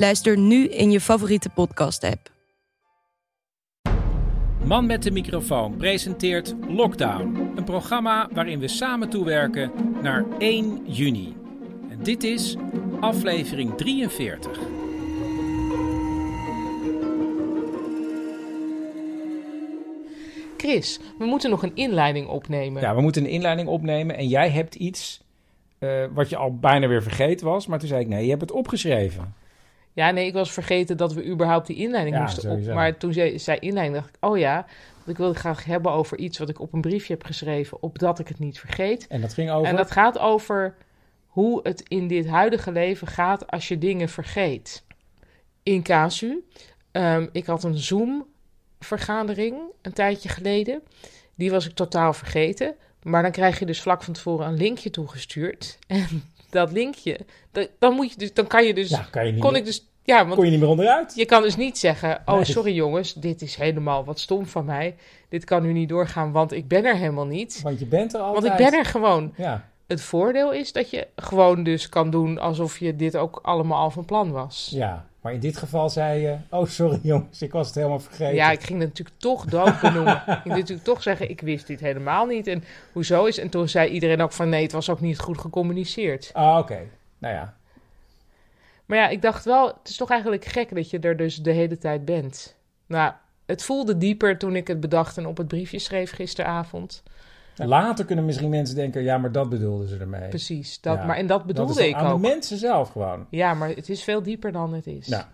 [0.00, 2.30] Luister nu in je favoriete podcast-app.
[4.64, 11.36] Man met de microfoon presenteert Lockdown, een programma waarin we samen toewerken naar 1 juni.
[11.90, 12.56] En dit is
[13.00, 14.58] aflevering 43.
[20.56, 22.82] Chris, we moeten nog een inleiding opnemen.
[22.82, 25.20] Ja, we moeten een inleiding opnemen en jij hebt iets
[25.78, 27.66] eh, wat je al bijna weer vergeten was.
[27.66, 29.34] Maar toen zei ik, nee, je hebt het opgeschreven.
[29.92, 32.74] Ja, nee, ik was vergeten dat we überhaupt die inleiding Ja, moesten op.
[32.74, 36.18] Maar toen zei, zei inleiding, dacht ik, oh ja, want ik wilde graag hebben over
[36.18, 39.06] iets wat ik op een briefje heb geschreven, opdat ik het niet vergeet.
[39.06, 39.68] En dat ging over...
[39.68, 40.76] En dat gaat over
[41.26, 44.84] hoe het in dit huidige leven gaat als je dingen vergeet.
[45.62, 46.46] In casu,
[46.90, 50.82] ehm, ik had een Zoom-vergadering een tijdje geleden.
[51.34, 52.74] Die was ik totaal vergeten.
[53.02, 55.78] Maar dan krijg je dus vlak van tevoren een linkje toegestuurd.
[55.86, 57.18] En dat linkje,
[57.52, 58.88] da- dan, moet je dus, dan kan je dus...
[58.88, 59.88] ja, kan je niet kon meer, ik dus...
[60.04, 61.12] Ja, want kon je niet meer onderuit.
[61.16, 62.44] je kan dus niet zeggen: Oh, Nee.
[62.44, 64.96] sorry jongens, dit is helemaal wat stom van mij.
[65.28, 67.60] Dit kan nu niet doorgaan, want ik ben er helemaal niet.
[67.62, 68.52] Want je bent er Want altijd.
[68.60, 69.32] ik ben er gewoon.
[69.36, 73.78] Ja, Het voordeel is dat je gewoon dus kan doen alsof je dit ook allemaal
[73.78, 74.68] al van plan was.
[74.72, 76.36] ja, maar in dit geval zei je...
[76.50, 78.34] Oh, sorry jongens, ik was het helemaal vergeten.
[78.34, 80.16] Ja, ik ging het natuurlijk toch dood benoemen.
[80.26, 82.46] ik ging natuurlijk toch zeggen: Ik wist dit helemaal niet.
[82.46, 83.38] En hoezo is.
[83.38, 86.30] En toen zei iedereen ook van: Nee, het was ook niet goed gecommuniceerd.
[86.32, 86.78] Ah, oké.
[87.18, 87.54] Nou ja.
[88.86, 91.52] Maar ja, ik dacht wel: Het is toch eigenlijk gek dat je er dus de
[91.52, 92.56] hele tijd bent.
[92.86, 93.12] Nou,
[93.46, 97.02] het voelde dieper toen ik het bedacht en op het briefje schreef gisteravond.
[97.68, 99.02] Later kunnen misschien mensen denken...
[99.02, 100.28] Ja, maar dat bedoelden ze ermee.
[100.28, 102.22] Precies, dat, Ja, maar en dat Dat bedoelde ik aan ook.
[102.22, 103.26] de mensen zelf gewoon.
[103.30, 105.08] Ja, maar het is veel dieper dan het is.
[105.08, 105.24] Nou,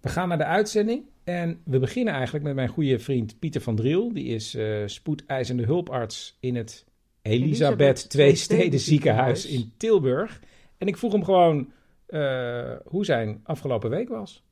[0.00, 1.02] we gaan naar de uitzending.
[1.24, 4.12] En we beginnen eigenlijk met mijn goede vriend Pieter van Driel.
[4.12, 6.84] Die is eh, spoedeisende hulparts in het
[7.22, 9.66] Elisabeth Elisabeth Twee Steden Tweesteden Ziekenhuis Ziekenhuis.
[9.66, 10.40] in Tilburg.
[10.78, 11.72] En ik vroeg hem gewoon
[12.06, 14.44] eh, hoe zijn afgelopen week was.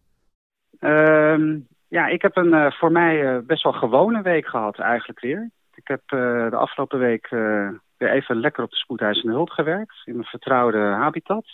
[0.78, 5.20] Ehm, ja, ik heb een eh, voor mij eh, best wel gewone week gehad eigenlijk
[5.20, 5.50] weer.
[5.92, 10.02] Heb eh, de afgelopen week eh, weer even lekker op de spoedeisende hulp gewerkt.
[10.04, 11.44] In mijn vertrouwde habitat.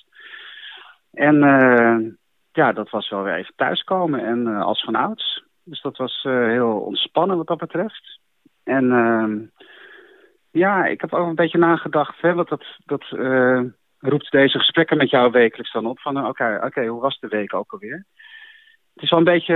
[1.13, 2.13] En eh,
[2.53, 5.45] ja, dat was wel weer even thuiskomen en als van ouds.
[5.65, 8.21] Dus dat was heel ontspannen wat dat betreft.
[8.65, 9.39] En ehm,
[10.51, 13.05] ja, ik heb ook een beetje nagedacht, hè, want dat, dat
[13.99, 16.01] roept deze gesprekken met jou wekelijks dan op.
[16.01, 18.07] Van oké, oké, hoe was de week ook alweer?
[18.95, 19.55] Het is wel een beetje,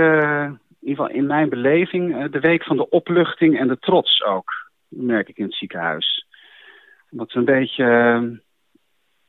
[0.69, 4.62] in ieder geval in mijn beleving, de week van de opluchting en de trots ook.
[4.95, 6.27] Merk ik in het ziekenhuis.
[7.09, 8.23] Dat we een beetje, eh,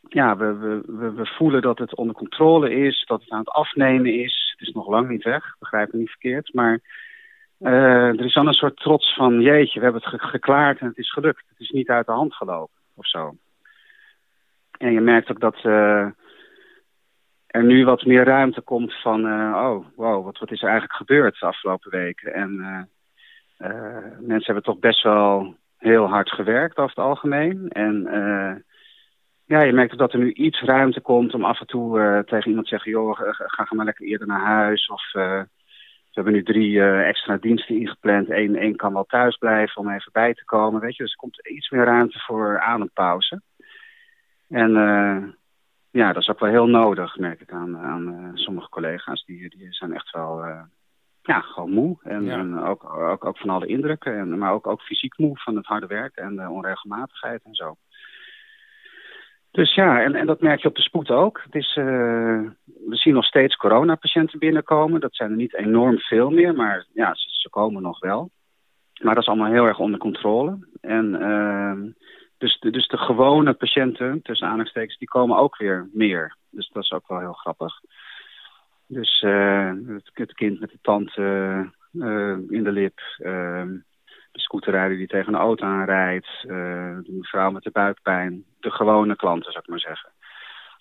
[0.08, 4.14] ja, we, we, we, voelen dat het onder controle is, dat het aan het afnemen
[4.22, 4.54] is.
[4.56, 6.54] Het is nog lang niet weg, begrijp me niet verkeerd.
[6.54, 6.80] Maar
[7.58, 10.86] eh, er is dan een soort trots van, jeetje, we hebben het ge- geklaard en
[10.86, 11.44] het is gelukt.
[11.48, 13.36] Het is niet uit de hand gelopen of zo.
[14.78, 15.56] En je merkt ook dat...
[15.62, 16.06] eh,
[17.46, 21.38] er nu wat meer ruimte komt van, oh, wow, wat, wat is er eigenlijk gebeurd
[21.40, 22.32] de afgelopen weken?
[22.34, 22.60] En
[24.20, 27.68] mensen hebben toch best wel heel hard gewerkt over het algemeen.
[27.68, 28.54] En eh,
[29.44, 32.48] ja, je merkt dat er nu iets ruimte komt om af en toe eh, tegen
[32.48, 34.88] iemand te zeggen, joh, ga, ga maar lekker eerder naar huis.
[34.88, 38.30] Of eh, we hebben nu drie eh, extra diensten ingepland.
[38.30, 41.02] Eén één kan wel thuis blijven om even bij te komen, weet je.
[41.02, 43.42] Dus er komt iets meer ruimte voor adempauze.
[44.48, 44.76] En...
[44.76, 45.32] eh,
[45.94, 49.24] ja, dat is ook wel heel nodig, merk ik aan, aan eh, sommige collega's.
[49.24, 50.62] Die, die zijn echt wel eh,
[51.26, 51.96] ja, gewoon moe.
[52.02, 52.38] En, Ja.
[52.38, 54.18] en ook, ook, ook van alle indrukken.
[54.18, 57.76] En, maar ook, ook fysiek moe van het harde werk en de onregelmatigheid en zo.
[59.50, 61.40] Dus ja, en, en dat merk je op de spoed ook.
[61.44, 61.84] Het is, eh,
[62.64, 65.00] we zien nog steeds coronapatiënten binnenkomen.
[65.00, 68.30] Dat zijn er niet enorm veel meer, maar ja, ze, ze komen nog wel.
[69.02, 70.68] Maar dat is allemaal heel erg onder controle.
[70.80, 71.90] En ehm,
[72.38, 76.36] dus, de, dus de gewone patiënten, tussen aanhalingstekens, die komen ook weer meer.
[76.50, 77.80] Dus dat is ook wel heel grappig.
[78.86, 79.72] Dus uh,
[80.14, 81.16] het, kind met de tand
[82.50, 83.68] in de lip, ehm,
[84.32, 89.52] de scooterrijder die tegen een auto aanrijdt, de mevrouw met de buikpijn, de gewone klanten
[89.52, 90.10] zou ik maar zeggen.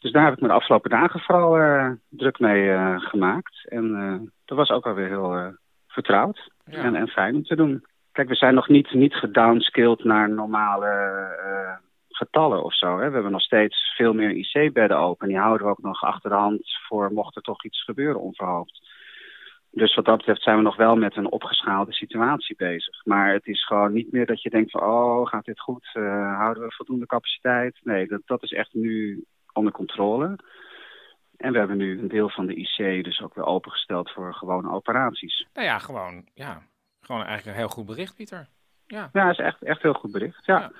[0.01, 3.67] Dus daar heb ik me de afgelopen dagen vooral druk mee gemaakt.
[3.67, 5.55] En dat was ook alweer heel
[5.87, 7.85] vertrouwd en, en fijn om te doen.
[8.13, 10.87] Kijk, we zijn nog niet, niet gedownscaled naar normale
[11.45, 11.75] uh,
[12.15, 12.99] getallen of zo.
[12.99, 13.07] Hè.
[13.07, 15.27] We hebben nog steeds veel meer IC-bedden open.
[15.27, 18.91] Die houden we ook nog achter de hand voor mocht er toch iets gebeuren onverhoopt.
[19.71, 23.05] Dus wat dat betreft zijn we nog wel met een opgeschaalde situatie bezig.
[23.05, 24.81] Maar het is gewoon niet meer dat je denkt van...
[24.81, 25.89] oh, gaat dit goed?
[25.93, 27.79] Uh, houden we voldoende capaciteit?
[27.83, 29.23] Nee, dat, dat is echt nu
[29.53, 30.35] onder controle.
[31.37, 34.71] En we hebben nu een deel van de IC dus ook weer opengesteld voor gewone
[34.71, 35.47] operaties.
[35.53, 36.61] Nou ja, gewoon, ja,
[37.01, 38.47] gewoon eigenlijk een heel goed bericht, Pieter.
[38.85, 40.71] Ja, ja dat is echt, echt heel goed bericht, ja.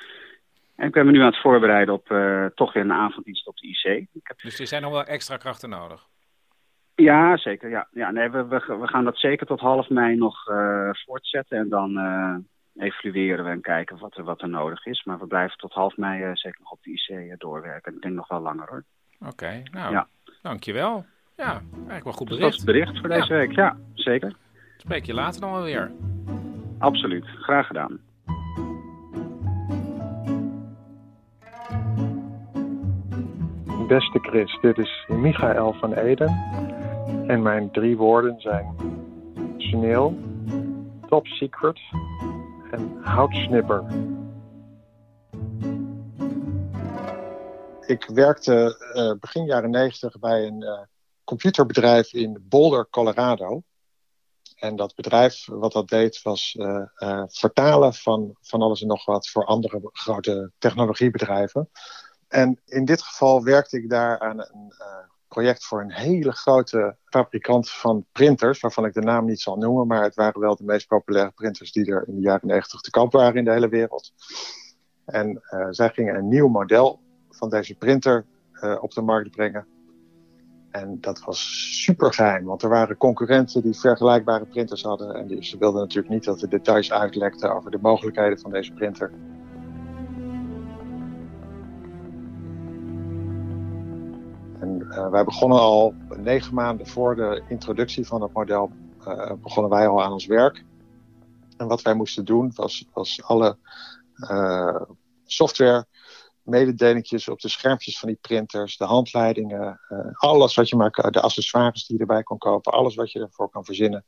[0.75, 3.58] En ik ben me nu aan het voorbereiden op uh, toch weer een avonddienst op
[3.58, 4.08] de IC.
[4.14, 4.42] Ik heb...
[4.42, 6.08] Dus er zijn nog wel extra krachten nodig?
[6.96, 7.70] Ja, zeker.
[7.70, 7.88] Ja.
[7.92, 11.58] Ja, nee, we, we, we gaan dat zeker tot half mei nog uh, voortzetten.
[11.58, 12.36] En dan uh,
[12.86, 15.04] evalueren we en kijken wat er, wat er nodig is.
[15.04, 17.96] Maar we blijven tot half mei zeker nog op de IC doorwerken.
[17.96, 18.84] Ik denk nog wel langer hoor.
[19.28, 20.08] Oké, nou, ja.
[20.42, 21.06] dankjewel.
[21.36, 22.44] Ja, eigenlijk wel goed bericht.
[22.44, 24.36] dat is het bericht voor deze week, ja, zeker.
[24.78, 25.92] Spreek je later dan wel weer.
[26.78, 28.00] Absoluut, graag gedaan.
[33.94, 36.28] Beste Chris, dit is Michael van Eden.
[37.28, 38.75] En mijn drie woorden zijn
[39.57, 40.18] Chanel,
[41.07, 41.80] Top Secret
[42.72, 43.84] en Houtsnipper.
[47.86, 50.80] Ik werkte uh, begin jaren 90 bij een uh,
[51.24, 53.62] computerbedrijf in Boulder, Colorado.
[54.56, 59.30] En dat bedrijf, wat dat deed, was uh, vertalen van, van alles en nog wat
[59.30, 61.69] voor andere grote technologiebedrijven.
[62.34, 64.88] En in dit geval werkte ik daar aan een uh,
[65.28, 69.88] project voor een hele grote fabrikant van printers, waarvan ik de naam niet zal noemen,
[69.88, 72.90] maar het waren wel de meest populaire printers die er in de jaren 90 te
[72.90, 74.14] koop waren in de hele wereld.
[75.06, 77.00] En uh, zij gingen een nieuw model
[77.30, 79.68] van deze printer uh, op de markt brengen.
[80.72, 85.16] En dat was super geheim, want er waren concurrenten die vergelijkbare printers hadden.
[85.16, 88.74] En die, ze wilden natuurlijk niet dat de details uitlekten over de mogelijkheden van deze
[88.74, 89.12] printer.
[94.98, 98.72] Uh, wij begonnen al negen maanden voor de introductie van het model,
[99.07, 100.63] uh, begonnen wij al aan ons werk.
[101.57, 103.57] En wat wij moesten doen was, was alle
[104.16, 104.81] uh,
[105.25, 105.86] software
[106.42, 109.80] mededelingjes op de schermpjes van die printers, de handleidingen,
[110.13, 113.50] alles wat je maar, de accessoires die je erbij kon kopen, alles wat je ervoor
[113.50, 114.06] kan verzinnen,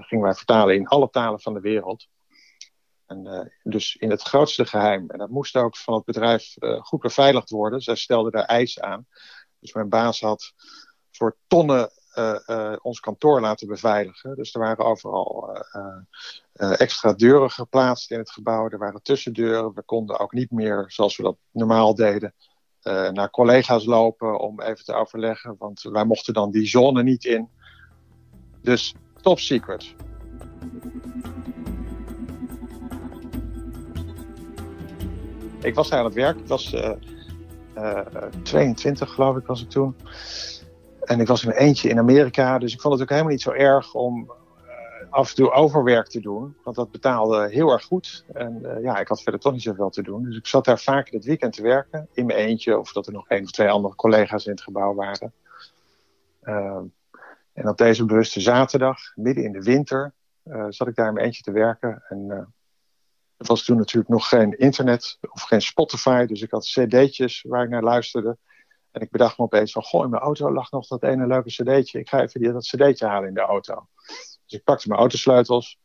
[0.00, 2.06] gingen wij vertalen in alle talen van de wereld.
[3.06, 5.10] En, dus in het grootste geheim.
[5.10, 7.80] En dat moest ook van het bedrijf goed beveiligd worden.
[7.80, 9.06] Zij stelden daar eisen aan.
[9.60, 10.52] Dus mijn baas had
[11.10, 14.36] voor tonnen uh, uh, ons kantoor laten beveiligen.
[14.36, 18.68] Dus er waren overal uh, extra deuren geplaatst in het gebouw.
[18.68, 19.74] Er waren tussendeuren.
[19.74, 22.34] We konden ook niet meer, zoals we dat normaal deden,
[23.12, 25.56] naar collega's lopen om even te overleggen.
[25.58, 27.48] Want wij mochten dan die zone niet in.
[28.62, 29.94] Dus top secret.
[35.60, 36.38] Ik was aan het werk.
[36.38, 36.74] Ik was
[38.42, 39.96] 22 eh, geloof ik was ik toen.
[41.04, 43.42] En ik was in een eentje in Amerika, dus ik vond het ook helemaal niet
[43.42, 44.32] zo erg om
[44.66, 46.56] eh, af en toe overwerk te doen.
[46.64, 48.24] Want dat betaalde heel erg goed.
[48.32, 50.24] En ja, ik had verder toch niet zoveel te doen.
[50.24, 52.08] Dus ik zat daar vaak in het weekend te werken.
[52.12, 52.78] In mijn eentje.
[52.78, 55.32] Of dat er nog één of twee andere collega's in het gebouw waren.
[56.42, 56.80] Uh,
[57.52, 60.12] en op deze bewuste zaterdag, midden in de winter,
[60.68, 62.02] zat ik daar in mijn eentje te werken.
[62.08, 62.52] En
[63.40, 66.26] er was toen natuurlijk nog geen internet of geen Spotify.
[66.26, 68.36] Dus ik had cd'tjes waar ik naar luisterde.
[68.90, 71.48] En ik bedacht me opeens van, goh, in mijn auto lag nog dat ene leuke
[71.48, 71.98] cd'tje.
[71.98, 73.86] Ik ga even die, dat cd'tje halen in de auto.
[74.06, 75.78] Dus ik pakte mijn autosleutels.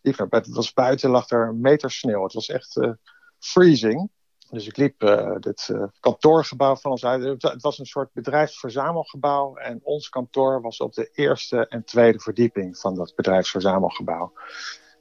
[0.00, 2.22] Liep Het was buiten, lag er een meter sneeuw.
[2.22, 2.90] Het was echt uh,
[3.38, 4.10] freezing.
[4.50, 7.42] Dus ik liep uh, dit uh, kantoorgebouw van ons uit.
[7.42, 9.56] Het was een soort bedrijfsverzamelgebouw.
[9.56, 14.32] En ons kantoor was op de eerste en tweede verdieping van dat bedrijfsverzamelgebouw.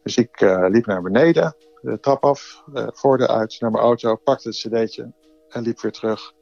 [0.03, 4.57] Dus ik liep naar beneden de trap af, voordeur uit naar mijn auto, pakte het
[4.57, 5.11] cd'tje
[5.49, 6.33] en liep weer terug.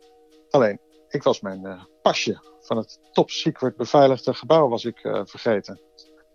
[0.49, 5.21] Alleen, ik was mijn uh, pasje van het top secret beveiligde gebouw was ik uh,
[5.25, 5.79] vergeten.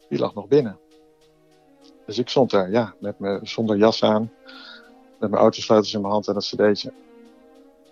[0.08, 0.78] Die lag nog binnen.
[2.06, 4.32] Dus ik stond daar, ja, met me, zonder jas aan,
[5.18, 6.92] met mijn autosleutels in mijn hand en dat cd'tje.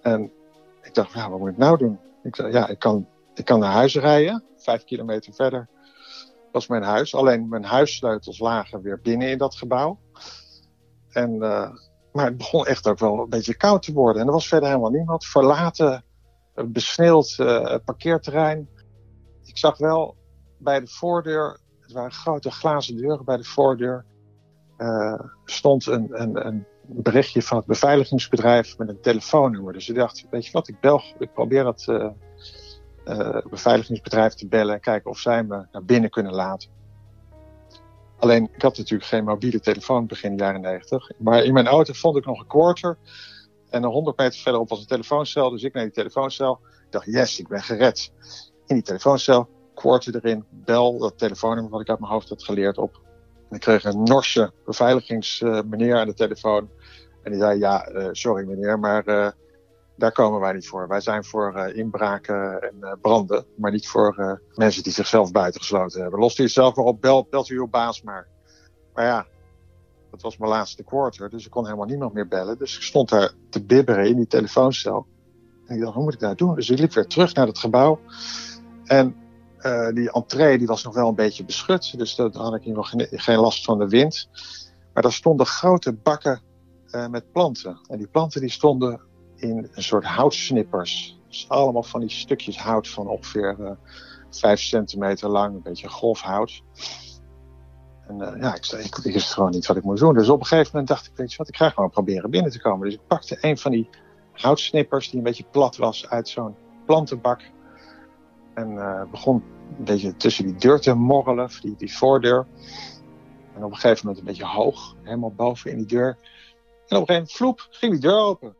[0.02, 0.32] En
[0.82, 1.98] ik dacht, ja, wat moet ik nou doen?
[2.22, 5.68] Ik dacht, ja, ik kan, ik kan naar huis rijden, vijf kilometer verder
[6.52, 7.14] was mijn huis.
[7.14, 9.98] Alleen mijn huissleutels lagen weer binnen in dat gebouw.
[11.10, 11.70] En, uh,
[12.12, 14.22] maar het begon echt ook wel een beetje koud te worden.
[14.22, 15.26] En er was verder helemaal niemand.
[15.26, 16.04] Verlaten,
[16.54, 18.68] besneeuwd uh, parkeerterrein.
[19.44, 20.16] Ik zag wel
[20.58, 24.04] bij de voordeur, het waren grote glazen deuren bij de voordeur,
[25.44, 29.72] stond een, een, een, berichtje van het beveiligingsbedrijf met een telefoonnummer.
[29.72, 31.86] Dus ik dacht, weet je wat, ik bel, ik probeer het
[33.06, 36.70] uh, beveiligingsbedrijf te bellen en kijken of zij me naar binnen kunnen laten.
[38.18, 41.10] Alleen, ik had natuurlijk geen mobiele telefoon begin jaren 90.
[41.18, 42.98] Maar in mijn auto vond ik nog een quarter.
[43.70, 45.50] En een 100 meter verderop was een telefooncel.
[45.50, 46.60] Dus ik naar die telefooncel.
[46.84, 48.12] Ik dacht, yes, ik ben gered.
[48.66, 52.78] In die telefooncel, quarter erin, bel dat telefoonnummer wat ik uit mijn hoofd had geleerd
[52.78, 53.00] op.
[53.48, 56.70] En ik kreeg een Norse beveiligingsmeneer aan de telefoon.
[57.22, 59.30] En die zei, ja, uh, sorry meneer, maar uh,
[60.00, 60.88] daar komen wij niet voor.
[60.88, 66.20] Wij zijn voor uh, inbraken en branden, maar niet voor mensen die zichzelf buitengesloten hebben.
[66.20, 68.28] Lost u zelf maar op, bel, belt u uw baas maar.
[68.94, 69.26] Maar ja,
[70.10, 72.58] dat was mijn laatste quarter, dus ik kon helemaal niemand meer bellen.
[72.58, 75.06] Dus ik stond daar te bibberen in die telefooncel.
[75.66, 76.54] En ik dacht, hoe moet ik dat doen?
[76.54, 78.00] Dus ik liep weer terug naar het gebouw.
[78.84, 79.16] En
[79.94, 83.06] die entree die was nog wel een beetje beschut, dus daar had ik nog geen,
[83.10, 84.28] geen last van de wind.
[84.92, 86.40] Maar daar stonden grote bakken
[87.10, 87.80] met planten.
[87.86, 89.00] En die planten die stonden
[89.40, 91.18] in een soort houtsnippers.
[91.28, 93.70] Dus allemaal van die stukjes hout van ongeveer uh,
[94.30, 96.62] 5 centimeter lang, een beetje grof hout.
[98.06, 100.14] En uh, ja, ik, wist gewoon niet wat ik moest doen.
[100.14, 102.50] Dus op een gegeven moment dacht ik, weet je wat, ik ga gewoon proberen binnen
[102.50, 102.84] te komen.
[102.84, 103.88] Dus ik pakte een van die
[104.32, 106.54] houtsnippers die een beetje plat was uit zo'n
[106.86, 107.40] plantenbak.
[108.54, 109.42] En uh, begon
[109.78, 112.46] een beetje tussen die deur te morrelen, die, die voordeur.
[113.54, 116.18] En op een gegeven moment een beetje hoog, helemaal boven in die deur.
[116.88, 118.54] En op een gegeven moment, vloep, ging die deur open.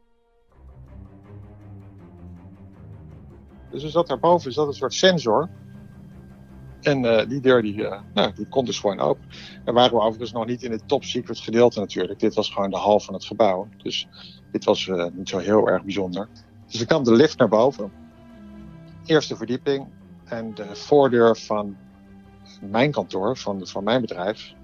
[3.70, 5.48] Dus er zat daarboven zat een soort sensor.
[6.80, 9.24] En uh, die deur die, uh, nou, die kon dus gewoon open.
[9.64, 12.18] En waren we overigens nog niet in het top secret gedeelte natuurlijk.
[12.18, 13.68] Dit was gewoon de hal van het gebouw.
[13.76, 14.08] Dus
[14.52, 16.28] dit was uh, niet zo heel erg bijzonder.
[16.66, 17.92] Dus ik kwam de lift naar boven.
[19.04, 19.86] Eerste verdieping.
[20.24, 21.76] En de voordeur van
[22.60, 24.54] mijn kantoor, van, van mijn bedrijf,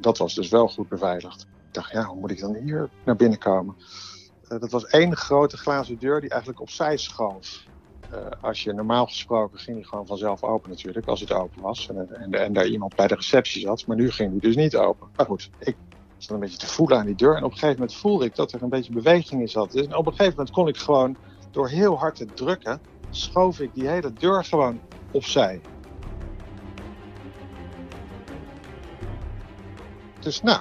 [0.00, 1.42] dat was dus wel goed beveiligd.
[1.42, 3.76] Ik dacht, ja, hoe moet ik dan hier naar binnen komen?
[4.48, 7.66] dat was één grote glazen deur die eigenlijk opzij schoof.
[8.12, 11.88] Uh, als je normaal gesproken ging die gewoon vanzelf open natuurlijk, als het open was.
[11.88, 13.86] En, en, en, daar iemand bij de receptie zat.
[13.86, 15.08] Maar nu ging die dus niet open.
[15.16, 15.76] Maar goed, ik
[16.16, 17.36] zat een beetje te voelen aan die deur.
[17.36, 19.72] En op een gegeven moment voelde ik dat er een beetje beweging in zat.
[19.72, 21.16] Dus op een gegeven moment kon ik gewoon,
[21.50, 25.60] door heel hard te drukken, schoof ik die hele deur gewoon opzij.
[30.20, 30.60] Dus nou,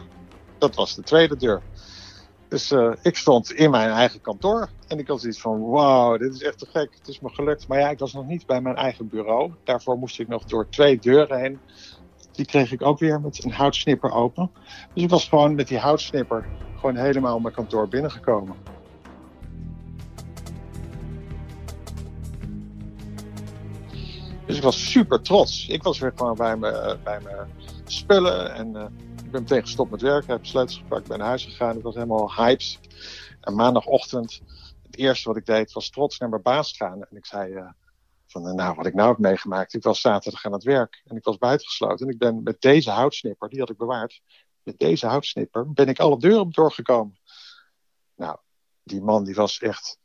[0.58, 1.62] dat was de tweede deur.
[2.48, 6.34] Dus uh, ik stond in mijn eigen kantoor en ik had zoiets van, wauw, dit
[6.34, 7.68] is echt te gek, het is me gelukt.
[7.68, 9.52] Maar ja, ik was nog niet bij mijn eigen bureau.
[9.64, 11.60] Daarvoor moest ik nog door twee deuren heen.
[12.32, 14.52] Die kreeg ik ook weer met een houtsnipper open.
[14.94, 18.56] Dus ik was gewoon met die houtsnipper gewoon helemaal mijn kantoor binnengekomen.
[24.46, 25.68] Dus ik was super trots.
[25.68, 27.48] Ik was weer gewoon bij mijn, bij mijn
[27.86, 28.72] spullen en...
[28.76, 28.86] Uh,
[29.28, 31.78] ik ben meteen gestopt met werken, heb sleutels gepakt, ben naar huis gegaan.
[31.78, 32.80] Ik was helemaal hyped.
[33.42, 34.42] En maandagochtend,
[34.84, 37.04] het eerste wat ik deed, was trots naar mijn baas gaan.
[37.04, 37.70] En ik zei uh,
[38.28, 39.74] van, nou, wat ik nou heb meegemaakt.
[39.74, 42.08] Ik was zaterdag aan het werk en ik was buitengesloten.
[42.08, 44.22] En ik ben met deze houtsnipper, die had ik bewaard.
[44.64, 47.20] Met deze houtsnipper ben ik alle deuren doorgekomen.
[48.16, 48.38] Nou,
[48.84, 50.00] die man die was echt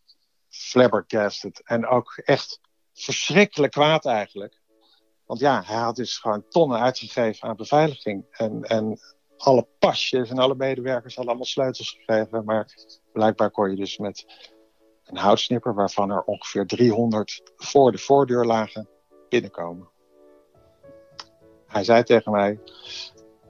[0.49, 1.63] flabbergasted.
[1.65, 2.61] En ook echt
[2.93, 4.62] verschrikkelijk kwaad eigenlijk.
[5.27, 8.25] Want ja, hij had dus gewoon tonnen uitgegeven aan beveiliging.
[8.31, 9.01] En, en
[9.37, 12.45] alle pasjes en alle medewerkers hadden allemaal sleutels gegeven.
[12.45, 12.75] Maar
[13.13, 14.27] blijkbaar kon je dus met
[15.05, 18.89] een houtsnipper, waarvan er ongeveer 300 voor de voordeur lagen,
[19.29, 19.89] binnenkomen.
[21.67, 22.61] Hij zei tegen mij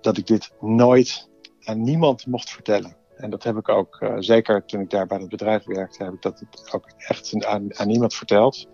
[0.01, 1.29] dat ik dit nooit
[1.63, 2.97] aan niemand mocht vertellen.
[3.17, 6.13] En dat heb ik ook, uh, zeker toen ik daar bij het bedrijf werkte, heb
[6.13, 8.67] ik dat ook echt aan, niemand verteld.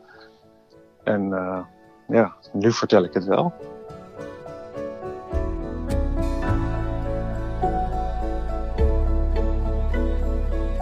[1.05, 1.65] En uh,
[2.09, 3.55] ja, nu vertel ik het wel.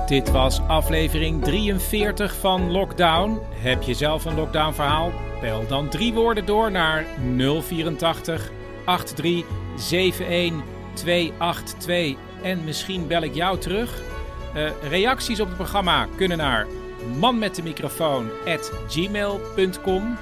[0.07, 3.39] Dit was aflevering 43 van Lockdown.
[3.51, 5.13] Heb je zelf een lockdown verhaal?
[5.41, 7.05] Bel dan drie woorden door naar
[7.37, 8.51] 084
[9.15, 14.03] 83 71 282 en misschien bel ik jou terug.
[14.57, 16.67] Uh, reacties op het programma kunnen naar
[17.19, 20.17] manmetdemicrofoon@gmail.com.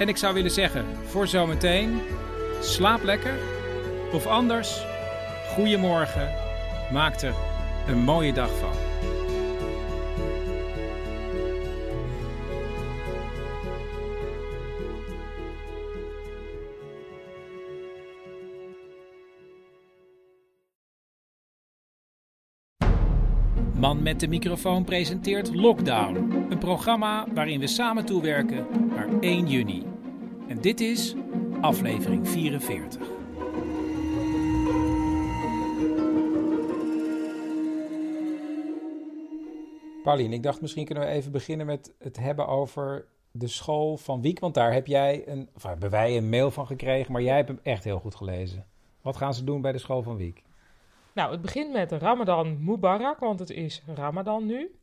[0.00, 2.00] En ik zou willen zeggen, voor zometeen,
[2.60, 3.34] slaap lekker.
[4.12, 4.84] Of anders,
[5.54, 6.34] goedemorgen,
[6.92, 7.34] maak er
[7.88, 8.89] een mooie dag van.
[24.20, 29.82] De microfoon presenteert Lockdown, een programma waarin we samen toewerken naar 1 juni.
[30.48, 31.14] En dit is
[31.60, 33.08] aflevering 44.
[40.02, 44.20] Paulien, ik dacht misschien kunnen we even beginnen met het hebben over de school van
[44.20, 44.38] Wiek.
[44.38, 47.48] Want daar heb jij een, of hebben wij een mail van gekregen, maar jij hebt
[47.48, 48.66] hem echt heel goed gelezen.
[49.02, 50.42] Wat gaan ze doen bij de school van Wiek?
[51.14, 54.78] Nou, het begint met Ramadan Mubarak, want het is Ramadan nu.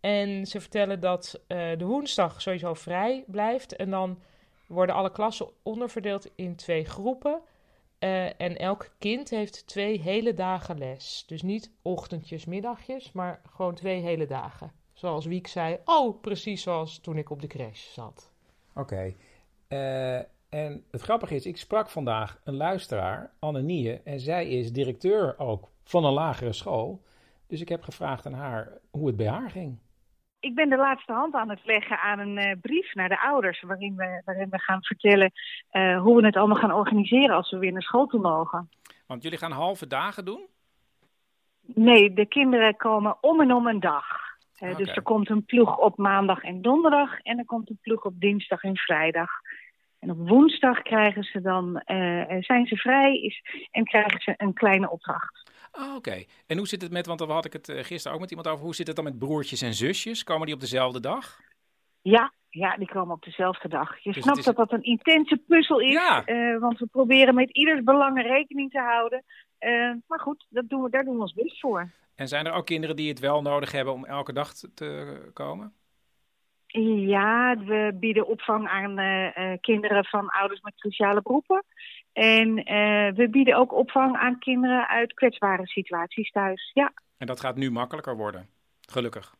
[0.00, 3.76] En ze vertellen dat uh, de woensdag sowieso vrij blijft.
[3.76, 4.18] En dan
[4.66, 7.40] worden alle klassen onderverdeeld in twee groepen.
[8.00, 11.24] Uh, en elk kind heeft twee hele dagen les.
[11.26, 14.72] Dus niet ochtendjes, middagjes, maar gewoon twee hele dagen.
[14.92, 18.30] Zoals Wiek zei, oh, precies zoals toen ik op de crash zat.
[18.74, 19.14] Oké.
[19.68, 24.72] Uh, en het grappige is, ik sprak vandaag een luisteraar, Anne Nie, en zij is
[24.72, 27.02] directeur ook van een lagere school.
[27.48, 29.78] Dus ik heb gevraagd aan haar hoe het bij haar ging.
[30.40, 33.62] Ik ben de laatste hand aan het leggen aan een uh, brief naar de ouders,
[33.62, 35.32] waarin we, waarin we gaan vertellen
[35.72, 38.70] uh, hoe we het allemaal gaan organiseren als we weer naar school toe mogen.
[39.06, 40.46] Want jullie gaan halve dagen doen?
[41.60, 44.06] Nee, de kinderen komen om en om een dag.
[44.62, 44.84] Uh, okay.
[44.84, 48.20] Dus er komt een ploeg op maandag en donderdag en er komt een ploeg op
[48.20, 49.30] dinsdag en vrijdag.
[49.98, 51.82] En op woensdag krijgen ze dan,
[52.40, 55.50] zijn ze vrij is, en krijgen ze een kleine opdracht.
[55.72, 56.24] Oh, Oké.
[56.46, 58.64] En hoe zit het met, want daar had ik het gisteren ook met iemand over,
[58.64, 60.24] hoe zit het dan met broertjes en zusjes?
[60.24, 61.40] Komen die op dezelfde dag?
[62.02, 63.98] Ja, ja die komen op dezelfde dag.
[63.98, 64.44] Je dus snapt is...
[64.44, 66.28] dat dat een intense puzzel is, ja.
[66.28, 69.24] uh, want we proberen met ieders belangen rekening te houden.
[69.60, 71.90] Uh, maar goed, dat doen we, daar doen we ons best voor.
[72.14, 75.72] En zijn er ook kinderen die het wel nodig hebben om elke dag te komen?
[76.84, 81.64] Ja, we bieden opvang aan uh, kinderen van ouders met cruciale beroepen.
[82.12, 86.70] En uh, we bieden ook opvang aan kinderen uit kwetsbare situaties thuis.
[86.74, 86.92] Ja.
[87.18, 88.48] En dat gaat nu makkelijker worden,
[88.80, 89.34] gelukkig.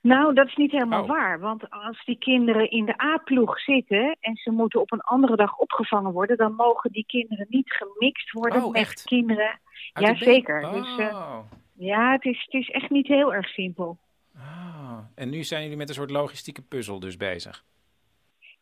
[0.00, 1.08] Nou, dat is niet helemaal oh.
[1.08, 1.40] waar.
[1.40, 5.56] Want als die kinderen in de A-ploeg zitten en ze moeten op een andere dag
[5.56, 9.04] opgevangen worden, dan mogen die kinderen niet gemixt worden oh, met echt?
[9.04, 9.60] kinderen.
[9.92, 10.64] Jazeker.
[10.64, 10.72] Oh.
[10.72, 11.38] Dus uh,
[11.72, 13.98] ja, het is, het is echt niet heel erg simpel.
[14.36, 14.75] Ah.
[15.14, 17.64] En nu zijn jullie met een soort logistieke puzzel dus bezig.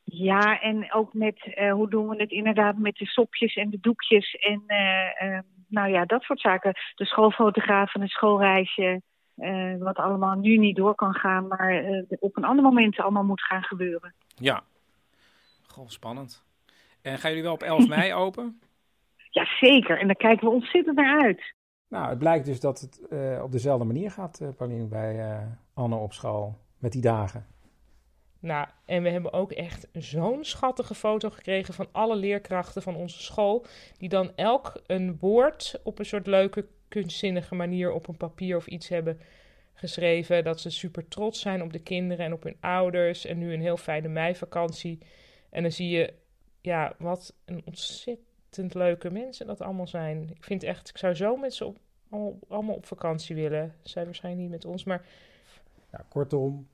[0.04, 3.78] Ja, en ook met uh, hoe doen we het inderdaad met de sopjes en de
[3.80, 6.74] doekjes en uh, uh, nou ja, dat soort zaken.
[6.94, 9.02] De schoolfotograaf en het schoolreisje,
[9.78, 13.62] wat allemaal nu niet door kan gaan, maar op een ander moment allemaal moet gaan
[13.62, 14.14] gebeuren.
[14.36, 14.62] Ja,
[15.66, 16.44] goh, spannend.
[17.02, 18.60] En gaan jullie wel op 11 mei open?
[19.30, 20.00] Ja, zeker.
[20.00, 21.54] En daar kijken we ontzettend naar uit.
[21.94, 23.00] Nou, het blijkt dus dat het
[23.42, 25.38] op dezelfde manier gaat, Pauline, bij
[25.74, 27.46] Anne op school, met die dagen.
[28.40, 33.22] Nou, en we hebben ook echt zo'n schattige foto gekregen van alle leerkrachten van onze
[33.22, 33.64] school.
[33.98, 38.66] Die dan elk een woord op een soort leuke, kunstzinnige manier op een papier of
[38.66, 39.20] iets hebben
[39.74, 40.44] geschreven.
[40.44, 43.24] Dat ze super trots zijn op de kinderen en op hun ouders.
[43.24, 44.98] En nu een heel fijne meivakantie.
[45.50, 46.12] En dan zie je,
[46.60, 50.30] ja, wat een ontzettend leuke mensen dat allemaal zijn.
[50.30, 51.78] Ik vind echt, ik zou zo met ze op,
[52.10, 53.74] allemaal, allemaal op vakantie willen.
[53.82, 55.06] Zij waarschijnlijk niet met ons, maar...
[55.90, 56.66] Ja, kortom,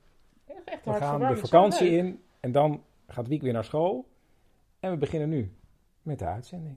[0.65, 4.07] Echt we gaan de vakantie in en dan gaat Wiek weer naar school.
[4.81, 5.51] En we beginnen nu
[6.03, 6.77] met de uitzending.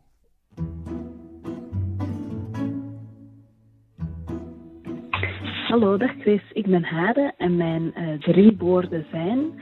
[5.68, 6.52] Hallo, dag Chris.
[6.52, 9.62] Ik ben Hade en mijn uh, drie woorden zijn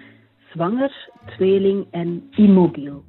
[0.54, 3.04] zwanger, tweeling en immobiel.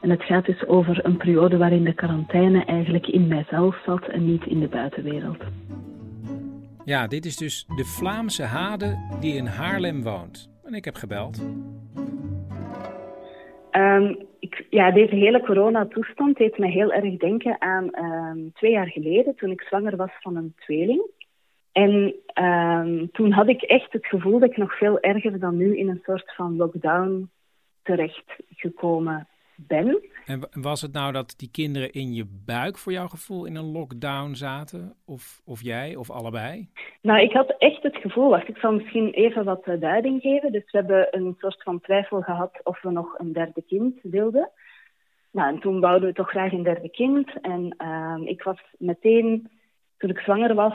[0.00, 4.24] En het gaat dus over een periode waarin de quarantaine eigenlijk in mijzelf zat en
[4.24, 5.44] niet in de buitenwereld.
[6.84, 10.50] Ja, dit is dus de Vlaamse Hade die in Haarlem woont.
[10.64, 11.42] En ik heb gebeld.
[13.72, 18.88] Um, ik, ja, deze hele coronatoestand deed me heel erg denken aan um, twee jaar
[18.88, 21.06] geleden toen ik zwanger was van een tweeling.
[21.72, 25.76] En um, toen had ik echt het gevoel dat ik nog veel erger dan nu
[25.76, 27.30] in een soort van lockdown
[27.82, 30.04] terecht gekomen ben.
[30.26, 33.72] En was het nou dat die kinderen in je buik voor jouw gevoel in een
[33.72, 34.94] lockdown zaten?
[35.04, 36.68] Of, of jij, of allebei?
[37.02, 40.52] Nou, ik had echt het gevoel, wacht, ik zal misschien even wat uh, duiding geven.
[40.52, 44.50] Dus we hebben een soort van twijfel gehad of we nog een derde kind wilden.
[45.30, 47.40] Nou, en toen bouwden we toch graag een derde kind.
[47.40, 49.50] En uh, ik was meteen,
[49.98, 50.74] toen ik zwanger was,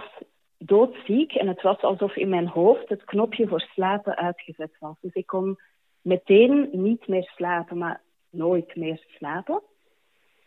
[0.58, 1.34] doodziek.
[1.34, 4.96] En het was alsof in mijn hoofd het knopje voor slapen uitgezet was.
[5.02, 5.60] Dus ik kon
[6.02, 9.62] meteen niet meer slapen, maar nooit meer slapen.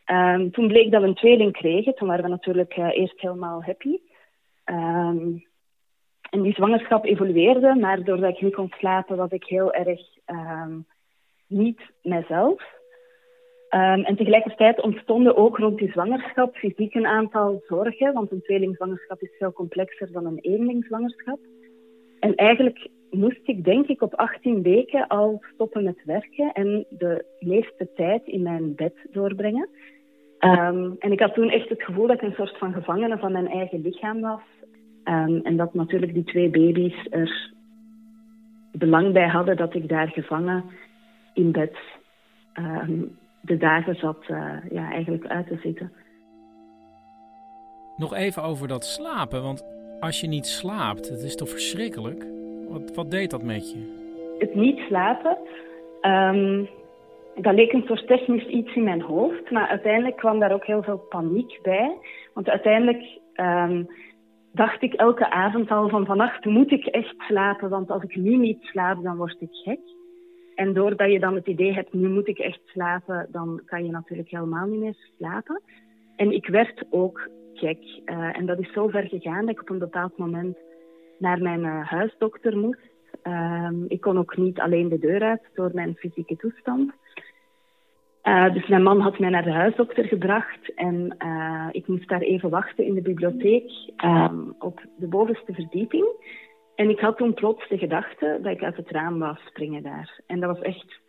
[0.06, 1.94] Um, toen bleek dat we een tweeling kregen.
[1.94, 3.98] Toen waren we natuurlijk uh, eerst helemaal happy.
[4.64, 5.44] Um,
[6.30, 10.86] en die zwangerschap evolueerde, maar doordat ik niet kon slapen, was ik heel erg um,
[11.46, 12.62] niet mezelf.
[13.68, 19.36] en tegelijkertijd ontstonden ook rond die zwangerschap fysiek een aantal zorgen, want een tweelingzwangerschap is
[19.38, 21.38] veel complexer dan een eenlingzwangerschap.
[22.20, 27.24] En eigenlijk moest ik denk ik op 18 weken al stoppen met werken en de
[27.40, 29.68] meeste tijd in mijn bed doorbrengen.
[30.38, 33.32] Ehm, en ik had toen echt het gevoel dat ik een soort van gevangene van
[33.32, 34.42] mijn eigen lichaam was.
[35.04, 37.52] Ehm, en dat natuurlijk die twee baby's er
[38.72, 40.64] belang bij hadden dat ik daar gevangen
[41.34, 41.76] in bed
[42.52, 43.02] ehm,
[43.40, 45.92] de dagen zat uh, ja, eigenlijk uit te zitten.
[47.96, 49.64] Nog even over dat slapen, want
[50.00, 52.26] als je niet slaapt, het is toch verschrikkelijk?
[52.74, 53.78] Wat, wat deed dat met je?
[54.38, 55.38] Het niet slapen,
[56.02, 56.68] um,
[57.34, 60.82] dat leek een soort technisch iets in mijn hoofd, maar uiteindelijk kwam daar ook heel
[60.82, 61.96] veel paniek bij.
[62.32, 63.88] Want uiteindelijk um,
[64.52, 68.36] dacht ik elke avond al van vannacht moet ik echt slapen, want als ik nu
[68.36, 69.80] niet slaap, dan word ik gek.
[70.54, 73.90] En doordat je dan het idee hebt, nu moet ik echt slapen, dan kan je
[73.90, 75.60] natuurlijk helemaal niet meer slapen.
[76.16, 77.82] En ik werd ook gek.
[78.04, 80.56] Uh, en dat is zo ver gegaan dat ik op een bepaald moment
[81.18, 82.92] naar mijn uh, huisdokter moest.
[83.24, 86.92] Uh, ik kon ook niet alleen de deur uit door mijn fysieke toestand.
[88.24, 92.20] Uh, dus mijn man had mij naar de huisdokter gebracht en uh, ik moest daar
[92.20, 93.70] even wachten in de bibliotheek
[94.04, 96.06] um, op de bovenste verdieping.
[96.74, 100.20] En ik had toen plots de gedachte dat ik uit het raam wou springen daar.
[100.26, 101.00] En dat was echt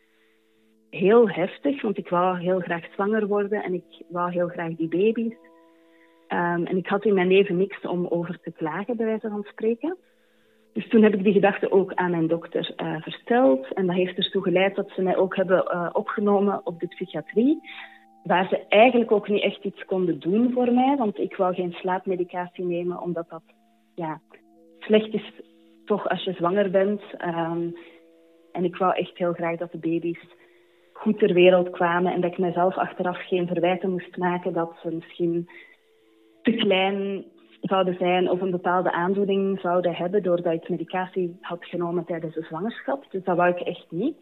[0.89, 4.87] heel heftig, want ik wou heel graag zwanger worden en ik wou heel graag die
[4.87, 5.35] baby's.
[6.35, 9.43] Um, en ik had in mijn leven niks om over te klagen, bij wijze van
[9.43, 9.97] spreken.
[10.73, 13.73] Dus toen heb ik die gedachte ook aan mijn dokter uh, verteld.
[13.73, 17.59] En dat heeft ertoe geleid dat ze mij ook hebben uh, opgenomen op de psychiatrie.
[18.23, 20.95] Waar ze eigenlijk ook niet echt iets konden doen voor mij.
[20.97, 23.43] Want ik wou geen slaapmedicatie nemen, omdat dat
[23.95, 24.21] ja,
[24.79, 25.31] slecht is
[25.85, 27.01] toch als je zwanger bent.
[27.25, 27.75] Um,
[28.51, 30.25] en ik wou echt heel graag dat de baby's
[30.93, 32.13] goed ter wereld kwamen.
[32.13, 35.49] En dat ik mezelf achteraf geen verwijten moest maken dat ze misschien
[36.45, 37.25] te klein
[37.61, 42.41] zouden zijn of een bepaalde aandoening zouden hebben doordat ik medicatie had genomen tijdens de
[42.41, 43.05] zwangerschap.
[43.11, 44.15] Dus dat wou ik echt niet.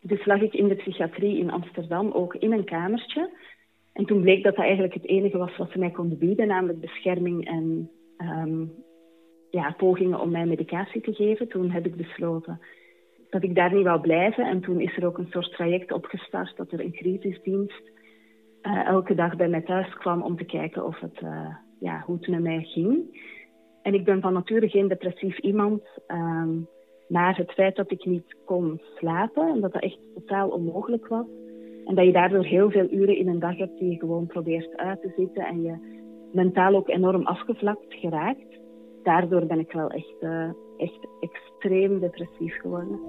[0.00, 3.30] Dus lag ik in de psychiatrie in Amsterdam ook in een kamertje.
[3.92, 6.80] En toen bleek dat dat eigenlijk het enige was wat ze mij konden bieden, namelijk
[6.80, 8.72] bescherming en um,
[9.50, 11.48] ja, pogingen om mij medicatie te geven.
[11.48, 12.60] Toen heb ik besloten
[13.30, 14.44] dat ik daar niet wou blijven.
[14.44, 17.90] En toen is er ook een soort traject opgestart dat er een crisisdienst
[18.62, 22.16] uh, elke dag bij mij thuis kwam om te kijken of het, uh, ja, hoe
[22.16, 23.28] het met mij ging.
[23.82, 25.82] En ik ben van nature geen depressief iemand.
[26.08, 26.68] Um,
[27.10, 31.26] maar het feit dat ik niet kon slapen en dat dat echt totaal onmogelijk was.
[31.84, 34.76] En dat je daardoor heel veel uren in een dag hebt die je gewoon probeert
[34.76, 35.74] uit te zitten en je
[36.32, 38.58] mentaal ook enorm afgevlakt geraakt.
[39.02, 43.00] Daardoor ben ik wel echt, uh, echt extreem depressief geworden.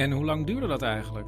[0.00, 1.26] En hoe lang duurde dat eigenlijk?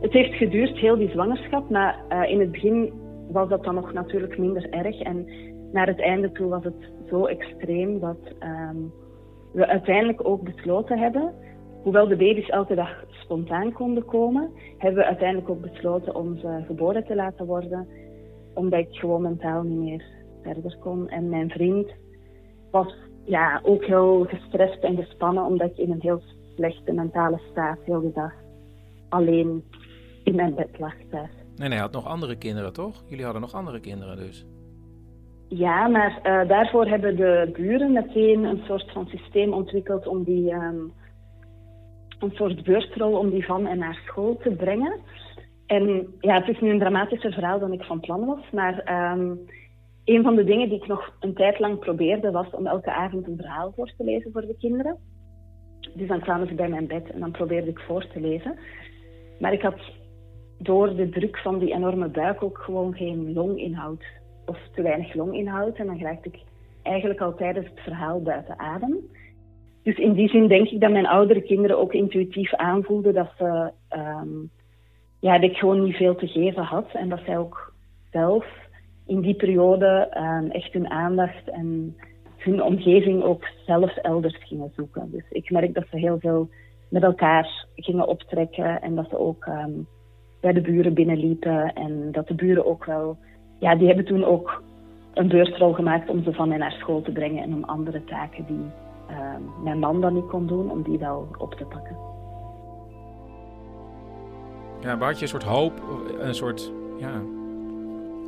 [0.00, 1.70] Het heeft geduurd, heel die zwangerschap.
[1.70, 2.92] Maar uh, in het begin
[3.30, 5.00] was dat dan nog natuurlijk minder erg.
[5.00, 5.28] En
[5.72, 8.92] naar het einde toe was het zo extreem dat um,
[9.52, 11.34] we uiteindelijk ook besloten hebben,
[11.82, 16.62] hoewel de baby's elke dag spontaan konden komen, hebben we uiteindelijk ook besloten om ze
[16.66, 17.88] geboren te laten worden,
[18.54, 20.04] omdat ik gewoon mentaal niet meer
[20.42, 21.08] verder kon.
[21.08, 21.92] En mijn vriend
[22.70, 22.94] was
[23.24, 26.22] ja, ook heel gestrest en gespannen, omdat ik in een heel
[26.54, 28.32] slechte mentale staat heel de dag
[29.08, 29.64] alleen
[30.24, 31.30] in mijn bed lag thuis.
[31.56, 33.02] Nee, hij had nog andere kinderen, toch?
[33.08, 34.46] Jullie hadden nog andere kinderen dus.
[35.48, 40.52] Ja, maar uh, daarvoor hebben de buren meteen een soort van systeem ontwikkeld om die,
[40.52, 40.92] um,
[42.18, 45.00] een soort beursrol om die van en naar school te brengen.
[45.66, 49.40] En ja, het is nu een dramatischer verhaal dan ik van plan was, maar um,
[50.04, 53.26] een van de dingen die ik nog een tijd lang probeerde was om elke avond
[53.26, 54.98] een verhaal voor te lezen voor de kinderen.
[55.92, 58.58] Dus dan kwamen ze bij mijn bed en dan probeerde ik voor te lezen.
[59.38, 59.80] Maar ik had
[60.58, 64.04] door de druk van die enorme buik ook gewoon geen longinhoud.
[64.46, 65.76] Of te weinig longinhoud.
[65.76, 66.38] En dan raakte ik
[66.82, 68.96] eigenlijk al tijdens het verhaal buiten adem.
[69.82, 73.70] Dus in die zin denk ik dat mijn oudere kinderen ook intuïtief aanvoelden dat, ze,
[73.96, 74.50] um,
[75.20, 76.90] ja, ik gewoon niet veel te geven had.
[76.92, 77.72] En dat zij ook
[78.10, 78.46] zelf
[79.06, 81.96] in die periode um, echt hun aandacht en
[82.44, 85.10] hun omgeving ook zelf elders gingen zoeken.
[85.10, 86.48] Dus ik merk dat ze heel veel
[86.88, 89.86] met elkaar gingen optrekken en dat ze ook um,
[90.40, 93.16] bij de buren binnenliepen en dat de buren ook wel,
[93.58, 94.62] ja, die hebben toen ook
[95.14, 98.44] een beursrol gemaakt om ze van mij naar school te brengen en om andere taken
[98.46, 98.64] die
[99.10, 101.96] um, mijn man dan niet kon doen, om die wel op te pakken.
[104.80, 105.72] Ja, maar had je een soort hoop,
[106.18, 107.22] een soort, ja,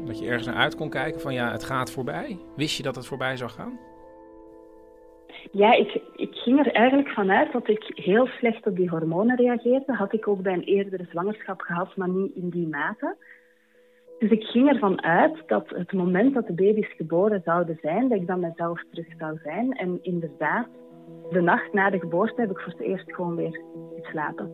[0.06, 2.38] dat je ergens naar uit kon kijken van ja, het gaat voorbij?
[2.56, 3.78] Wist je dat het voorbij zou gaan?
[5.52, 9.92] Ja, ik, ik ging er eigenlijk vanuit dat ik heel slecht op die hormonen reageerde.
[9.92, 13.16] Had ik ook bij een eerdere zwangerschap gehad, maar niet in die mate.
[14.18, 18.20] Dus ik ging ervan uit dat het moment dat de baby's geboren zouden zijn, dat
[18.20, 19.72] ik dan mezelf terug zou zijn.
[19.72, 20.68] En inderdaad,
[21.30, 23.60] de nacht na de geboorte heb ik voor het eerst gewoon weer
[24.00, 24.50] geslapen.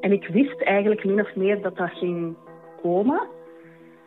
[0.00, 2.36] En ik wist eigenlijk min of meer dat dat ging
[2.82, 3.28] komen.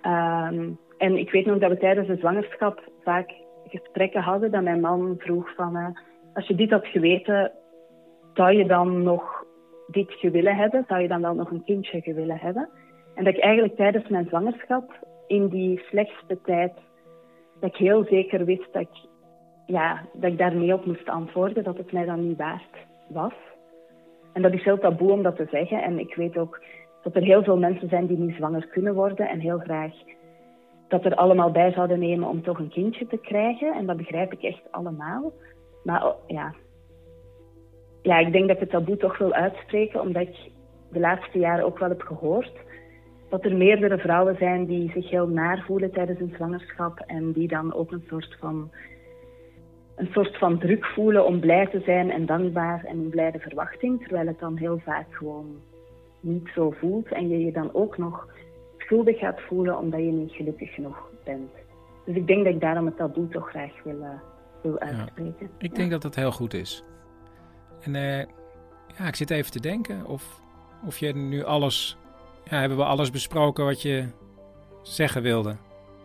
[0.01, 3.31] Ehm, en ik weet nog dat we tijdens de zwangerschap vaak
[3.67, 5.75] gesprekken hadden dat mijn man vroeg van...
[5.75, 5.88] Uh,
[6.34, 7.51] als je dit had geweten,
[8.34, 9.45] zou je dan nog
[9.88, 10.86] dit gewillen hebben?
[10.88, 12.69] Zou je dan wel nog een kindje gewillen hebben?
[13.15, 16.73] En dat ik eigenlijk tijdens mijn zwangerschap, in die slechtste tijd,
[17.60, 19.10] dat ik heel zeker wist dat ik,
[19.65, 23.34] ja, dat ik daar nee op moest antwoorden, dat het mij dan niet waard was.
[24.34, 25.84] En dat is heel taboe om dat te zeggen.
[25.84, 26.62] En ik weet ook
[27.04, 29.94] dat er heel veel mensen zijn die niet zwanger kunnen worden en heel graag
[30.88, 33.74] dat er allemaal bij zouden nemen om toch een kindje te krijgen.
[33.74, 35.32] En dat begrijp ik echt allemaal.
[35.84, 36.54] Maar oh, ja,
[38.02, 40.36] ja ik denk dat ik het taboe toch wil uitspreken, omdat ik
[40.92, 42.52] de laatste jaren ook wel heb gehoord
[43.32, 47.48] dat er meerdere vrouwen zijn die zich heel naar voelen tijdens een zwangerschap en die
[47.48, 48.72] dan ook een soort van
[49.96, 54.02] een soort van druk voelen om blij te zijn en dankbaar en een blijde verwachting,
[54.02, 55.62] terwijl het dan heel vaak gewoon
[56.21, 58.27] niet zo voelt en je je dan ook nog
[58.77, 61.51] schuldig gaat voelen omdat je niet gelukkig genoeg bent.
[62.05, 64.10] Dus ik denk dat ik daarom het taboe toch graag wil, uh,
[64.62, 65.49] wil uitspreken.
[65.57, 66.84] ik denk dat dat heel goed is.
[67.81, 68.17] En uh,
[68.97, 70.41] ja, ik zit even te denken of,
[70.86, 71.97] of je nu alles,
[72.43, 74.05] ja, hebben we alles besproken wat je
[74.81, 75.55] zeggen wilde?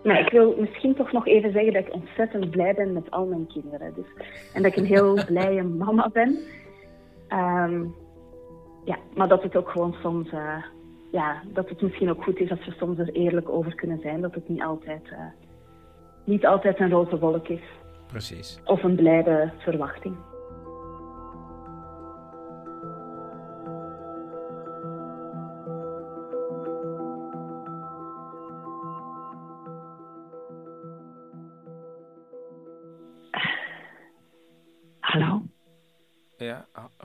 [0.03, 3.27] Nou, ik wil misschien toch nog even zeggen dat ik ontzettend blij ben met al
[3.27, 3.95] mijn kinderen.
[3.95, 6.39] Dus, en dat ik een heel blije mama ben.
[7.29, 7.95] Um,
[8.87, 10.57] ja, maar dat het ook gewoon soms, uh,
[11.13, 14.21] ja, dat het misschien ook goed is als we soms er eerlijk over kunnen zijn.
[14.21, 15.19] Dat het niet altijd, uh,
[16.25, 17.63] niet altijd een roze wolk is.
[18.07, 18.61] Precies.
[18.65, 20.17] Of een blijde verwachting.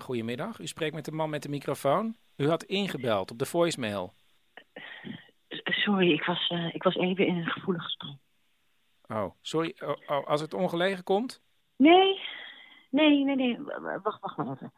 [0.01, 0.59] Goedemiddag.
[0.59, 2.15] U spreekt met de man met de microfoon.
[2.35, 4.13] U had ingebeld op de voicemail.
[5.63, 8.15] Sorry, ik was, uh, ik was even in een gevoelig gesprek.
[9.07, 9.75] Oh, sorry.
[9.79, 11.41] Oh, oh, als het ongelegen komt?
[11.75, 12.19] Nee,
[12.89, 13.59] nee, nee, nee.
[14.03, 14.73] Wacht, wacht maar even.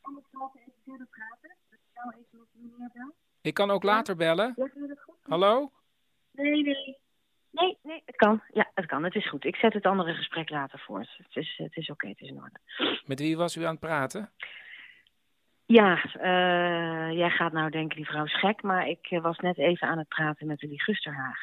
[0.00, 1.56] Kan ik zo even verder praten?
[1.70, 3.14] Dat ik even met meneer bel?
[3.40, 4.54] Ik kan ook later bellen.
[5.22, 5.70] Hallo?
[6.32, 6.98] Nee, nee.
[7.60, 8.42] Nee, nee, het kan.
[8.52, 9.04] Ja, het kan.
[9.04, 9.44] Het is goed.
[9.44, 11.08] Ik zet het andere gesprek later voort.
[11.16, 12.60] Het is, het is oké, het is in orde.
[13.04, 14.30] Met wie was u aan het praten?
[15.66, 19.58] Ja, uh, jij gaat nou denken, die vrouw is gek, maar ik eh, was net
[19.58, 21.38] even aan het praten met de Gusterhaag.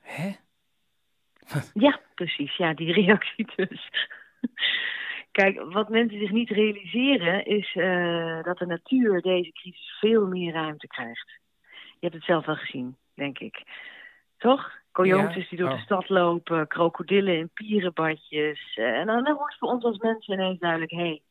[0.00, 0.32] Hè?
[1.86, 2.56] ja, precies.
[2.56, 3.90] Ja, die reactie dus.
[5.32, 10.52] Kijk, wat mensen zich niet realiseren is uh, dat de natuur deze crisis veel meer
[10.52, 11.40] ruimte krijgt.
[11.70, 13.62] Je hebt het zelf wel gezien, denk ik.
[14.38, 14.82] Toch?
[14.94, 15.82] Coyotes die door de oh.
[15.82, 18.76] stad lopen, krokodillen in pierenbadjes.
[18.76, 20.90] Uh, en dan, dan wordt voor ons als mensen ineens duidelijk...
[20.90, 21.22] hé, hey,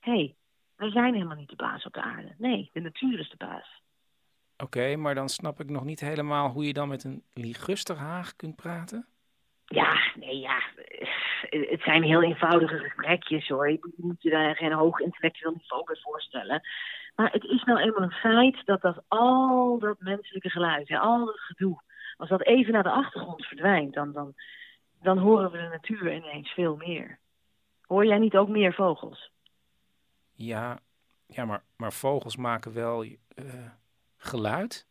[0.00, 0.34] hey,
[0.76, 2.34] wij zijn helemaal niet de baas op de aarde.
[2.38, 3.82] Nee, de natuur is de baas.
[4.56, 8.56] Oké, maar dan snap ik nog niet helemaal hoe je dan met een ligusterhaag kunt
[8.56, 9.06] praten.
[9.64, 10.60] Ja, nee, ja.
[11.50, 13.70] Het zijn heel eenvoudige gesprekjes hoor.
[13.70, 16.60] Je moet je daar geen hoog intellectueel niveau bij voorstellen.
[17.16, 21.40] Maar het is nou eenmaal een feit dat dat al dat menselijke geluid, al dat
[21.40, 21.80] gedoe,
[22.16, 24.34] als dat even naar de achtergrond verdwijnt, dan, dan,
[25.02, 27.18] dan horen we de natuur ineens veel meer.
[27.80, 29.30] Hoor jij niet ook meer vogels?
[30.32, 30.78] Ja,
[31.26, 33.18] ja maar, maar vogels maken wel uh,
[34.16, 34.86] geluid?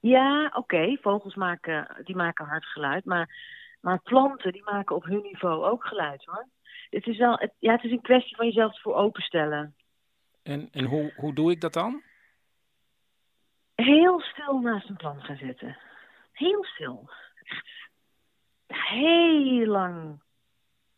[0.00, 0.96] Ja, oké.
[1.00, 3.04] Vogels maken, die maken hard geluid.
[3.04, 3.36] Maar,
[3.80, 6.48] maar planten die maken op hun niveau ook geluid hoor.
[6.90, 9.74] Het is, wel, het, ja, het is een kwestie van jezelf voor openstellen.
[10.42, 12.02] En, en hoe, hoe doe ik dat dan?
[13.74, 15.76] Heel stil naast een plant gaan zitten
[16.38, 17.10] heel stil.
[17.44, 17.66] Echt
[18.66, 20.22] heel lang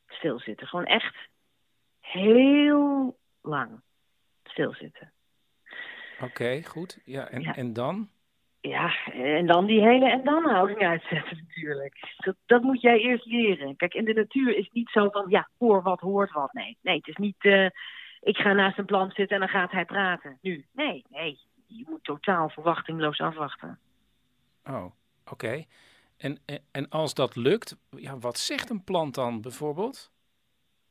[0.06, 0.66] stilzitten.
[0.66, 1.16] Gewoon echt
[2.00, 3.80] heel lang
[4.44, 5.12] stilzitten.
[6.20, 7.00] Oké, goed.
[7.04, 8.10] Ja, en, en dan?
[8.60, 12.14] Ja, en dan die hele en dan houding uitzetten natuurlijk.
[12.16, 13.76] Dat, dat moet jij eerst leren.
[13.76, 16.52] Kijk, in de natuur is het niet zo van, ja, hoor wat, hoort wat.
[16.52, 17.68] Nee, nee het is niet, uh,
[18.20, 20.38] ik ga naast een plant zitten en dan gaat hij praten.
[20.40, 21.38] Nu, nee, nee.
[21.66, 23.78] Je moet totaal verwachtingloos afwachten.
[24.64, 24.92] Oh,
[25.30, 25.64] Oké.
[26.16, 26.38] En,
[26.72, 30.10] en als dat lukt, ja, wat zegt een plant dan bijvoorbeeld?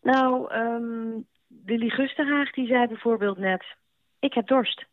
[0.01, 3.65] Nou, um, de ligusterhaag die zei bijvoorbeeld net,
[4.19, 4.85] ik heb dorst.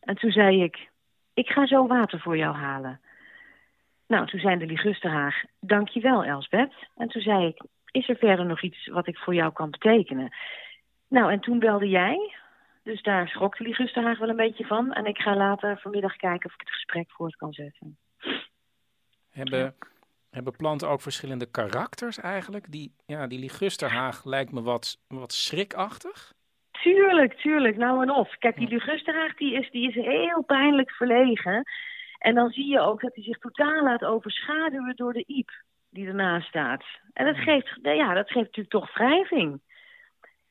[0.00, 0.90] En toen zei ik,
[1.34, 3.00] ik ga zo water voor jou halen.
[4.06, 6.74] Nou, toen zei de ligusterhaag, dankjewel Elsbeth.
[6.96, 10.36] En toen zei ik, is er verder nog iets wat ik voor jou kan betekenen?
[11.08, 12.34] Nou, en toen belde jij.
[12.82, 14.92] Dus daar schrok de Ligusterhaag wel een beetje van.
[14.92, 17.98] En ik ga later vanmiddag kijken of ik het gesprek voort kan zetten.
[19.30, 19.74] Hebben,
[20.30, 22.72] hebben planten ook verschillende karakters eigenlijk?
[22.72, 26.32] Die, ja, die ligusterhaag lijkt me wat, wat schrikachtig.
[26.70, 27.76] Tuurlijk, tuurlijk.
[27.76, 28.36] Nou en of.
[28.38, 31.62] Kijk, die Ligusterhaag die is, die is heel pijnlijk verlegen.
[32.18, 35.50] En dan zie je ook dat hij zich totaal laat overschaduwen door de iep
[35.90, 36.84] die ernaast staat.
[37.12, 39.60] En dat geeft, ja, dat geeft natuurlijk toch wrijving.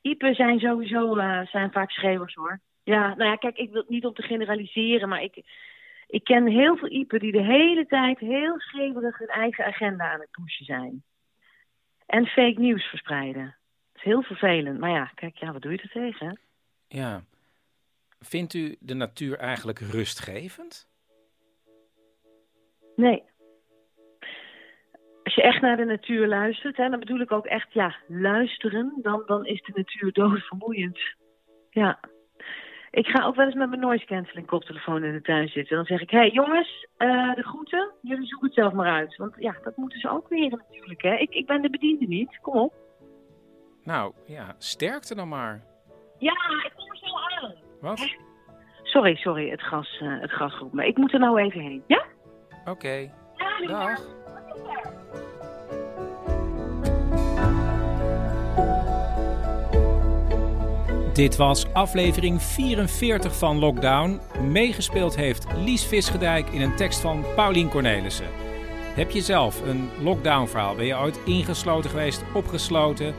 [0.02, 2.60] Iepen zijn sowieso uh, zijn vaak schreeuwers hoor.
[2.84, 5.44] Ja, nou ja, kijk, ik wil het niet om te generaliseren, maar ik,
[6.10, 10.19] ik ken heel veel iepen die de hele tijd heel schreeuwerig hun eigen agenda aan
[10.19, 11.04] het pushen zijn.
[12.06, 13.43] En fake nieuws verspreiden.
[13.43, 14.80] Dat is heel vervelend.
[14.80, 16.39] Maar ja, kijk, ja, wat doe je er tegen?
[16.88, 17.24] Ja.
[18.19, 20.89] Vindt u de natuur eigenlijk rustgevend?
[22.95, 23.24] Nee.
[25.24, 28.93] Als je echt naar de natuur luistert, hè, dan bedoel ik ook echt, ja, luisteren,
[29.02, 31.00] dan, dan is de natuur doodvermoeiend.
[31.69, 32.00] Ja.
[32.91, 35.75] Ik ga ook wel eens met mijn noise cancelling koptelefoon in de tuin zitten.
[35.75, 39.15] Dan zeg ik, hé hey, jongens, uh, de groeten, jullie zoeken het zelf maar uit.
[39.15, 41.15] Want ja, dat moeten ze ook leren natuurlijk, hè.
[41.15, 42.73] Ik, ik ben de bediende niet, kom op.
[43.84, 45.63] Nou, ja, sterkte dan maar.
[46.17, 46.34] Ja,
[46.65, 47.56] ik kom er zo aan.
[47.82, 48.15] Wat?
[48.84, 50.88] Sorry, sorry, het gas, uh, het gas roept me.
[50.88, 52.06] Ik moet er nou even heen, ja?
[52.62, 52.69] Oké.
[52.69, 53.12] Okay.
[53.36, 54.18] Ja, Dag.
[61.19, 64.19] Dit was aflevering 44 van Lockdown.
[64.47, 68.27] Meegespeeld heeft Lies Visgedijk in een tekst van Paulien Cornelissen.
[68.95, 70.75] Heb je zelf een lockdown-verhaal?
[70.75, 73.13] Ben je ooit ingesloten geweest, opgesloten?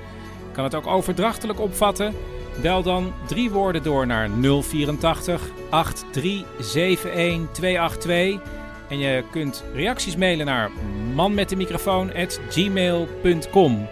[0.53, 2.15] Kan het ook overdrachtelijk opvatten?
[2.63, 4.29] Bel dan drie woorden door naar
[4.63, 8.41] 084 8371 282.
[8.89, 10.71] En je kunt reacties mailen naar
[11.15, 13.89] manmetdemicrofoon.gmail.com.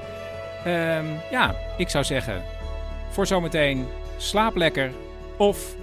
[0.66, 2.42] Um, ja, ik zou zeggen,
[3.10, 3.86] voor zometeen
[4.18, 4.92] slaap lekker
[5.36, 5.76] of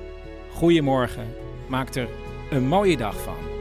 [0.53, 1.27] goeiemorgen.
[1.67, 2.07] Maak er
[2.51, 3.53] een mooie dag van.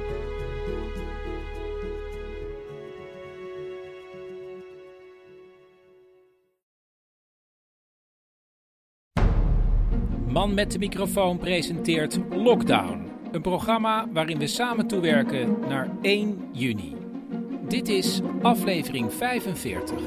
[10.28, 13.12] Man met de microfoon presenteert Lockdown.
[13.32, 16.96] Een programma waarin we samen toewerken naar 1 juni.
[17.68, 19.98] Dit is aflevering 45.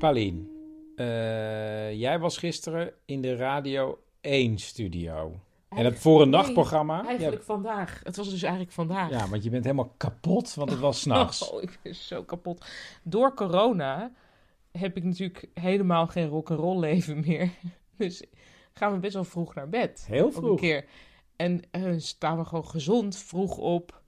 [0.00, 0.50] Paulien,
[0.96, 5.40] uh, jij was gisteren in de Radio 1 studio.
[5.68, 7.04] En het voor een nachtprogramma.
[7.06, 8.00] Eigenlijk ja, vandaag.
[8.04, 9.10] Het was dus eigenlijk vandaag.
[9.10, 11.50] Ja, want je bent helemaal kapot, want het was s'nachts.
[11.50, 12.64] Oh, ik ben zo kapot.
[13.02, 14.12] Door corona
[14.72, 17.50] heb ik natuurlijk helemaal geen rock'n'roll leven meer.
[17.96, 18.22] Dus
[18.72, 20.04] gaan we best wel vroeg naar bed.
[20.08, 20.50] Heel vroeg.
[20.50, 20.84] Een keer.
[21.36, 24.02] En uh, staan we gewoon gezond vroeg op.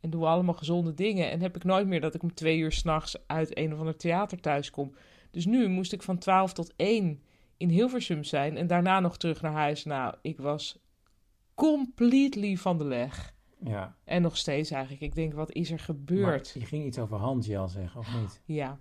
[0.00, 1.30] En doen we allemaal gezonde dingen.
[1.30, 3.96] En heb ik nooit meer dat ik om twee uur s'nachts uit een of ander
[3.96, 4.94] theater thuis kom.
[5.32, 7.22] Dus nu moest ik van 12 tot 1
[7.56, 8.56] in Hilversum zijn.
[8.56, 9.84] En daarna nog terug naar huis.
[9.84, 10.78] Nou, ik was
[11.54, 13.34] completely van de leg.
[13.64, 13.96] Ja.
[14.04, 15.02] En nog steeds eigenlijk.
[15.02, 16.52] Ik denk, wat is er gebeurd?
[16.54, 18.40] Maar je ging iets over handgel zeggen, of niet?
[18.44, 18.80] Ja.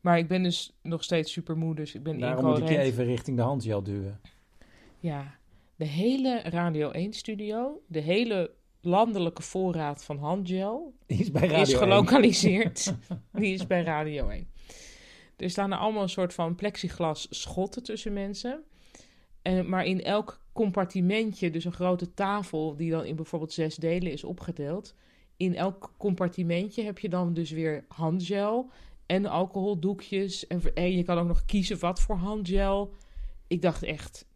[0.00, 2.78] Maar ik ben dus nog steeds super moe, dus ik ben Daarom moet ik je
[2.78, 4.20] even richting de handgel duwen.
[4.98, 5.38] Ja,
[5.76, 10.94] de hele Radio 1-studio, de hele landelijke voorraad van handgel...
[11.06, 12.94] Die is bij Radio is gelokaliseerd.
[13.32, 14.48] die is bij Radio 1.
[15.36, 18.64] Er staan er allemaal een soort van plexiglas schotten tussen mensen.
[19.42, 24.12] En, maar in elk compartimentje, dus een grote tafel die dan in bijvoorbeeld zes delen
[24.12, 24.94] is opgedeeld.
[25.36, 28.70] In elk compartimentje heb je dan dus weer handgel
[29.06, 30.46] en alcoholdoekjes.
[30.46, 32.94] En, en je kan ook nog kiezen wat voor handgel.
[33.46, 34.26] Ik dacht echt,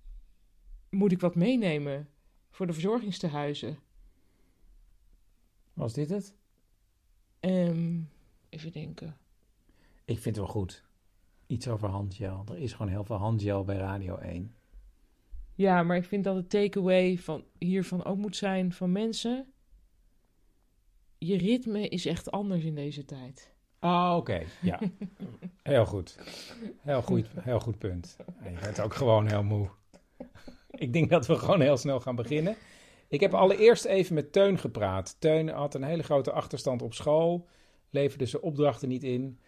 [0.90, 2.08] moet ik wat meenemen
[2.50, 3.78] voor de verzorgingstehuizen?
[5.72, 6.34] Was dit het?
[7.40, 8.10] Um,
[8.48, 9.16] even denken.
[10.04, 10.88] Ik vind het wel goed.
[11.50, 12.44] Iets over handgel.
[12.48, 14.54] Er is gewoon heel veel handgel bij Radio 1.
[15.54, 19.52] Ja, maar ik vind dat het takeaway van hiervan ook moet zijn van mensen.
[21.18, 23.54] Je ritme is echt anders in deze tijd.
[23.78, 24.42] Ah, oké.
[24.62, 24.80] Ja.
[25.62, 26.18] heel goed.
[26.82, 28.16] Heel goed, heel goed punt.
[28.42, 29.68] je bent ook gewoon heel moe.
[30.70, 32.57] ik denk dat we gewoon heel snel gaan beginnen.
[33.09, 35.16] Ik heb allereerst even met Teun gepraat.
[35.18, 37.48] Teun had een hele grote achterstand op school.
[37.90, 39.40] Leverde zijn opdrachten niet in.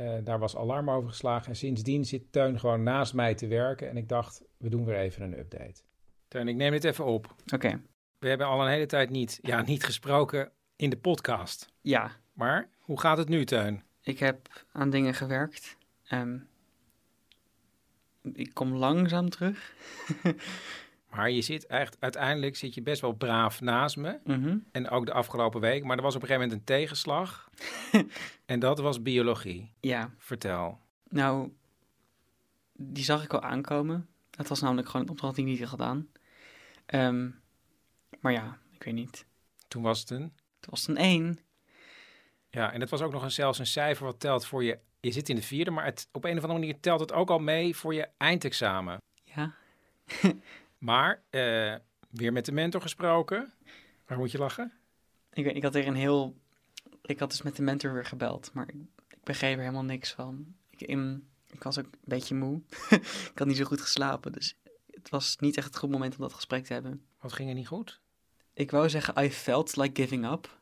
[0.00, 1.48] Uh, daar was alarm over geslagen.
[1.48, 3.88] En sindsdien zit Teun gewoon naast mij te werken.
[3.88, 5.82] En ik dacht, we doen weer even een update.
[6.28, 7.34] Teun, ik neem dit even op.
[7.54, 7.80] Oké.
[8.18, 11.72] We hebben al een hele tijd niet, ja, niet gesproken in de podcast.
[11.80, 12.10] Ja.
[12.32, 13.82] Maar hoe gaat het nu, Teun?
[14.02, 15.76] Ik heb aan dingen gewerkt.
[16.10, 16.48] Um,
[18.32, 19.74] ik kom langzaam terug.
[21.16, 24.18] Maar je zit echt, uiteindelijk zit je best wel braaf naast me.
[24.24, 24.58] Mhm.
[24.72, 25.84] En ook de afgelopen week.
[25.84, 27.50] Maar er was op een gegeven moment een tegenslag.
[28.46, 29.72] en dat was biologie.
[29.80, 30.10] Ja.
[30.18, 30.80] Vertel.
[31.08, 31.52] Nou,
[32.72, 34.08] die zag ik al aankomen.
[34.30, 36.08] Het was namelijk gewoon een opdracht die ik niet had gedaan.
[36.86, 37.30] Ehm,
[38.20, 39.26] maar ja, ik weet niet.
[39.68, 40.32] Toen was het een?
[40.60, 41.38] Toen was het een 1.
[42.50, 44.78] Ja, en het was ook nog een, zelfs een cijfer wat telt voor je...
[45.00, 47.30] Je zit in de vierde, maar het, op een of andere manier telt het ook
[47.30, 48.98] al mee voor je eindexamen.
[49.24, 49.54] Ja.
[50.78, 51.74] maar, eh,
[52.10, 53.52] weer met de mentor gesproken.
[54.06, 54.72] Waar moet je lachen?
[55.32, 56.36] Ik, weet, ik had weer een heel...
[57.02, 58.74] Ik had dus met de mentor weer gebeld, maar ik,
[59.08, 60.54] ik begreep er helemaal niks van.
[60.70, 62.60] Ik, in, ik was ook een beetje moe.
[63.32, 64.56] ik had niet zo goed geslapen, dus
[64.90, 67.06] het was niet echt het goed moment om dat gesprek te hebben.
[67.20, 68.00] Wat ging er niet goed?
[68.52, 70.58] Ik wou zeggen, I felt like giving up.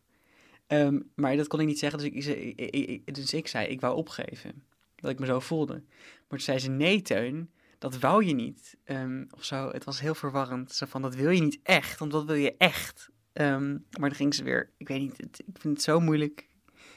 [0.66, 3.48] Ehm, maar dat kon ik niet zeggen, dus ik, zei- ik, ik- ik- dus ik
[3.48, 4.64] zei, ik wou opgeven.
[4.94, 5.72] Dat ik me zo voelde.
[5.72, 7.50] Maar toen zei ze, nee Teun,
[7.90, 8.76] dat wou je niet.
[8.84, 10.72] Ehm, of zo, het was heel verwarrend.
[10.72, 13.08] Zo van, dat wil je niet echt, want wat wil je echt?
[13.32, 16.48] Ehm, maar dan ging ze weer, ik weet niet, het- ik vind het zo moeilijk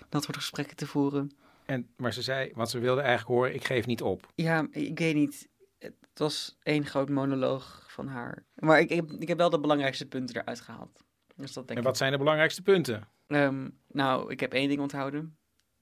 [0.09, 1.31] dat soort gesprekken te voeren.
[1.65, 4.31] En, maar ze zei, want ze wilde eigenlijk horen, ik geef niet op.
[4.35, 5.49] Ja, ik weet niet.
[5.77, 8.45] Het was één groot monoloog van haar.
[8.55, 11.03] Maar ik, ik, heb, ik heb wel de belangrijkste punten eruit gehaald.
[11.35, 11.99] Dus dat denk En wat ik.
[11.99, 13.07] zijn de belangrijkste punten?
[13.27, 15.37] Ehm, nou, ik heb één ding onthouden.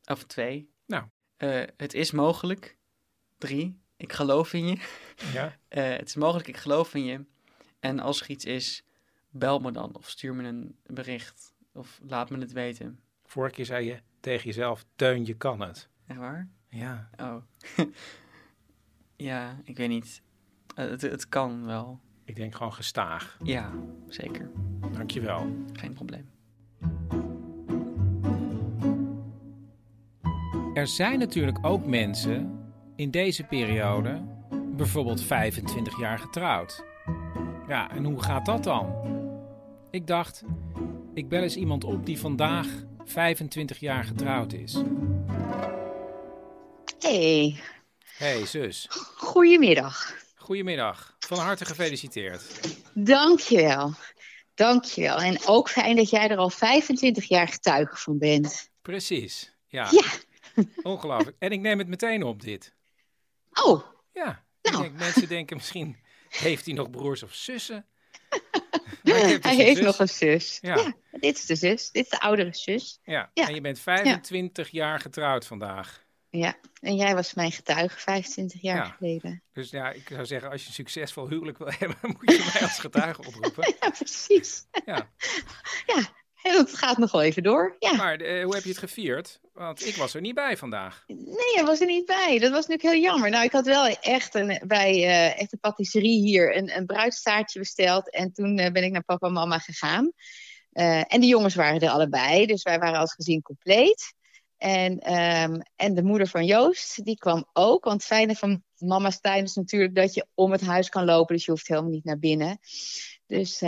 [0.05, 0.73] Of twee.
[0.85, 1.03] Nou.
[1.37, 2.77] Eh, het is mogelijk.
[3.37, 3.79] Drie.
[3.97, 4.77] Ik geloof in je.
[5.33, 5.53] Ja.
[5.67, 7.25] Eh, het is mogelijk, ik geloof in je.
[7.79, 8.83] En als er iets is,
[9.29, 9.95] bel me dan.
[9.95, 11.53] Of stuur me een bericht.
[11.73, 12.99] Of laat me het weten.
[13.23, 15.89] Vorige keer zei je tegen jezelf, Teun, je kan het.
[16.07, 16.49] Echt waar?
[16.69, 17.09] Ja.
[17.17, 17.35] Oh.
[19.15, 20.21] ja, ik weet niet.
[20.75, 21.99] Eh, het, het kan wel.
[22.23, 23.37] Ik denk gewoon gestaag.
[23.43, 23.73] Ja,
[24.07, 24.51] zeker.
[24.91, 25.65] Dankjewel.
[25.73, 26.29] Geen probleem.
[30.73, 32.64] Er zijn natuurlijk ook mensen
[32.95, 34.21] in deze periode,
[34.75, 36.83] bijvoorbeeld 25 jaar getrouwd.
[37.67, 38.93] Ja, en hoe gaat dat dan?
[39.91, 40.43] Ik dacht,
[41.13, 42.67] ik bel eens iemand op die vandaag
[43.05, 44.81] 25 jaar getrouwd is.
[46.99, 47.55] Hey,
[48.17, 50.15] Hey zus, goedemiddag.
[50.35, 51.15] goedemiddag.
[51.19, 52.43] Van harte gefeliciteerd.
[52.93, 53.93] Dankjewel.
[54.53, 55.17] Dankjewel.
[55.17, 58.69] En ook fijn dat jij er al 25 jaar getuige van bent.
[58.81, 59.87] Precies, ja.
[59.91, 60.03] Ja.
[60.83, 61.35] Ongelooflijk.
[61.39, 62.73] En ik neem het meteen op, dit.
[63.63, 63.83] Oh.
[64.13, 64.75] Ja, Nou.
[64.75, 65.97] ik denk, mensen denken misschien,
[66.29, 67.85] heeft hij nog broers of zussen?
[69.03, 69.85] Dus Hij heeft zus.
[69.85, 70.57] nog een zus.
[70.61, 70.75] Ja.
[70.75, 70.93] Ja.
[71.19, 71.91] dit is de zus.
[71.91, 72.99] Dit is de oudere zus.
[73.03, 73.47] Ja, Ja.
[73.47, 76.03] en je bent 25 jaar getrouwd vandaag.
[76.29, 76.55] Ja.
[76.81, 78.95] En jij was mijn getuige 25 jaar Ja.
[78.97, 79.43] geleden.
[79.53, 82.61] Dus ja, ik zou zeggen, als je een succesvol huwelijk wil hebben, moet je mij
[82.61, 83.73] als getuige oproepen.
[83.79, 84.65] Ja, precies.
[84.85, 85.09] Ja.
[85.85, 85.97] Ja,
[86.43, 87.75] en het gaat nog wel even door.
[87.79, 87.93] Ja.
[87.95, 89.39] Maar eh, hoe heb je het gevierd?
[89.55, 91.03] Want ik was er niet bij vandaag.
[91.07, 92.39] Nee, hij was er niet bij.
[92.39, 93.29] Dat was natuurlijk heel jammer.
[93.29, 98.11] Nou, ik had wel echt een, bij eh echt patisserie hier een, een bruidstaartje besteld.
[98.11, 100.11] En toen eh, ben ik naar papa en mama gegaan.
[100.71, 102.45] Eh, en de jongens waren er allebei.
[102.45, 104.13] Dus wij waren als gezin compleet.
[104.57, 107.83] En, ehm, en de moeder van Joost, die kwam ook.
[107.83, 111.35] Want het fijne van mama's tuin is natuurlijk dat je om het huis kan lopen.
[111.35, 112.59] Dus je hoeft helemaal niet naar binnen.
[113.27, 113.59] Dus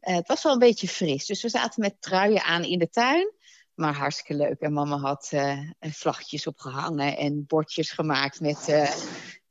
[0.00, 1.26] het was wel een beetje fris.
[1.26, 3.34] Dus we zaten met truien aan in de tuin.
[3.76, 4.60] Maar hartstikke leuk.
[4.60, 8.88] En mama had eh, vlaggetjes opgehangen en bordjes gemaakt met Ja,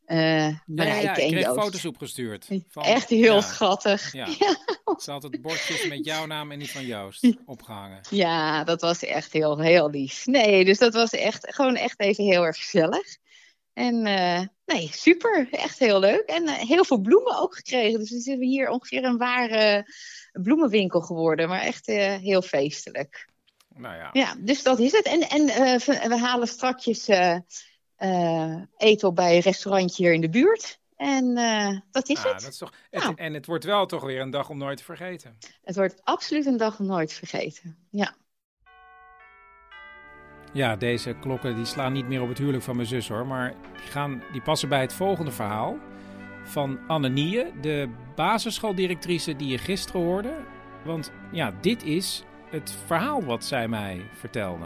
[0.07, 1.59] ja, Marijke ja, ik kreeg Joost.
[1.59, 2.47] foto's opgestuurd.
[2.67, 4.13] Van, Echt heel ja, schattig.
[4.13, 4.27] Ja.
[5.03, 8.01] Ze had het bordjes met jouw naam en die van Joost opgehangen.
[8.09, 10.25] Ja, dat was echt heel, heel lief.
[10.25, 13.17] Nee, dus dat was echt gewoon echt even heel erg gezellig.
[13.73, 15.47] En eh, nee, super.
[15.51, 16.23] Echt heel leuk.
[16.25, 17.99] En eh, heel veel bloemen ook gekregen.
[17.99, 19.93] Dus we zitten hier ongeveer een ware
[20.31, 21.47] bloemenwinkel geworden.
[21.47, 21.85] Maar echt
[22.21, 23.27] heel feestelijk.
[23.77, 24.09] Nou ja.
[24.13, 25.05] Ja, dus dat is het.
[25.05, 30.29] En, en eh, we, halen strakjes eh, eten op bij een restaurantje hier in de
[30.29, 30.79] buurt.
[30.95, 31.33] En
[31.91, 32.41] dat is Ah, het.
[32.41, 34.83] dat is toch, het- En het wordt wel toch weer een dag om nooit te
[34.83, 35.37] vergeten.
[35.63, 37.77] Het wordt absoluut een dag om nooit vergeten.
[37.89, 38.15] Ja.
[40.53, 43.27] Ja, deze klokken die slaan niet meer op het huwelijk van mijn zus hoor.
[43.27, 45.77] Maar die, gaan, die passen bij het volgende verhaal.
[46.43, 50.33] Van Anne Nie, de basisschooldirectrice die je gisteren hoorde.
[50.85, 54.65] Want ja, dit is het verhaal wat zij mij vertelde.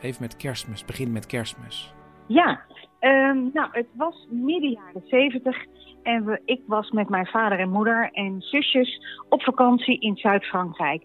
[0.00, 1.94] Even met kerstmis, begin met kerstmis.
[2.26, 2.60] Ja,
[2.98, 5.64] ehm, nou, het was midden jaren zeventig
[6.02, 11.02] en we, ik was met mijn vader en moeder en zusjes op vakantie in Zuid-Frankrijk.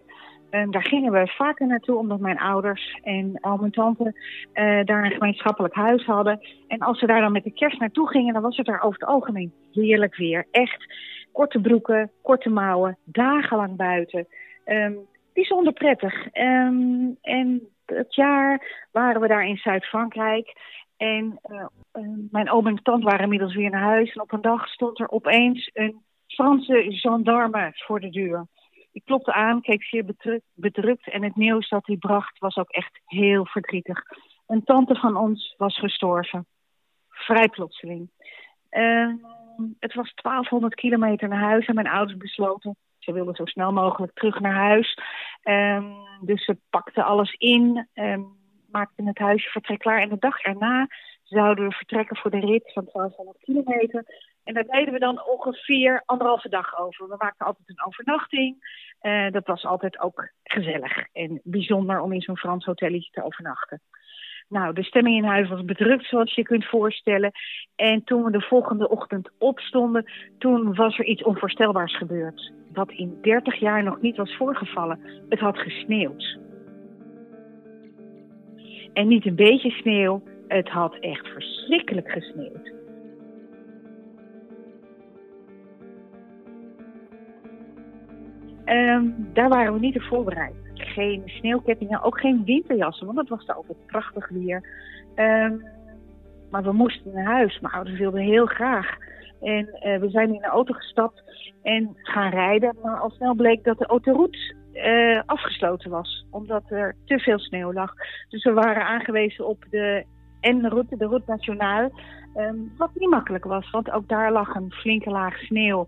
[0.50, 4.14] En daar gingen we vaker naartoe omdat mijn ouders en al mijn tante
[4.54, 6.40] eh, daar een gemeenschappelijk huis hadden.
[6.68, 9.00] En als we daar dan met de kerst naartoe gingen, dan was het daar over
[9.00, 10.48] het algemeen heerlijk weer.
[10.52, 10.94] Echt
[11.32, 14.28] korte broeken, korte mouwen, dagenlang buiten.
[14.66, 14.94] Ehm,
[15.34, 16.28] bijzonder prettig.
[16.28, 20.54] Ehm, en het jaar waren we daar in Zuid-Frankrijk.
[20.98, 24.14] En eh, eh, mijn oom en tante waren inmiddels weer naar huis.
[24.14, 28.48] En op een dag stond er opeens een Franse gendarme voor de deur.
[28.92, 30.06] Ik klopte aan, keek zeer
[30.54, 34.04] bedrukt, en het nieuws dat hij bracht was ook echt heel verdrietig.
[34.48, 36.46] Een tante van ons was gestorven.
[37.10, 38.10] Vrij plotseling.
[38.72, 39.14] Uh,
[39.80, 42.76] het was 1200 kilometer naar huis en mijn ouders besloten.
[43.04, 44.98] Ze wilden zo snel mogelijk terug naar huis.
[45.44, 48.28] Um, dus ze pakten alles in, um,
[48.72, 50.02] maakten het huisje vertrek klaar.
[50.02, 50.88] En de dag erna
[51.24, 54.06] zouden we vertrekken voor de rit van 1200 kilometer.
[54.44, 57.08] En daar deden we dan ongeveer anderhalve dag over.
[57.08, 58.82] We maakten altijd een overnachting.
[59.02, 63.82] Uh, dat was altijd ook gezellig en bijzonder om in zo'n Frans hotelletje te overnachten.
[64.50, 67.32] Nou, de stemming in huis was bedrukt, zoals je kunt voorstellen.
[67.76, 70.06] En toen we de volgende ochtend opstonden,
[70.38, 72.52] toen was er iets onvoorstelbaars gebeurd.
[72.74, 75.00] Wat in 30 jaar nog niet was voorgevallen.
[75.30, 76.38] Het had gesneeuwd.
[78.94, 82.72] En niet een beetje sneeuw, het had echt verschrikkelijk gesneeuwd.
[88.66, 90.63] Um, daar waren we niet op voorbereid.
[90.94, 94.64] Geen sneeuwkettingen, ook geen winterjassen, want het was daar altijd prachtig weer.
[95.16, 95.66] Um,
[96.52, 97.60] maar we moesten naar huis.
[97.60, 98.98] Mijn ouders wilden heel graag.
[99.42, 101.24] En uh, we zijn in de auto gestapt
[101.64, 102.76] en gaan rijden.
[102.84, 106.26] Maar al snel bleek dat de autoroute uh, afgesloten was.
[106.32, 107.94] Omdat er te veel sneeuw lag.
[108.30, 110.06] Dus we waren aangewezen op de
[110.42, 111.92] N-route, de route nationaal.
[112.36, 115.88] Um, wat niet makkelijk was, want ook daar lag een flinke laag sneeuw.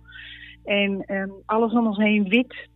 [0.64, 2.70] En um, alles om ons heen wit.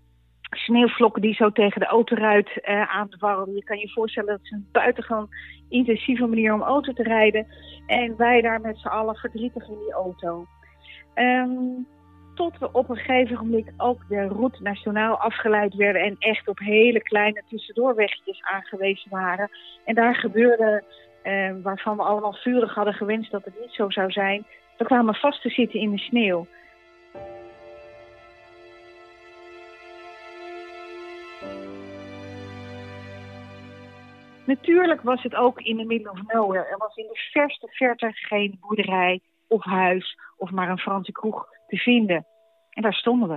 [0.50, 3.56] Sneeuwvlokken die zo tegen de autoruit uh, aanwarrelden.
[3.56, 5.30] Je kan je voorstellen dat het een buitengewoon
[5.70, 7.48] intensieve manier om auto te rijden.
[7.88, 10.46] En wij daar met z'n allen verdrietig in die auto.
[11.16, 11.88] Um,
[12.40, 16.02] tot we op een gegeven moment ook de route nationaal afgeleid werden.
[16.02, 19.50] En echt op hele kleine tussendoorwegjes aangewezen waren.
[19.86, 20.84] En daar gebeurde,
[21.24, 24.46] uh, waarvan we allemaal vurig hadden gewenst dat het niet zo zou zijn.
[24.78, 26.48] We kwamen vast te zitten in de sneeuw.
[34.50, 36.66] Natuurlijk was het ook in de middle of nowhere.
[36.66, 41.48] Er was in de verste verte geen boerderij of huis of maar een Franse kroeg
[41.68, 42.26] te vinden.
[42.70, 43.36] En daar stonden we.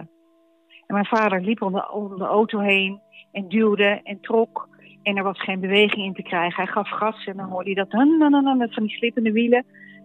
[0.87, 3.01] En mijn vader liep om de, auto heen
[3.33, 4.69] en duwde en trok.
[5.03, 6.65] En er was geen beweging in te krijgen.
[6.65, 9.65] Hij gaf gas en dan hoorde hij dat met van die slippende wielen.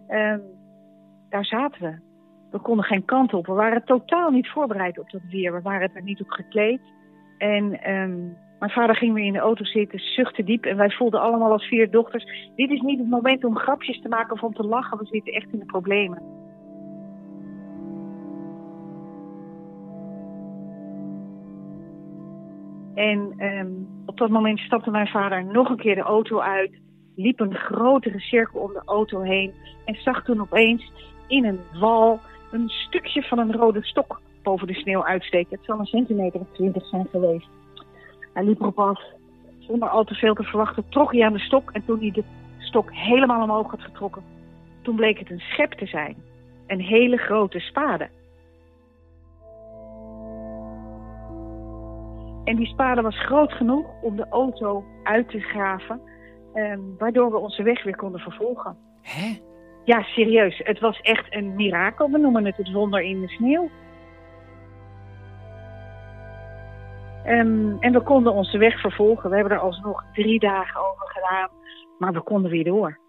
[0.09, 0.41] Um,
[1.29, 1.99] daar zaten we.
[2.51, 3.45] We konden geen kant op.
[3.45, 5.53] We waren totaal niet voorbereid op dat weer.
[5.53, 6.81] We waren er niet op gekleed.
[7.37, 10.65] En um, mijn vader ging weer in de auto zitten, zuchtte diep.
[10.65, 12.51] En wij voelden allemaal als vier dochters...
[12.55, 14.97] dit is niet het moment om grapjes te maken of om te lachen.
[14.97, 16.21] We zitten echt in de problemen.
[22.95, 26.71] En um, op dat moment stapte mijn vader nog een keer de auto uit...
[27.15, 29.53] liep een grotere cirkel om de auto heen...
[29.85, 30.91] en zag toen opeens
[31.27, 32.19] in een wal
[32.51, 35.57] een stukje van een rode stok boven de sneeuw uitsteken.
[35.57, 37.47] Het zal een centimeter of twintig zijn geweest.
[38.37, 39.01] Hij liep erop af.
[39.59, 41.71] Zonder al te veel te verwachten trok hij aan de stok.
[41.71, 42.23] En toen hij de
[42.57, 44.23] stok helemaal omhoog had getrokken,
[44.81, 46.15] toen bleek het een schep te zijn.
[46.67, 48.09] Een hele grote spade.
[52.43, 56.01] En die spade was groot genoeg om de auto uit te graven.
[56.53, 58.77] Um, waardoor we onze weg weer konden vervolgen.
[59.01, 59.39] Hè?
[59.83, 60.61] Ja, serieus.
[60.63, 62.09] Het was echt een mirakel.
[62.11, 63.69] We noemen het het wonder in de sneeuw.
[67.27, 69.29] Um, en we konden onze weg vervolgen.
[69.29, 71.49] We hebben er alsnog drie dagen over gedaan.
[71.99, 72.99] Maar we konden weer door.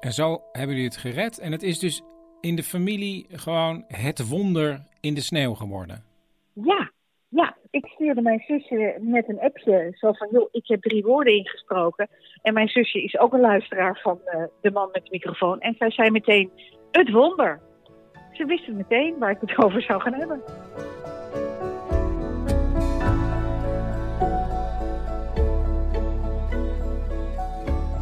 [0.00, 1.38] En zo hebben jullie het gered.
[1.38, 2.02] En het is dus
[2.40, 6.04] in de familie gewoon het wonder in de sneeuw geworden.
[6.52, 6.90] Ja,
[7.28, 7.56] ja.
[7.70, 9.92] Ik stuurde mijn zusje met een appje.
[9.94, 12.08] Zo van, joh, ik heb drie woorden ingesproken.
[12.42, 15.60] En mijn zusje is ook een luisteraar van uh, de man met de microfoon.
[15.60, 16.50] En zij zei meteen,
[16.90, 17.60] het wonder.
[18.32, 20.42] Ze wisten meteen waar ik het over zou gaan hebben.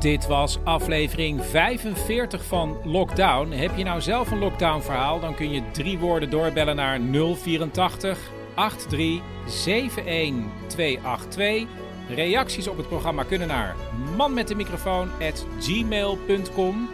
[0.03, 3.51] Dit was aflevering 45 van Lockdown.
[3.51, 5.21] Heb je nou zelf een lockdown verhaal?
[5.21, 8.19] Dan kun je drie woorden doorbellen naar 084
[8.55, 11.65] 83 71282.
[12.09, 13.77] Reacties op het programma kunnen naar
[14.17, 16.89] manmetdemicrofoon@gmail.com.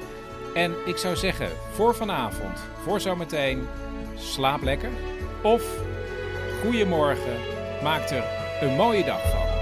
[0.54, 3.66] En ik zou zeggen, voor vanavond, voor zometeen,
[4.16, 4.90] slaap lekker.
[5.42, 5.62] Of
[6.62, 7.36] goedemorgen,
[7.82, 8.24] maak er
[8.60, 9.57] een mooie dag van.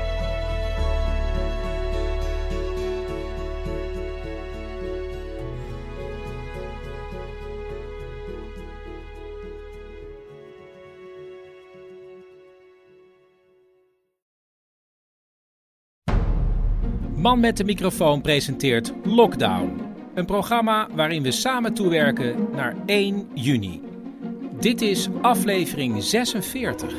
[17.27, 19.81] Man met de microfoon presenteert Lockdown.
[20.15, 23.83] Een programma waarin we samen toewerken naar 1 juni.
[24.61, 26.95] Dit is aflevering 46.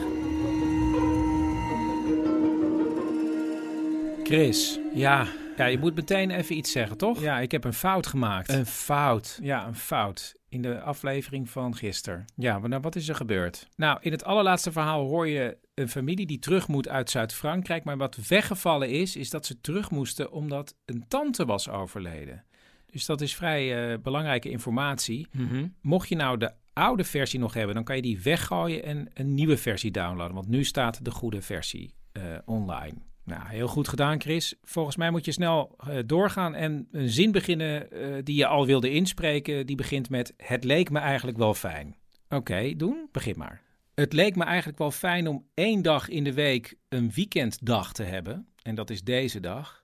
[4.23, 7.21] Chris, ja, ja, je moet meteen even iets zeggen, toch?
[7.21, 8.49] Ja, ik heb een fout gemaakt.
[8.49, 9.39] Een fout.
[9.41, 10.35] Ja, een fout.
[10.49, 12.25] In de aflevering van gisteren.
[12.35, 13.67] Ja, maar nou, wat is er gebeurd?
[13.75, 17.83] Nou, in het allerlaatste verhaal hoor je een familie die terug moet uit Zuid-Frankrijk.
[17.83, 22.43] Maar wat weggevallen is, is dat ze terug moesten omdat een tante was overleden.
[22.85, 25.27] Dus dat is vrij uh, belangrijke informatie.
[25.31, 25.67] Mhm.
[25.81, 29.33] Mocht je nou de oude versie nog hebben, dan kan je die weggooien en een
[29.33, 30.35] nieuwe versie downloaden.
[30.35, 32.95] Want nu staat de goede versie uh, online.
[33.23, 34.55] Nou, heel goed gedaan, Chris.
[34.63, 37.87] Volgens mij moet je snel uh, doorgaan en een zin beginnen
[38.23, 39.65] die je al wilde inspreken.
[39.65, 41.95] Die begint met: Het leek me eigenlijk wel fijn.
[42.25, 43.09] Oké, okay, doen?
[43.11, 43.66] Begin maar.
[44.01, 48.03] Het leek me eigenlijk wel fijn om één dag in de week een weekenddag te
[48.03, 48.47] hebben.
[48.61, 49.83] En dat is deze dag.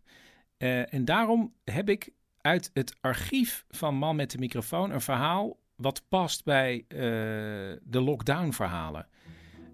[0.58, 2.10] Uh, en daarom heb ik
[2.42, 9.08] uit het archief van Man met de microfoon een verhaal wat past bij de lockdown-verhalen.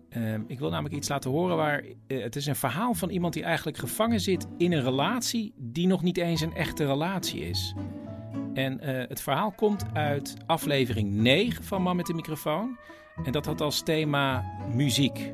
[0.09, 1.83] Uh, ik wil namelijk iets laten horen waar.
[1.83, 5.87] Uh, het is een verhaal van iemand die eigenlijk gevangen zit in een relatie die
[5.87, 7.73] nog niet eens een echte relatie is.
[8.53, 12.77] En het verhaal komt uit aflevering 9 van Man met de microfoon.
[13.23, 15.33] En dat had als thema muziek.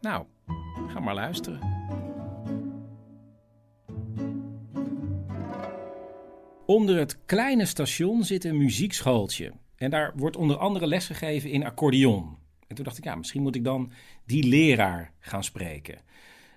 [0.00, 0.26] Nou,
[0.88, 1.60] ga maar luisteren.
[6.66, 9.52] Onder het kleine station zit een muziekschooltje.
[9.76, 12.36] En daar wordt onder andere lesgegeven in accordeon.
[12.66, 13.92] En toen dacht ik, ja, misschien moet ik dan
[14.26, 15.98] die leraar gaan spreken.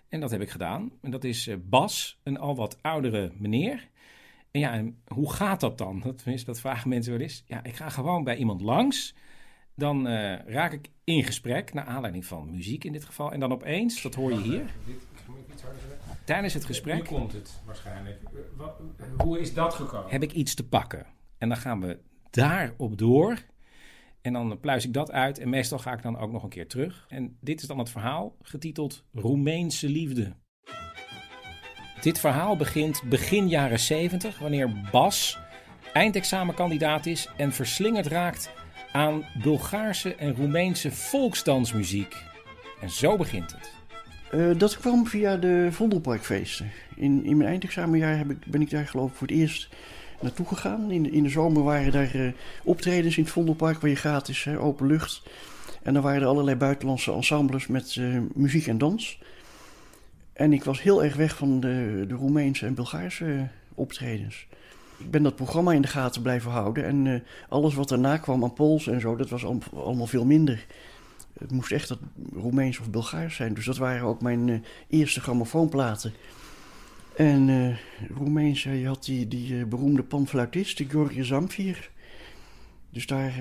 [0.10, 0.92] En dat heb ik gedaan.
[1.02, 3.90] En dat is Bas, een al wat oudere meneer.
[4.52, 6.00] En ja, hoe gaat dat dan?
[6.00, 7.44] Dat, dat vragen mensen wel eens.
[7.48, 9.16] Ja, ik ga gewoon bij iemand langs.
[9.76, 13.32] Dan uh, raak ik in gesprek, naar aanleiding van muziek in dit geval.
[13.32, 14.66] En dan opeens, dat hoor je hier.
[16.24, 16.96] Tijdens het gesprek.
[16.96, 18.20] Nu komt het waarschijnlijk.
[18.56, 18.82] Wat,
[19.18, 20.12] hoe is dat gekomen?
[20.12, 21.06] Heb ik iets te pakken.
[21.38, 22.00] En dan gaan we
[22.30, 23.38] daarop door.
[24.22, 26.68] En dan pluis ik dat uit en meestal ga ik dan ook nog een keer
[26.68, 27.06] terug.
[27.10, 30.36] En dit is dan het verhaal, getiteld Roemeense liefde.
[32.02, 35.40] Dit verhaal begint begin jaren 70, wanneer Bas
[35.94, 38.52] eindexamenkandidaat is en verslingerd raakt
[38.96, 42.16] aan Bulgaarse en Roemeense volksdansmuziek.
[42.82, 43.72] En zo begint het.
[44.34, 46.72] Uh, dat kwam via de Vondelparkfeesten.
[46.96, 49.70] In, in mijn eindexamenjaar heb ik, ben ik daar geloof ik voor het eerst
[50.22, 50.92] naartoe gegaan.
[50.92, 52.32] In in de zomer waren daar uh,
[52.64, 55.24] optredens in het Vondelpark waar je gratis, hè, open lucht.
[55.84, 59.20] En dan waren er allerlei buitenlandse ensembles met uh, muziek en dans.
[60.34, 64.48] En ik was heel erg weg van de, de Roemeense en Bulgaarse optredens.
[64.98, 66.86] Ik ben dat programma in de gaten blijven houden.
[66.86, 67.20] En uh,
[67.50, 70.66] alles wat daarna kwam aan Pools en zo, dat was al, allemaal veel minder.
[71.40, 72.00] Het moest echt dat
[72.34, 73.54] Roemeens of Bulgaars zijn.
[73.54, 76.14] Dus dat waren ook mijn uh, eerste grammofoonplaten.
[77.16, 77.78] En uh,
[78.18, 81.90] Roemeens, je had die, die beroemde panfluitist, George Zamfir.
[82.90, 83.34] Dus daar...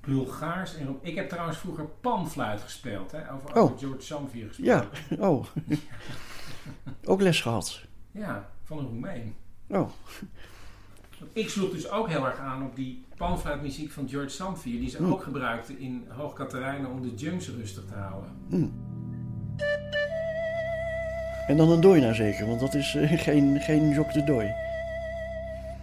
[0.00, 3.32] Bulgaars en Ik heb trouwens vroeger panfluit gespeeld, hè?
[3.32, 3.78] Over, oh.
[3.78, 4.66] George Zamfir gespeeld.
[4.66, 4.88] Ja,
[5.28, 5.46] oh.
[7.10, 7.80] ook les gehad.
[8.10, 9.34] Ja, van een Roemeen.
[9.68, 9.90] Oh.
[11.32, 15.02] Ik sloeg dus ook heel erg aan op die panfluitmuziek van George Zamfir, die ze
[15.02, 15.12] Mm.
[15.12, 18.30] ook gebruikten in Hoog Katerijnen om de junks rustig te houden.
[18.48, 18.72] Mm.
[21.46, 24.46] En dan een doina zeker, want dat is uh, geen, geen jok de dooi.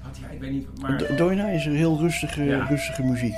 [0.04, 0.98] Wat, ja, ik weet niet, maar...
[0.98, 2.66] Do doina is een heel rustige, Ja.
[2.66, 3.36] rustige muziek.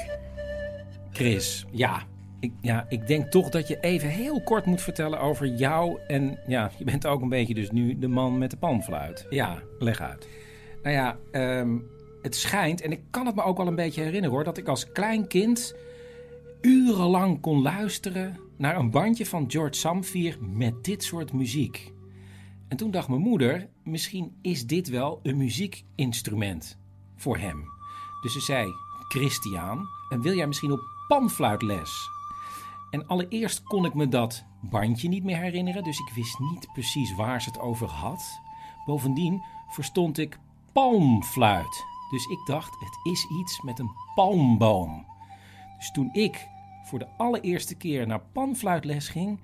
[1.12, 2.02] Chris, ja.
[2.40, 6.00] Ik, ja, ik denk toch dat je even heel kort moet vertellen over jou.
[6.08, 9.26] En ja, je bent ook een beetje dus nu de man met de panfluit.
[9.30, 10.28] Ja, leg uit.
[10.88, 11.78] Nou ja, ehm,
[12.22, 14.68] het schijnt, en ik kan het me ook wel een beetje herinneren hoor, dat ik
[14.68, 15.76] als klein kind
[16.62, 21.94] urenlang kon luisteren naar een bandje van George Samfir met dit soort muziek.
[22.68, 26.78] En toen dacht mijn moeder, misschien is dit wel een muziekinstrument
[27.16, 27.66] voor hem.
[28.22, 28.68] Dus ze zei,
[29.08, 32.10] Christian, en wil jij misschien op panfluitles?
[32.92, 37.16] En allereerst kon ik me dat bandje niet meer herinneren, dus ik wist niet precies
[37.16, 38.40] waar ze het over had.
[38.86, 40.40] Bovendien verstond ik
[40.78, 41.86] palmfluit.
[42.10, 45.06] Dus ik dacht, het is iets met een palmboom.
[45.78, 46.48] Dus toen ik
[46.84, 49.40] voor de allereerste keer naar panfluitles ging,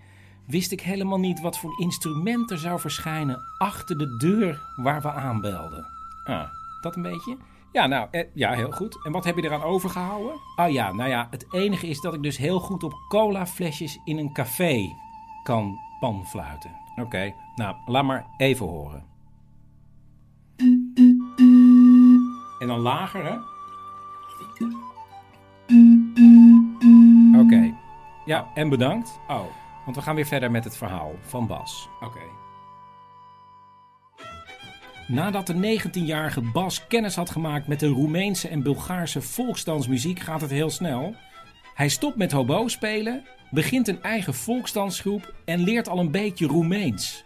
[0.46, 5.12] wist ik helemaal niet wat voor instrument er zou verschijnen achter de deur waar we
[5.12, 5.86] aanbelden.
[6.24, 6.50] Ah,
[6.82, 7.38] dat een beetje?
[7.72, 9.06] Ja, nou, eh, ja, heel goed.
[9.06, 10.34] En wat heb je eraan overgehouden?
[10.56, 14.18] Oh ja, nou ja, het enige is dat ik dus heel goed op colaflesjes in
[14.18, 14.96] een café
[15.44, 16.72] kan panfluiten.
[16.96, 19.13] Oké, nou, laat maar even horen.
[22.64, 23.36] En dan lager, hè?
[27.40, 27.74] Oké.
[28.26, 29.20] Ja, en bedankt.
[29.28, 29.44] Oh,
[29.86, 31.90] want we gaan weer verder met het verhaal van Bas.
[32.02, 32.20] Oké.
[35.08, 40.52] Nadat de 19-jarige Bas kennis had gemaakt met de Roemeense en Bulgaarse volksdansmuziek, gaat het
[40.52, 41.16] heel snel.
[41.74, 47.24] Hij stopt met hobo spelen, begint een eigen volksdansgroep en leert al een beetje Roemeens.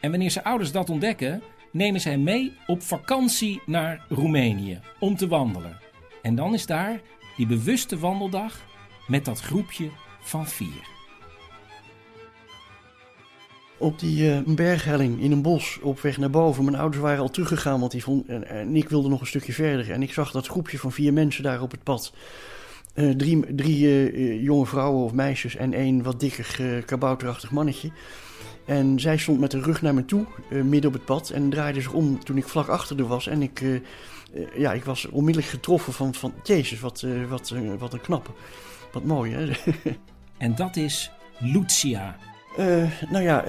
[0.00, 5.28] En wanneer zijn ouders dat ontdekken, nemen zij mee op vakantie naar Roemenië om te
[5.28, 5.78] wandelen.
[6.22, 7.00] En dan is daar
[7.36, 8.66] die bewuste wandeldag
[9.06, 9.90] met dat groepje
[10.20, 10.96] van vier.
[13.78, 16.64] Op die uh, berghelling in een bos op weg naar boven.
[16.64, 19.90] Mijn ouders waren al teruggegaan, want die vond, en, ik wilde nog een stukje verder.
[19.90, 22.12] En ik zag dat groepje van vier mensen daar op het pad.
[22.94, 27.90] Uh, drie drie uh, jonge vrouwen of meisjes en één wat dikker kabouterachtig mannetje.
[28.68, 31.30] En zij stond met de rug naar me toe, midden op het pad.
[31.30, 33.26] En draaide zich om toen ik vlak achter haar was.
[33.26, 33.62] En ik,
[34.56, 38.30] ja, ik was onmiddellijk getroffen van, van Jezus, wat, wat, wat een knappe.
[38.92, 39.50] Wat mooi, hè?
[40.38, 42.16] en dat is Lucia.
[43.10, 43.44] Nou ja,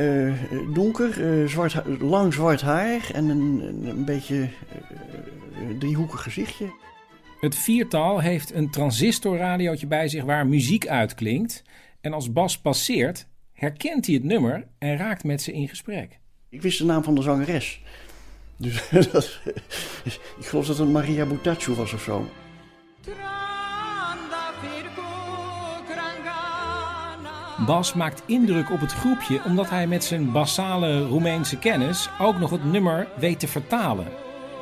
[0.73, 4.49] donker, zwart, lang zwart haar en een, een beetje
[5.79, 6.73] driehoekig gezichtje.
[7.39, 11.63] Het viertal heeft een transistorradiootje bij zich waar muziek uitklinkt.
[12.01, 13.27] En als Bas passeert,
[13.59, 16.19] herkent hij het nummer en raakt met ze in gesprek.
[16.49, 17.81] Ik wist de naam van de zangeres.
[18.57, 19.39] Dus dat,
[20.39, 22.29] ik geloof dat het Maria Butaccio was of zo.
[27.65, 32.49] Bas maakt indruk op het groepje omdat hij met zijn basale Roemeense kennis ook nog
[32.49, 34.07] het nummer weet te vertalen.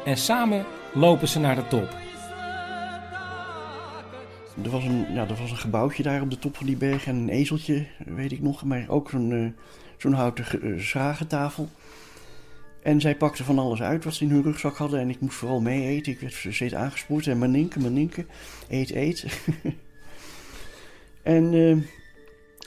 [0.05, 2.06] En samen lopen ze naar de top.
[4.63, 7.05] Er was, een, ja, er was een gebouwtje daar op de top van die berg
[7.05, 8.63] en een ezeltje, weet ik nog.
[8.63, 9.49] Maar ook zo'n uh,
[9.97, 11.59] zo'n houten uh.
[12.81, 14.99] En zij pakte van alles uit wat ze in hun rugzak hadden.
[14.99, 16.11] En ik moest vooral mee eten.
[16.11, 17.27] Ik werd steeds aangespoord.
[17.27, 18.25] En maninke, maninke,
[18.69, 19.25] eet, eet.
[21.23, 21.53] en...
[21.53, 21.77] Uh,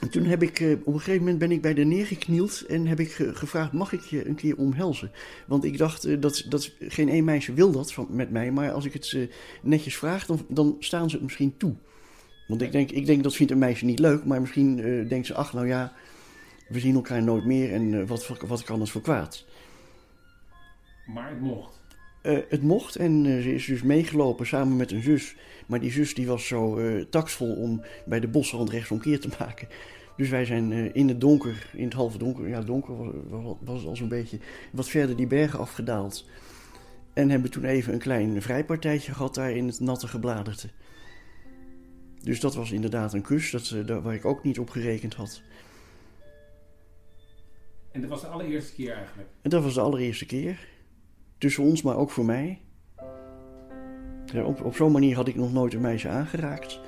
[0.01, 2.87] en toen heb ik, uh, op een gegeven moment ben ik bij de neergeknield en
[2.87, 5.11] heb ik gevraagd, mag ik je een keer omhelzen?
[5.47, 8.71] Want ik dacht, uh, dat, dat geen één meisje wil dat van, met mij, maar
[8.71, 9.29] als ik het uh,
[9.61, 11.75] netjes vraag, dan, dan staan ze het misschien toe.
[12.47, 14.75] Want ik denk, ik denk dat vindt een meisje niet leuk, maar misschien
[15.07, 15.93] denkt ze, ach nou ja,
[16.67, 19.45] we zien elkaar nooit meer en wat, wat kan het voor kwaad?
[21.05, 21.80] Maar het mocht.
[22.21, 25.35] Het mocht en ze is dus meegelopen samen met een zus.
[25.67, 29.67] Maar die zus die was zo uh, taksvol om bij de bosrand rechtsomkeer te maken.
[30.17, 33.85] Dus wij zijn in het donker, in het halve donker, ja donker was, was, was
[33.85, 34.39] al zo'n beetje,
[34.71, 36.25] wat verder die bergen afgedaald.
[37.13, 40.69] En hebben toen even een klein vrijpartijtje gehad daar in het natte gebladerte.
[42.23, 45.41] Dus dat was inderdaad een kus, dat, uh, waar ik ook niet op gerekend had.
[47.91, 49.29] En dat was de allereerste keer eigenlijk?
[49.41, 50.67] En dat was de allereerste keer.
[51.41, 52.61] Tussen ons, maar ook voor mij.
[54.45, 56.79] Op, op zo'n manier had ik nog nooit een meisje aangeraakt.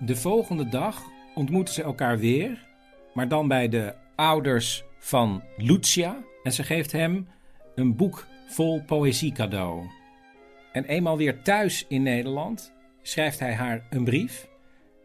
[0.00, 1.02] De volgende dag
[1.34, 2.66] ontmoeten ze elkaar weer,
[3.14, 6.16] maar dan bij de ouders van Lucia.
[6.42, 7.28] En ze geeft hem
[7.74, 9.88] een boek vol poëzie cadeau.
[10.72, 12.72] En eenmaal weer thuis in Nederland
[13.02, 14.48] schrijft hij haar een brief.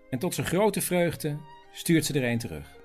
[0.09, 1.37] En tot zijn grote vreugde
[1.71, 2.80] stuurt ze er een terug.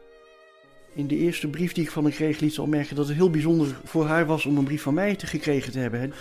[0.96, 3.16] In de eerste brief die ik van haar kreeg liet ze al merken dat het
[3.16, 6.12] heel bijzonder voor haar was om een brief van mij te gekregen te hebben.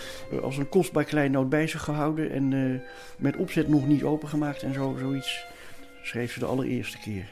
[0.42, 2.80] Als een kostbaar kleinoot bij zich gehouden en uh,
[3.18, 5.44] met opzet nog niet opengemaakt en zo, zoiets
[6.02, 7.28] schreef ze de allereerste keer.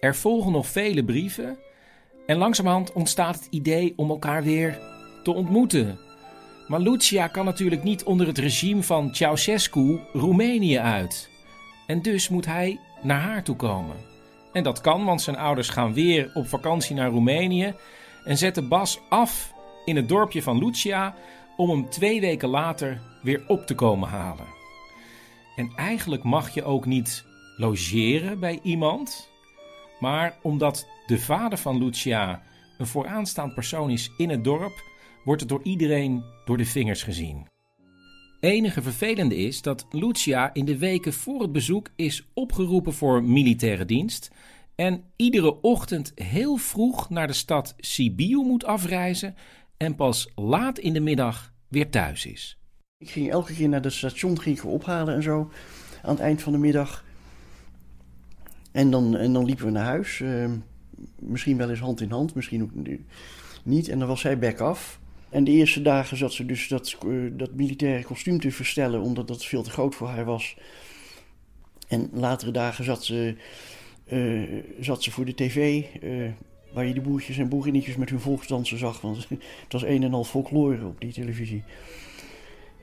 [0.00, 1.58] Er volgen nog vele brieven
[2.26, 4.78] en langzamerhand ontstaat het idee om elkaar weer
[5.22, 5.98] te ontmoeten.
[6.68, 11.30] Maar Lucia kan natuurlijk niet onder het regime van Ceausescu Roemenië uit.
[11.86, 14.13] En dus moet hij naar haar toe komen.
[14.54, 17.74] En dat kan, want zijn ouders gaan weer op vakantie naar Roemenië
[18.24, 19.52] en zetten Bas af
[19.84, 21.14] in het dorpje van Lucia
[21.56, 24.46] om hem twee weken later weer op te komen halen.
[25.56, 27.24] En eigenlijk mag je ook niet
[27.56, 29.30] logeren bij iemand,
[30.00, 32.42] maar omdat de vader van Lucia
[32.78, 34.82] een vooraanstaand persoon is in het dorp,
[35.24, 37.53] wordt het door iedereen door de vingers gezien.
[38.44, 43.84] Enige vervelende is dat Lucia in de weken voor het bezoek is opgeroepen voor militaire
[43.84, 44.30] dienst
[44.74, 49.34] en iedere ochtend heel vroeg naar de stad Sibiu moet afreizen
[49.76, 52.58] en pas laat in de middag weer thuis is.
[52.98, 55.50] Ik ging elke keer naar het station ging ophalen en zo
[56.02, 57.04] aan het eind van de middag.
[58.72, 60.18] En dan, en dan liepen we naar huis.
[60.18, 60.50] Uh,
[61.18, 62.70] misschien wel eens hand in hand, misschien ook
[63.62, 63.88] niet.
[63.88, 65.02] En dan was zij back af.
[65.34, 69.28] En de eerste dagen zat ze dus dat, uh, dat militaire kostuum te verstellen, omdat
[69.28, 70.56] dat veel te groot voor haar was.
[71.88, 73.36] En latere dagen zat ze,
[74.12, 76.30] uh, zat ze voor de tv, uh,
[76.72, 79.00] waar je de boertjes en boerinnetjes met hun volksdansen zag.
[79.00, 79.28] Want
[79.64, 81.62] het was een en al folklore op die televisie.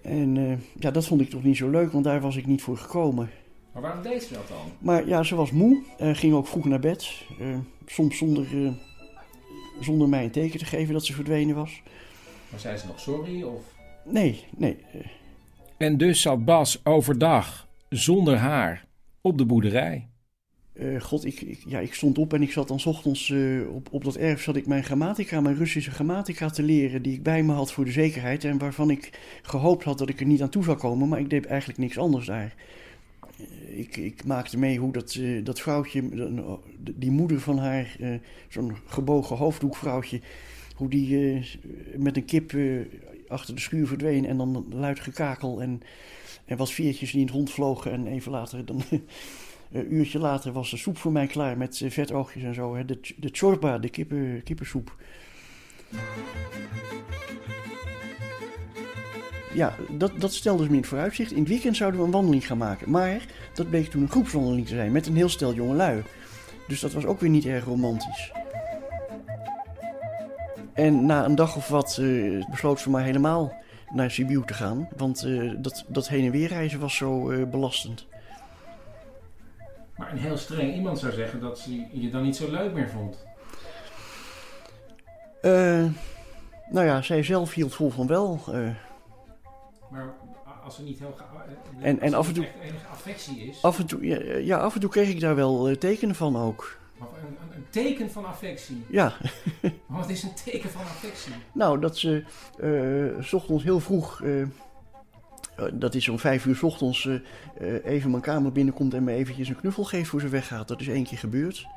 [0.02, 2.78] En ja, dat vond ik toch niet zo leuk, want daar was ik niet voor
[2.78, 3.30] gekomen.
[3.74, 4.72] Maar waarom deed ze dat dan?
[4.80, 7.24] Maar ja, ze was moe, ging ook vroeg naar bed.
[7.86, 8.48] soms zonder,
[9.80, 11.82] zonder mij een teken te geven dat ze verdwenen was.
[12.52, 13.44] Maar zei ze nog sorry?
[13.44, 13.62] Of?
[14.06, 14.78] Nee, nee.
[15.78, 18.86] En dus zat Bas overdag zonder haar
[19.22, 20.10] op de boerderij.
[20.74, 23.74] Uh, God, ik, ik, ja, ik stond op en ik zat dan 's ochtends uh,
[23.76, 27.24] op, op dat erf zat ik mijn grammatica, mijn Russische grammatica te leren, die ik
[27.24, 30.42] bij me had voor de zekerheid en waarvan ik gehoopt had dat ik er niet
[30.42, 32.56] aan toe zou komen, maar ik deed eigenlijk niks anders daar.
[33.40, 36.04] Uh, ik, ik maakte mee hoe dat, dat vrouwtje,
[36.80, 37.98] die moeder van haar,
[38.50, 40.20] zo'n gebogen hoofddoekvrouwtje,
[40.82, 41.46] hoe die
[41.96, 42.54] met een kip
[43.28, 45.82] achter de schuur verdween en dan luid gekakel en,
[46.46, 48.82] en wat veertjes die in het rond vlogen en even later dan...
[49.72, 52.76] Een uurtje later was de soep voor mij klaar met eh, vetoogjes en zo.
[52.76, 52.86] Hè.
[52.86, 54.96] De, de chorba, de kippen, kippensoep.
[59.54, 61.32] Ja, dat, dat stelde ze me in het vooruitzicht.
[61.32, 62.92] In het weekend zouden we een wandeling gaan maken.
[62.92, 66.04] Maar dat bleek toen een groepswandeling te zijn met een heel stel jongelui.
[66.68, 68.41] Dus dat was ook weer niet erg romantisch.
[70.74, 73.54] En na een dag of wat uh, besloot ze maar helemaal
[73.94, 74.90] naar Sibiu te gaan.
[74.98, 78.08] Want uh, dat, dat heen en weer reizen was zo uh, belastend.
[79.98, 82.90] Maar een heel streng iemand zou zeggen dat ze je dan niet zo leuk meer
[82.90, 83.26] vond.
[86.72, 88.40] Nou ja, zij zelf hield vol van wel.
[89.90, 90.14] Maar
[90.64, 91.16] als er niet heel.
[91.80, 92.48] En, en af en toe.
[92.62, 93.62] enige affectie is.
[93.62, 96.78] Af en toe, ja, ja, af en toe kreeg ik daar wel tekenen van ook.
[97.00, 97.38] Een,
[97.72, 98.86] teken van affectie?
[98.90, 99.14] Ja.
[99.86, 101.34] Wat is een teken van affectie?
[101.54, 102.24] Nou, dat ze
[103.22, 104.22] s ochtends heel vroeg
[105.62, 109.14] eh, dat is om vijf uur s ochtends uh, even mijn kamer binnenkomt en me
[109.14, 110.68] eventjes een knuffel geeft voor ze weggaat.
[110.68, 111.68] Dat is één keer gebeurd.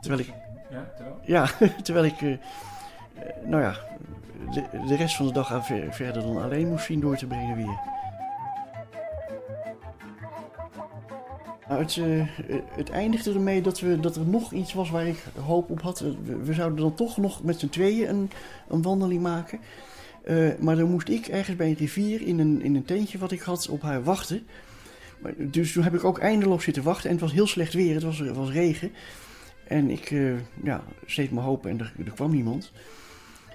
[0.00, 0.32] Terwijl ik.
[0.70, 1.18] Ja, terwijl?
[1.24, 1.48] Ja,
[1.82, 2.20] terwijl ik.
[2.20, 2.36] Uh,
[3.44, 3.76] nou ja,
[4.50, 7.78] de, de, rest van de dag verder dan alleen moest zien door te brengen weer.
[11.68, 11.98] Nou, het,
[12.70, 16.04] het, eindigde ermee dat, we, dat er nog iets was waar ik hoop op had.
[16.42, 18.30] We, zouden dan toch nog met z'n tweeën een,
[18.68, 19.58] een wandeling maken.
[20.24, 23.32] Uh, maar dan moest ik ergens bij een rivier in een, in een tentje wat
[23.32, 24.46] ik had op haar wachten.
[25.18, 27.10] Maar, dus toen heb ik ook eindeloos zitten wachten.
[27.10, 28.92] En het was heel slecht weer, het was, was regen.
[29.66, 32.72] En ik uh, ja, steed mijn hoop en er, kwam niemand.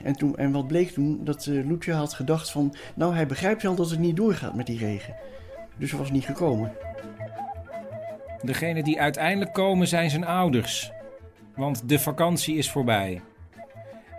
[0.04, 1.20] En, toen, en wat bleek toen?
[1.24, 2.76] Dat uh, had gedacht van...
[2.96, 5.16] Nou, hij begrijpt wel dat het niet doorgaat met die regen.
[5.78, 6.72] Dus ze was niet gekomen.
[8.42, 10.92] Degene die uiteindelijk komen zijn zijn ouders.
[11.56, 13.22] Want de vakantie is voorbij.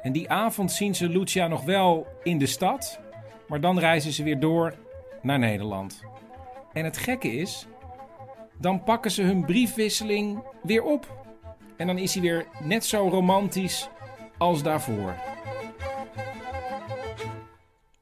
[0.03, 3.01] En die avond zien ze Lucia nog wel in de stad,
[3.49, 4.75] maar dan reizen ze weer door
[5.23, 6.03] naar Nederland.
[6.73, 7.67] En het gekke is,
[8.59, 11.25] dan pakken ze hun briefwisseling weer op.
[11.77, 13.89] En dan is hij weer net zo romantisch
[14.39, 15.15] als daarvoor.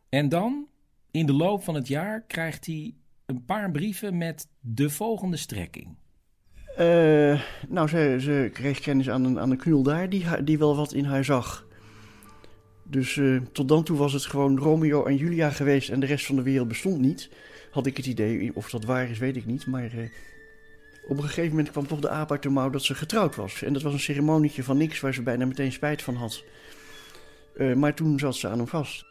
[0.08, 0.66] En dan,
[1.10, 2.94] in de loop van het jaar, krijgt hij
[3.26, 5.96] een paar brieven met de volgende strekking.
[6.80, 10.76] Uh, nou, ze, ze kreeg kennis aan een, aan een knul daar die, die wel
[10.76, 11.66] wat in haar zag.
[12.82, 16.26] Dus uh, tot dan toe was het gewoon Romeo en Julia geweest en de rest
[16.26, 17.30] van de wereld bestond niet.
[17.70, 19.66] Had ik het idee, of dat waar is, weet ik niet.
[19.66, 20.10] Maar uh,
[21.08, 23.62] op een gegeven moment kwam toch de aap uit de mouw dat ze getrouwd was.
[23.62, 26.44] En dat was een ceremonietje van niks waar ze bijna meteen spijt van had.
[27.76, 29.04] Maar toen zat ze aan hem vast.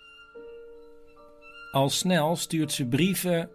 [1.72, 3.50] Al snel stuurt ze brieven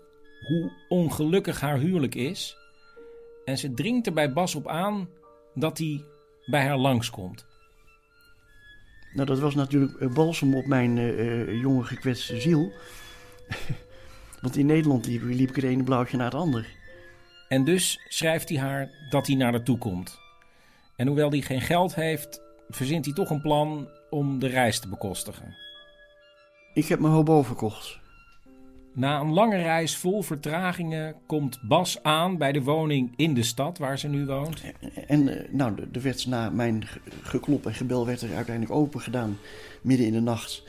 [0.49, 2.57] hoe ongelukkig haar huwelijk is.
[3.45, 5.09] En ze dringt er bij Bas op aan
[5.55, 6.05] dat hij
[6.47, 7.47] bij haar langskomt.
[9.15, 12.73] Nou, dat was natuurlijk balsem op mijn uh, jonge gekwetste ziel.
[14.43, 16.67] Want in Nederland liep, liep ik het ene blauwtje naar het ander.
[17.49, 20.19] En dus schrijft hij haar dat hij naar haar toe komt.
[20.97, 24.89] En hoewel hij geen geld heeft, verzint hij toch een plan om de reis te
[24.89, 25.57] bekostigen.
[26.75, 27.99] Ik heb mijn hobo verkocht.
[28.97, 33.79] Na een lange reis vol vertragingen komt Bas aan bij de woning in de stad
[33.79, 34.63] waar ze nu woont.
[35.07, 36.85] En eh, nou, er werd na mijn
[37.23, 39.39] geklop en gebel werd er uiteindelijk open gedaan,
[39.83, 40.63] midden in de nacht.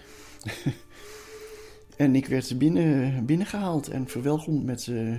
[1.98, 5.16] en ik werd binnen, binnengehaald en verwelkomd met, uh,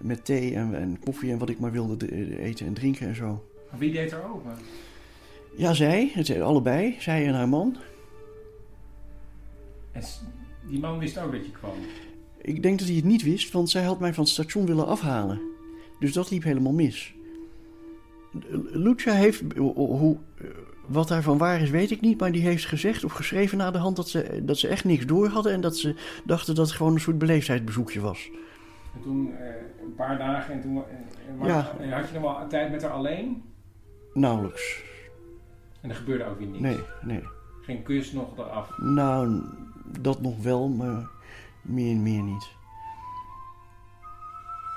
[0.00, 3.44] met thee en, en, koffie en wat ik maar wilde eten en drinken en zo.
[3.76, 4.56] Wie deed er open?
[5.56, 7.76] Ja, zij, het, allebei, zij en haar man.
[9.92, 10.02] En
[10.68, 11.76] die man wist ook dat je kwam?
[12.48, 14.86] Ik denk dat hij het niet wist, want zij had mij van het station willen
[14.86, 15.40] afhalen.
[15.98, 17.14] Dus dat liep helemaal mis.
[18.72, 20.16] Lucia heeft, hoe,
[20.86, 22.20] wat daarvan waar is, weet ik niet.
[22.20, 25.06] Maar die heeft gezegd of geschreven na de hand dat ze, dat ze echt niks
[25.06, 25.52] door hadden.
[25.52, 25.94] En dat ze
[26.24, 28.30] dachten dat het gewoon een soort beleefdheidsbezoekje was.
[28.94, 29.38] En toen uh,
[29.82, 31.72] een paar dagen en toen en, ja.
[31.80, 33.42] en had je nog wel tijd met haar alleen?
[34.14, 34.82] Nauwelijks.
[35.80, 36.60] En er gebeurde ook weer niets?
[36.60, 37.22] Nee, nee.
[37.62, 38.78] Geen kus nog eraf?
[38.78, 39.42] Nou,
[40.00, 41.16] dat nog wel, maar
[41.68, 42.56] meer en meer niet.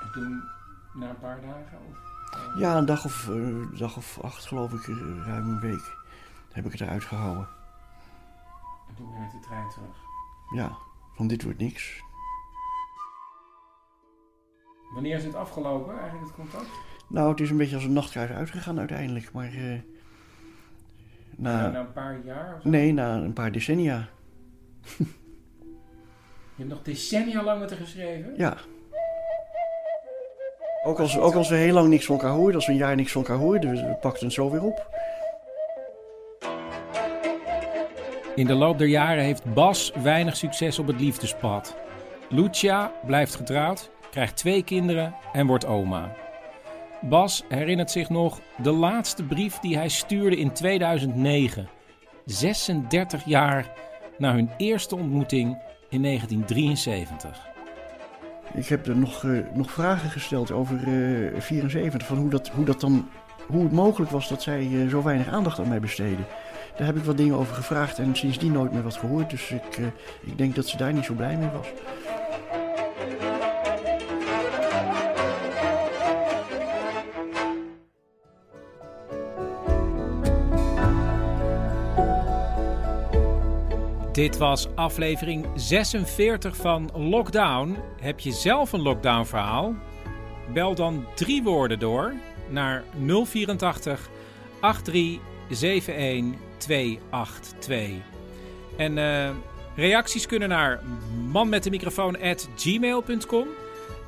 [0.02, 0.42] En toen,
[0.94, 1.78] na een paar dagen?
[1.90, 4.86] Of, Ja, een dag of, uh, dag of acht geloof ik,
[5.24, 5.96] ruim een week,
[6.52, 7.48] heb ik het eruit gehouden.
[8.88, 9.96] En toen weer met de trein terug?
[10.54, 10.76] Ja,
[11.14, 12.02] van dit wordt niks.
[14.92, 16.70] Wanneer is het afgelopen, eigenlijk het contact?
[17.08, 19.32] Nou, het is een beetje als een nachtkaars uitgegaan uiteindelijk.
[19.32, 19.80] Maar eh,
[21.36, 22.54] na, na een paar jaar?
[22.56, 22.68] Of zo?
[22.68, 24.08] Nee, na een paar decennia.
[26.62, 28.34] Je hebt nog decennia lang met haar geschreven?
[28.36, 28.56] Ja.
[30.84, 32.96] Ook als, ook als we heel lang niks van elkaar hoorden, als we een jaar
[32.96, 34.86] niks van elkaar hoorden, we pakten het zo weer op.
[38.34, 41.76] In de loop der jaren heeft Bas weinig succes op het liefdespad.
[42.28, 46.14] Lucia blijft getrouwd, krijgt twee kinderen en wordt oma.
[47.00, 51.68] Bas herinnert zich nog de laatste brief die hij stuurde in 2009.
[52.24, 53.72] 36 jaar
[54.18, 57.50] na hun eerste ontmoeting in 1973.
[58.54, 62.64] Ik heb er nog, eh, nog vragen gesteld over eh 74, van hoe, dat, hoe,
[62.64, 63.08] dat dan,
[63.46, 66.26] hoe het mogelijk was dat zij eh, zo weinig aandacht aan mij besteden.
[66.76, 69.30] Daar heb ik wat dingen over gevraagd en sindsdien nooit meer wat gehoord.
[69.30, 69.84] Dus ik, eh,
[70.20, 71.66] ik denk dat ze daar niet zo blij mee was.
[84.12, 87.76] Dit was aflevering 46 van Lockdown.
[88.00, 89.74] Heb je zelf een lockdown verhaal?
[90.52, 92.14] Bel dan drie woorden door
[92.48, 92.84] naar
[93.24, 94.08] 084
[94.60, 97.90] 8371 282.
[98.76, 99.30] En eh,
[99.76, 100.80] reacties kunnen naar
[101.30, 103.46] manmetdemicrofoon@gmail.com.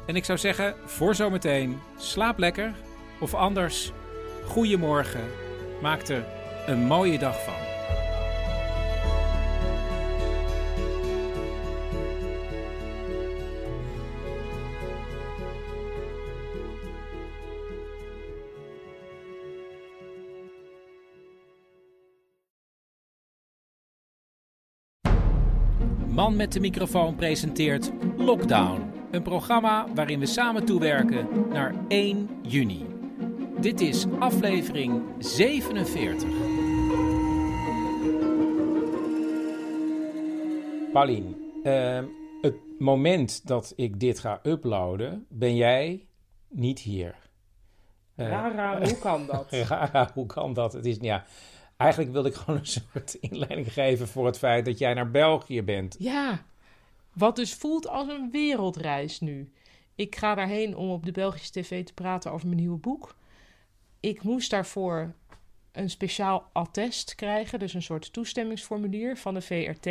[0.06, 2.74] En ik zou zeggen, voor zometeen, slaap lekker.
[3.20, 3.92] Of anders,
[4.46, 5.24] goeiemorgen.
[5.82, 6.24] Maak er
[6.66, 7.73] een mooie dag van.
[26.24, 28.92] Man met de microfoon presenteert Lockdown.
[29.10, 32.86] Een programma waarin we samen toewerken naar 1 juni.
[33.60, 36.28] Dit is aflevering 47.
[40.92, 42.04] Paulien, ehm,
[42.40, 46.06] het moment dat ik dit ga uploaden, ben jij
[46.48, 47.14] niet hier.
[48.14, 49.46] Eh, Rara, hoe kan dat?
[49.68, 50.72] Rara, hoe kan dat?
[50.72, 51.24] Het is, ja,
[51.76, 55.62] eigenlijk wilde ik gewoon een soort inleiding geven voor het feit dat jij naar België
[55.62, 55.96] bent.
[55.98, 56.44] Ja,
[57.12, 59.52] wat dus voelt als een wereldreis nu.
[59.94, 63.14] Ik ga daarheen om op de Belgische tv te praten over mijn nieuwe boek.
[64.00, 65.14] Ik moest daarvoor
[65.72, 69.84] een speciaal attest krijgen, dus een soort toestemmingsformulier van de VRT.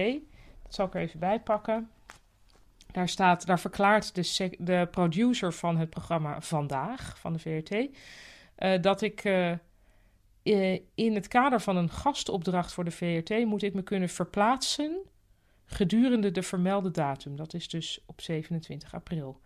[0.63, 1.89] Dat zal ik er even bij pakken.
[2.91, 7.89] Daar, staat, daar verklaart de, de producer van het programma Vandaag van de VRT
[8.55, 9.51] eh, dat ik eh,
[10.43, 14.97] eh, in het kader van een gastopdracht voor de VRT moet ik me kunnen verplaatsen
[15.65, 17.35] gedurende de vermelde datum.
[17.35, 19.39] Dat is dus op 27 april.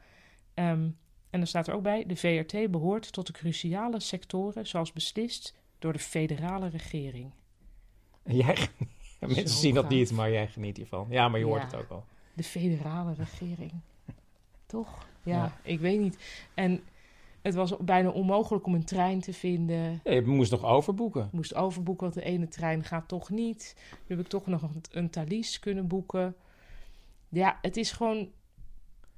[0.53, 0.89] Ehm,
[1.29, 5.55] en er staat er ook bij: de VRT behoort tot de cruciale sectoren zoals beslist
[5.79, 7.31] door de federale regering.
[8.23, 8.57] En jij,
[9.19, 11.07] mensen Zo zien dat niet, maar jij geniet hiervan.
[11.09, 11.67] Ja, maar je hoort Ja.
[11.67, 12.05] het ook al.
[12.33, 13.71] De federale regering.
[14.65, 15.07] Toch?
[15.23, 15.57] Ja, Ja.
[15.63, 16.17] ik weet niet.
[16.53, 16.83] En
[17.47, 19.99] het was bijna onmogelijk om een trein te vinden.
[20.03, 21.25] Ja, je moest nog overboeken.
[21.25, 23.75] Ik moest overboeken, want de ene trein gaat toch niet.
[24.07, 26.35] Nu heb ik toch nog een, een Thalys kunnen boeken.
[27.29, 28.29] Ja, het is gewoon...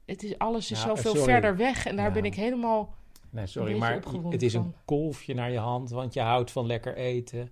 [0.06, 1.32] Het is, alles is zoveel sorry.
[1.32, 1.86] verder weg.
[1.86, 2.12] En daar Ja.
[2.14, 2.94] ben ik helemaal...
[3.30, 4.00] Nee, sorry, maar
[4.30, 4.62] het is van.
[4.64, 7.50] een kolfje naar je hand, want je houdt van lekker eten.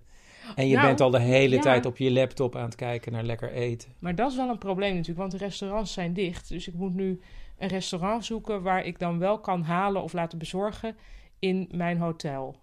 [0.54, 1.60] En je Nou, bent al de hele ja.
[1.60, 3.92] tijd op je laptop aan het kijken naar lekker eten.
[3.98, 6.48] Maar dat is wel een probleem natuurlijk, want de restaurants zijn dicht.
[6.48, 7.20] Dus ik moet nu
[7.58, 10.96] een restaurant zoeken waar ik dan wel kan halen of laten bezorgen
[11.38, 12.56] in mijn hotel.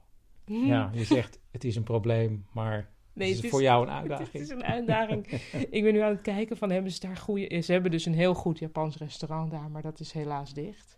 [0.46, 3.94] Ja, je zegt het is een probleem, maar Nee, het is het voor jou een
[3.94, 4.32] uitdaging.
[4.34, 5.28] Het is een uitdaging.
[5.70, 7.62] ik ben nu aan het kijken van hebben ze daar goede...
[7.62, 10.98] Ze hebben dus een heel goed Japans restaurant daar, maar dat is helaas dicht.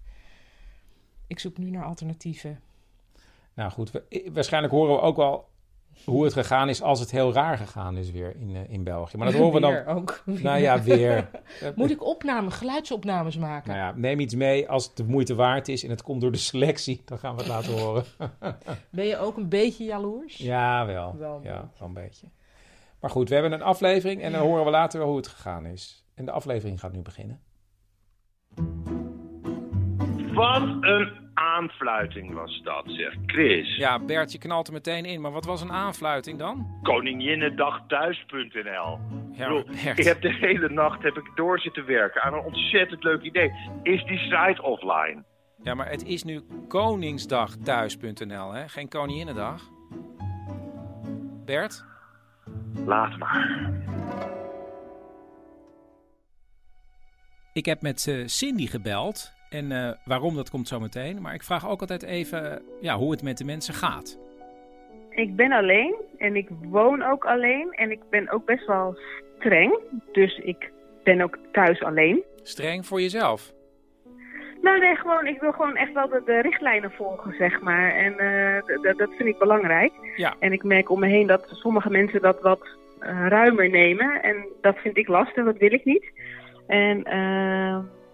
[1.28, 2.60] Ik zoek nu naar alternatieven.
[3.54, 5.48] Nou goed, we- waarschijnlijk horen we ook wel
[6.06, 9.18] hoe het gegaan is als het heel raar gegaan is weer in, eh, in België.
[9.18, 9.72] Maar dat horen we dan...
[9.72, 10.22] Weer ook.
[10.26, 11.30] Nou ja, weer.
[11.76, 13.72] Moet ik opnames, geluidsopnames maken?
[13.72, 16.32] Nou ja, neem iets mee als het de moeite waard is en het komt door
[16.32, 17.02] de selectie.
[17.06, 18.04] Dan gaan we het laten horen.
[18.90, 20.38] Ben je ook een beetje jaloers?
[20.38, 21.16] Ja, wel.
[21.18, 22.28] Wel een ja, wel een beetje.
[23.00, 25.66] Maar goed, we hebben een aflevering en dan horen we later wel hoe het gegaan
[25.66, 26.06] is.
[26.14, 27.42] En de aflevering gaat nu beginnen.
[30.34, 33.76] Wat een aanfluiting was dat, zeg Chris.
[33.76, 35.22] Ja, Bert, je knalt er meteen in.
[35.22, 36.80] Maar wat was een aanfluiting dan?
[36.84, 39.00] Koninginnedagthuis.nl.
[39.32, 40.00] Ja, Bert.
[40.00, 43.52] ik heb de hele nacht heb ik door zitten werken aan een ontzettend leuk idee.
[43.84, 45.24] Is die site offline?
[45.64, 48.68] Ja, maar het is nu Koningsdagthuis.nl, hè?
[48.68, 49.62] Geen Koninginnedag.
[51.46, 51.86] Bert?
[52.86, 53.72] Laat maar.
[57.54, 61.22] Ik heb met eh, Cindy gebeld En eh, waarom, dat komt zo meteen.
[61.22, 64.20] Maar ik vraag ook altijd even ja, hoe het met de mensen gaat.
[65.10, 68.98] Ik ben alleen en ik woon ook alleen en ik ben ook best wel
[69.38, 69.80] streng.
[70.12, 70.72] Dus ik
[71.04, 72.24] ben ook thuis alleen.
[72.44, 73.54] Streng voor jezelf?
[74.62, 77.92] Nou nee, gewoon, ik wil gewoon echt wel de, de richtlijnen volgen, zeg maar.
[77.96, 79.94] En eh, dat vind ik belangrijk.
[80.16, 80.36] Ja.
[80.40, 82.68] En ik merk om me heen dat sommige mensen dat wat
[83.00, 84.24] eh, ruimer nemen.
[84.24, 86.12] En dat vind ik lastig, dat wil ik niet.
[86.68, 86.98] En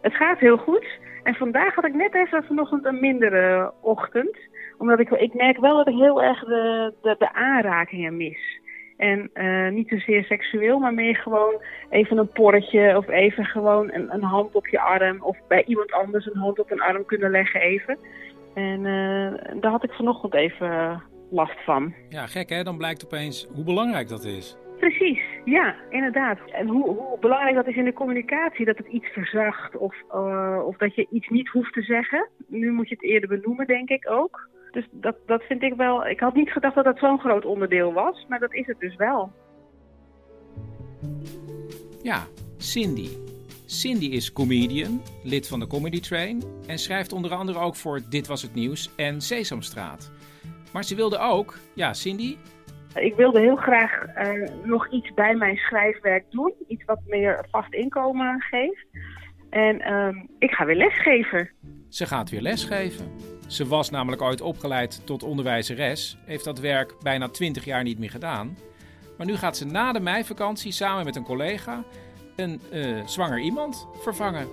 [0.01, 0.85] het gaat heel goed.
[1.23, 4.37] En vandaag had ik net even vanochtend een mindere ochtend.
[4.77, 8.61] Omdat ik, ik merk wel dat ik heel erg de, de, de aanrakingen mis.
[8.97, 14.13] En uh, niet zozeer seksueel, maar meer gewoon even een porretje of even gewoon een,
[14.13, 15.21] een, hand op je arm.
[15.21, 17.97] Of bij iemand anders een hand op een arm kunnen leggen even.
[18.53, 21.93] En uh, daar had ik vanochtend even last van.
[22.09, 22.63] Ja, gek hè?
[22.63, 24.57] Dan blijkt opeens hoe belangrijk dat is.
[24.89, 26.39] Precies, ja, inderdaad.
[26.51, 30.61] En hoe, hoe belangrijk dat is in de communicatie, dat het iets verzacht of, uh,
[30.65, 32.29] of dat je iets niet hoeft te zeggen.
[32.47, 34.49] Nu moet je het eerder benoemen, denk ik ook.
[34.71, 36.07] Dus dat, dat vind ik wel.
[36.07, 38.95] Ik had niet gedacht dat dat zo'n groot onderdeel was, maar dat is het dus
[38.95, 39.31] wel.
[42.01, 42.23] Ja,
[42.57, 43.07] Cindy.
[43.65, 48.27] Cindy is comedian, lid van de Comedy Train en schrijft onder andere ook voor Dit
[48.27, 50.11] Was Het Nieuws en Sesamstraat.
[50.73, 52.37] Maar ze wilde ook, ja, Cindy.
[52.95, 57.73] Ik wilde heel graag uh, nog iets bij mijn schrijfwerk doen, iets wat meer vast
[57.73, 58.85] inkomen geeft.
[59.49, 61.49] En uh, ik ga weer lesgeven.
[61.89, 63.05] Ze gaat weer lesgeven.
[63.47, 68.09] Ze was namelijk ooit opgeleid tot onderwijzeres, heeft dat werk bijna 20 jaar niet meer
[68.09, 68.57] gedaan.
[69.17, 71.83] Maar nu gaat ze na de meivakantie samen met een collega
[72.35, 74.47] een uh, zwanger iemand vervangen.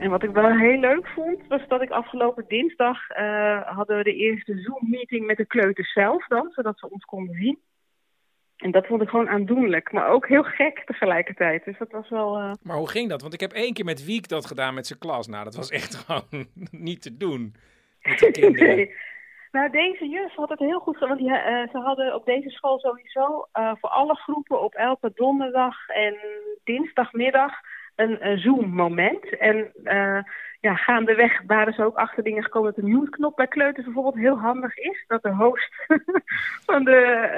[0.00, 4.02] En wat ik wel heel leuk vond, was dat ik afgelopen dinsdag uh, hadden we
[4.02, 7.58] de eerste Zoom-meeting met de kleuters zelf dan, zodat ze ons konden zien.
[8.56, 11.64] En dat vond ik gewoon aandoenlijk, maar ook heel gek tegelijkertijd.
[11.64, 12.38] Dus dat was wel...
[12.38, 12.52] Uh...
[12.62, 13.20] Maar hoe ging dat?
[13.20, 15.26] Want ik heb één keer met Wiek dat gedaan met zijn klas.
[15.26, 17.54] Nou, dat was echt gewoon niet te doen
[18.02, 18.76] met de kinderen.
[18.76, 18.94] nee.
[19.50, 21.16] Nou, deze juf had het heel goed gedaan.
[21.16, 25.12] Want die, uh, ze hadden op deze school sowieso uh, voor alle groepen op elke
[25.14, 26.16] donderdag en
[26.64, 27.52] dinsdagmiddag
[28.00, 29.38] een, een Zoom-moment.
[29.38, 30.22] En uh,
[30.60, 34.38] ja, gaandeweg waren ze ook achter dingen gekomen dat de mute-knop bij kleuters bijvoorbeeld heel
[34.38, 35.04] handig is.
[35.06, 35.74] Dat de host
[36.70, 37.30] van, de,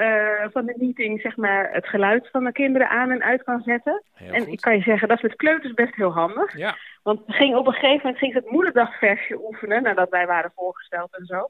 [0.43, 3.61] uh, van de meeting zeg maar, het geluid van de kinderen aan en uit kan
[3.65, 4.03] zetten.
[4.13, 4.53] Heel en goed.
[4.53, 6.57] ik kan je zeggen, dat is met kleuters best heel handig.
[6.57, 6.75] Ja.
[7.03, 11.17] Want ging op een gegeven moment ging ze het moederdagversje oefenen, nadat wij waren voorgesteld
[11.17, 11.49] en zo.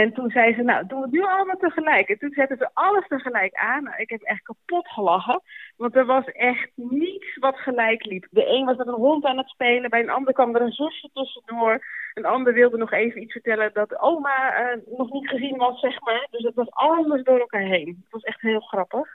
[0.00, 2.08] En toen zei ze, nou, doen we het nu allemaal tegelijk.
[2.08, 3.82] En toen zetten ze alles tegelijk aan.
[3.82, 5.42] Nou, ik heb echt kapot gelachen.
[5.76, 8.26] Want er was echt niets wat gelijk liep.
[8.30, 9.90] De een was met een hond aan het spelen.
[9.90, 11.84] Bij een ander kwam er een zusje tussendoor.
[12.14, 16.00] Een ander wilde nog even iets vertellen dat oma uh, nog niet gezien was, zeg
[16.00, 16.26] maar.
[16.30, 17.88] Dus het was alles door elkaar heen.
[18.02, 19.08] Het was echt heel grappig.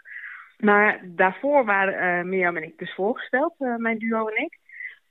[0.58, 4.58] Maar daarvoor waren uh, Mirjam en ik dus voorgesteld, uh, mijn duo en ik.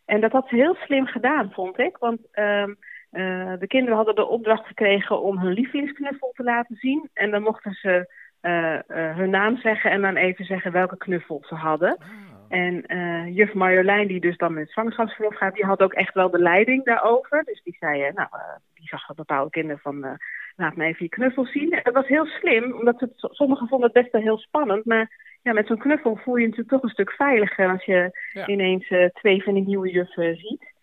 [0.04, 1.96] En dat had ze heel slim gedaan, vond ik.
[1.96, 2.20] Want...
[2.34, 2.68] Uh,
[3.12, 7.08] uh, de kinderen hadden de opdracht gekregen om hun lievelingsknuffel te laten zien.
[7.14, 11.42] En dan mochten ze uh, uh, hun naam zeggen en dan even zeggen welke knuffel
[11.46, 11.96] ze hadden.
[12.00, 12.06] Oh.
[12.48, 12.84] En
[13.32, 16.84] juf Marjolein, die dus dan met zwangerschapsverlof gaat, die had ook echt wel de leiding
[16.84, 17.44] daarover.
[17.44, 18.28] Dus die zei, nou,
[18.74, 20.18] die zag dat bepaalde kinderen van,
[20.56, 21.72] laat me even je knuffel zien.
[21.72, 24.84] En dat was heel slim, omdat het, sommigen vonden het best wel heel spannend.
[24.84, 25.10] Maar
[25.42, 28.46] ja, met zo'n knuffel voel je je natuurlijk toch een stuk veiliger als je ja.
[28.46, 30.76] ineens twee van die nieuwe juffen ziet.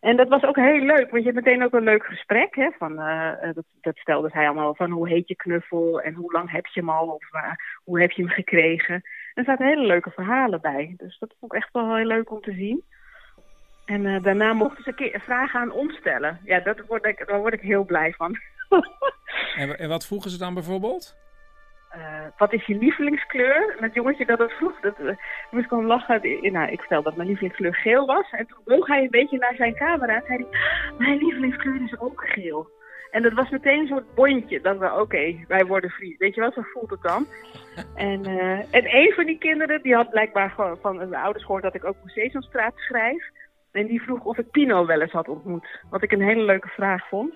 [0.00, 2.54] En dat was ook heel leuk, want je hebt meteen ook een leuk gesprek.
[2.54, 6.32] Hè, van, uh, dat, dat stelde hij allemaal van hoe heet je knuffel en hoe
[6.32, 7.52] lang heb je hem al of uh,
[7.84, 9.02] hoe heb je hem gekregen.
[9.34, 10.94] Er zaten hele leuke verhalen bij.
[10.96, 12.84] Dus dat vond ik echt wel heel leuk om te zien.
[13.84, 16.40] En daarna mochten ze keer vragen aan ons stellen.
[16.44, 18.38] Ja, dat word ik, daar word ik heel blij van.
[19.56, 21.16] en, en wat vroegen ze dan bijvoorbeeld?
[21.96, 23.74] Uh, wat is je lievelingskleur?
[23.76, 25.10] En het jongetje dat het vroeg, dat uh,
[25.50, 26.52] moest gewoon lachen.
[26.52, 28.30] Nou, ik vertelde dat mijn lievelingskleur geel was.
[28.30, 30.58] En toen boog hij een beetje naar zijn camera en zei hij,
[30.98, 32.68] mijn lievelingskleur is ook geel.
[33.10, 34.60] En dat was meteen een soort bondje.
[34.60, 36.18] Dat we, oké, okay, wij worden vrienden.
[36.18, 37.26] Weet je wel, zo voelt het dan.
[38.10, 41.62] en, uh, en een van die kinderen, die had blijkbaar gewoon van mijn ouders gehoord
[41.62, 43.30] dat ik ook op Sesamstraat schrijf.
[43.72, 45.80] En die vroeg of ik Pino wel eens had ontmoet.
[45.90, 47.34] Wat ik een hele leuke vraag vond.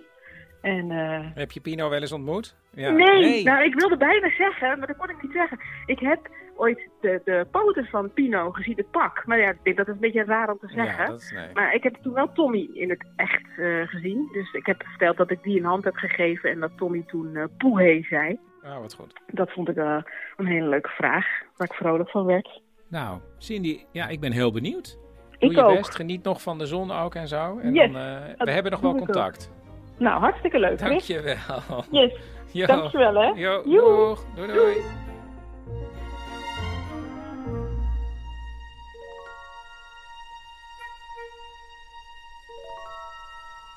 [0.65, 1.21] En, uh...
[1.35, 2.57] Heb je Pino wel eens ontmoet?
[2.71, 2.91] Ja.
[2.91, 5.59] Nee, nee, nou ik wilde bijna zeggen, maar dat kon ik niet zeggen.
[5.87, 9.27] Ik heb ooit de, de poten van Pino gezien, het pak.
[9.27, 11.05] Maar ja, dat is een beetje raar om te zeggen.
[11.05, 11.47] Ja, dat is, nee.
[11.55, 14.29] Maar ik heb toen wel Tommy in het echt uh, gezien.
[14.33, 17.31] Dus ik heb verteld dat ik die een hand heb gegeven en dat Tommy toen
[17.33, 18.39] uh, Poehé zei.
[18.63, 19.21] Oh, wat goed.
[19.27, 20.03] Dat vond ik uh,
[20.37, 21.27] een hele leuke vraag,
[21.57, 22.61] waar ik vrolijk van werd.
[22.89, 24.99] Nou, Cindy, ja, ik ben heel benieuwd.
[25.39, 25.77] Ik Doe je ook.
[25.77, 27.59] best, geniet nog van de zon ook en zo.
[27.59, 29.51] En yes, dan, we hebben nog wel contact.
[29.51, 29.64] Ook.
[29.99, 30.79] Nou, hartstikke leuk.
[30.79, 31.85] Dankjewel.
[31.91, 32.13] Yes.
[32.53, 32.67] Jo.
[32.67, 33.29] Dankjewel, hè.
[33.29, 34.25] Jo, doeg.
[34.35, 34.77] Doei, doei.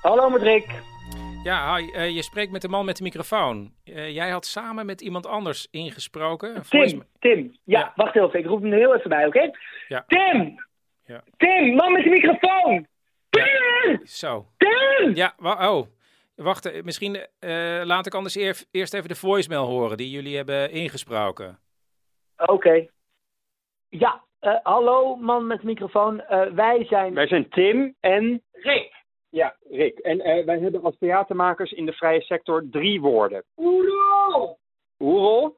[0.02, 0.82] Hallo met Rick.
[1.44, 1.92] Ja, hi.
[1.92, 3.74] Eh, je spreekt met de man met de microfoon.
[3.84, 6.62] Eh, jij had samen met iemand anders ingesproken.
[6.70, 7.58] Tim, Tim.
[7.64, 8.40] Ja, wacht heel even.
[8.40, 9.52] Ik roep hem er heel even bij, oké?
[9.88, 10.04] Ja.
[10.08, 10.66] Tim!
[11.06, 11.24] Ja.
[11.38, 12.88] Tim, man met de microfoon!
[13.30, 14.00] Tim!
[14.04, 14.46] Zo.
[14.58, 15.16] Tim!
[15.16, 15.88] Ja, oh.
[16.38, 20.36] Wacht, eh, misschien eh, laat ik anders eer- eerst even de voicemail horen die jullie
[20.36, 21.60] hebben ingesproken.
[22.38, 22.88] Oké.
[23.90, 26.22] Ja, eh, hallo man met microfoon.
[26.22, 27.14] Eh, wij zijn...
[27.14, 28.94] Wij zijn Tim en Rick.
[29.30, 29.98] Ja, Rick.
[30.00, 33.44] En eh, wij hebben als theatermakers in de vrije sector drie woorden.
[33.56, 34.60] Oerol!
[35.00, 35.58] Oerol,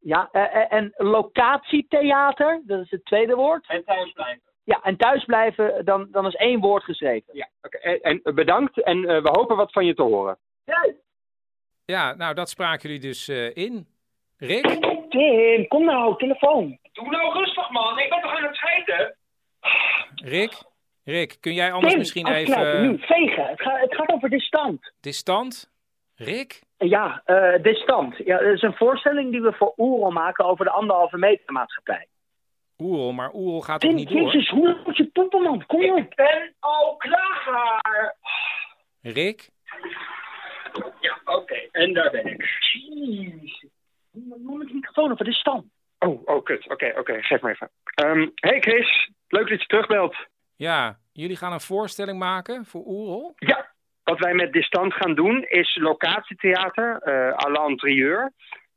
[0.00, 3.68] Ja, eh, en locatietheater, dat is het tweede woord.
[3.68, 4.42] En thuisblijven.
[4.66, 7.36] Ja, en thuisblijven, dan, dan is één woord geschreven.
[7.36, 7.76] Ja, oké.
[7.78, 10.38] En, en bedankt en eh, we hopen wat van je te horen.
[11.84, 13.86] Ja, nou, dat spraken jullie dus eh, in.
[14.36, 14.66] Rick?
[15.08, 16.78] Tim, kom nou, telefoon.
[16.92, 17.98] Doe nou rustig, man.
[17.98, 19.16] Ik ben toch aan het scheiden?
[20.14, 20.62] Rick?
[21.04, 22.82] Rick, kun jij anders Tim, misschien even...
[22.82, 23.46] nu, vegen.
[23.46, 24.92] Het gaat, het gaat over distant.
[25.00, 25.70] Distant?
[26.14, 26.62] Rick?
[26.78, 28.16] Ja, eh distant.
[28.16, 32.06] Ja, dat is een voorstelling die we voor Oerol maken over de anderhalve meter maatschappij.
[32.78, 34.20] Oerol, maar Oerol gaat Tim, niet door?
[34.22, 35.66] jezus, hoe moet je poepen, man?
[35.66, 35.96] Kom op.
[35.98, 38.16] Ik ben al klaar.
[39.02, 39.48] Rick?
[41.00, 41.54] Ja, oké.
[41.72, 42.44] En daar ben ik.
[42.72, 43.64] Jeez.
[44.10, 45.64] Man met de microfoon over distant.
[45.98, 46.68] Oh, oh, kut.
[46.70, 47.22] Oké, oké.
[47.22, 47.70] Geef me even.
[47.94, 50.16] Ehm, hey Chris, leuk dat je terugbelt.
[50.56, 53.32] Ja, jullie gaan een voorstelling maken voor Oerol?
[53.36, 53.72] Ja,
[54.04, 58.32] wat wij met Distant gaan doen is locatietheater eh à l'intérieur.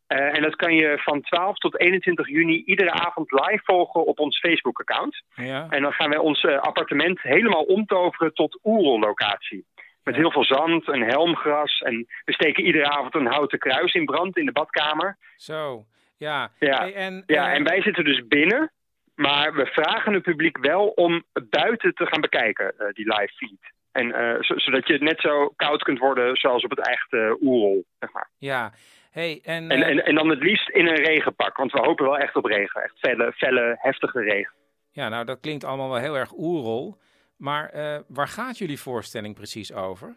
[0.10, 4.20] Eh, en dat kan je van 12 tot 21 juni iedere avond live volgen op
[4.20, 5.24] ons Facebook-account.
[5.36, 5.68] Ja.
[5.70, 9.66] En dan gaan wij ons eh, appartement helemaal omtoveren tot Oerol-locatie.
[10.04, 11.80] Met heel veel zand en helmgras.
[11.80, 15.18] En we steken iedere avond een houten kruis in brand in de badkamer.
[15.36, 15.86] Zo,
[16.18, 16.52] ja.
[16.60, 18.72] Ja, Hey, en, ja eh, en wij zitten dus binnen.
[19.16, 23.74] Maar we vragen het publiek wel om buiten te gaan bekijken, die live feed.
[23.92, 24.08] En,
[24.44, 28.30] zo- zodat je net zo koud kunt worden zoals op het echte Oerol, zeg maar.
[28.38, 28.72] Ja,
[29.12, 29.72] hey, en...
[29.72, 32.36] En, eh, en, en dan het liefst in een regenpak, want we hopen wel echt
[32.36, 32.84] op regen.
[32.84, 34.54] Echt felle, felle heftige regen.
[34.92, 36.98] Ja, nou, dat klinkt allemaal wel heel erg Oerol.
[37.38, 40.16] Maar eh, waar gaat jullie voorstelling precies over?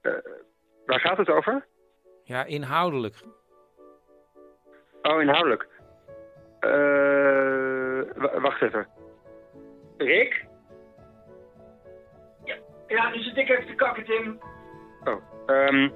[0.00, 0.12] Eh,
[0.86, 1.66] waar gaat het over?
[2.24, 3.16] Ja, inhoudelijk.
[5.02, 5.68] Oh, inhoudelijk.
[6.60, 8.88] Eh, wacht even.
[9.96, 10.48] Rick?
[12.86, 14.40] Ja, nu zit ik even te kakken, Tim.
[15.04, 15.88] Oh, ehm,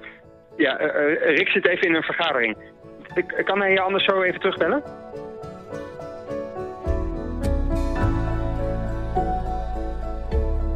[0.57, 2.57] ja, eh, eh, Rick zit even in een vergadering.
[3.13, 4.83] Ik, kan hij je anders zo even terugbellen?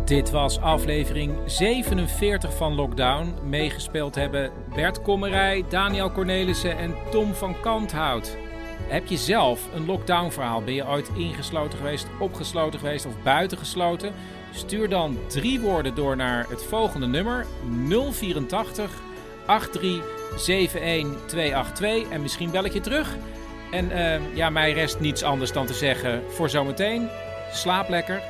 [0.05, 3.33] Dit was aflevering 47 van Lockdown.
[3.43, 8.37] Meegespeeld hebben Bert Kommerij, Daniel Cornelissen en Tom van Kanthout.
[8.87, 10.63] Heb je zelf een lockdown-verhaal?
[10.63, 14.13] Ben je ooit ingesloten geweest, opgesloten geweest of buitengesloten?
[14.51, 17.45] Stuur dan drie woorden door naar het volgende nummer
[18.11, 18.91] 084
[19.49, 20.01] 83
[21.27, 23.15] 282 en misschien bel ik je terug.
[23.71, 27.09] En eh, ja, mij rest niets anders dan te zeggen voor zometeen.
[27.51, 28.21] Slaap lekker.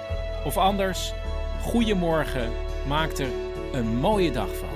[0.45, 1.13] Of anders,
[1.61, 2.51] goedemorgen.
[2.87, 3.29] Maak er
[3.71, 4.67] een mooie dag van.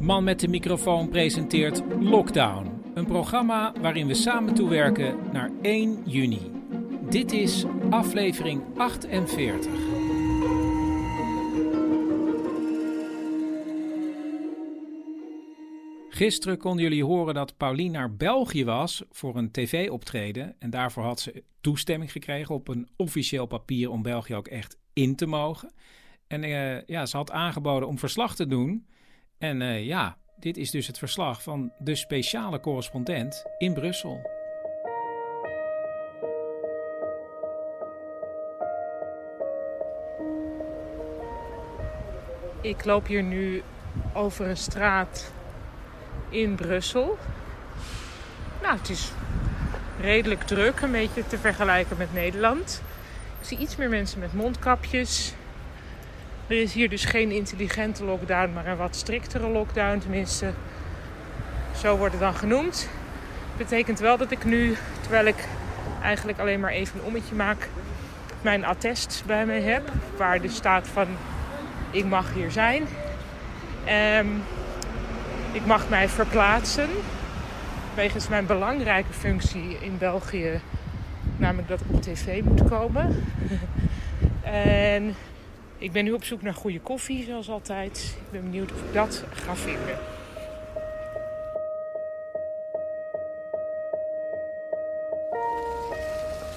[0.00, 2.81] Man met de microfoon presenteert Lockdown.
[2.94, 6.50] Een programma waarin we samen toewerken naar 1 juni.
[7.10, 9.70] Dit is aflevering 48.
[16.08, 20.56] Gisteren konden jullie horen dat Paulien naar België was voor een tv-optreden.
[20.58, 25.16] En daarvoor had ze toestemming gekregen op een officieel papier om België ook echt in
[25.16, 25.72] te mogen.
[26.26, 28.86] En eh, ja, ze had aangeboden om verslag te doen.
[29.38, 34.20] En eh, ja, dit is dus het verslag van de speciale correspondent in Brussel.
[42.60, 43.62] Ik loop hier nu
[44.12, 45.32] over een straat
[46.28, 47.18] in Brussel.
[48.62, 49.12] Nou, het is
[50.00, 52.82] redelijk druk, een beetje te vergelijken met Nederland.
[53.40, 55.34] Ik zie iets meer mensen met mondkapjes.
[56.52, 59.98] Er is hier dus geen intelligente lockdown, maar een wat striktere lockdown.
[59.98, 60.52] Tenminste,
[61.76, 62.88] zo wordt het dan genoemd.
[63.56, 65.48] Betekent wel dat ik nu, terwijl ik
[66.02, 67.68] eigenlijk alleen maar even een ommetje maak,
[68.40, 69.92] mijn attest bij me heb.
[70.16, 71.06] Waar dus staat van
[71.90, 72.86] ik mag hier zijn.
[73.84, 74.26] Ehm,
[75.52, 76.88] ik mag mij verplaatsen.
[77.94, 80.60] Wegens mijn belangrijke functie in België.
[81.36, 83.24] Namelijk dat ik op tv moet komen.
[84.42, 85.14] en
[85.82, 88.14] Ik ben nu op zoek naar goede koffie, zoals altijd.
[88.16, 89.98] Ik ben benieuwd of ik dat ga vinden.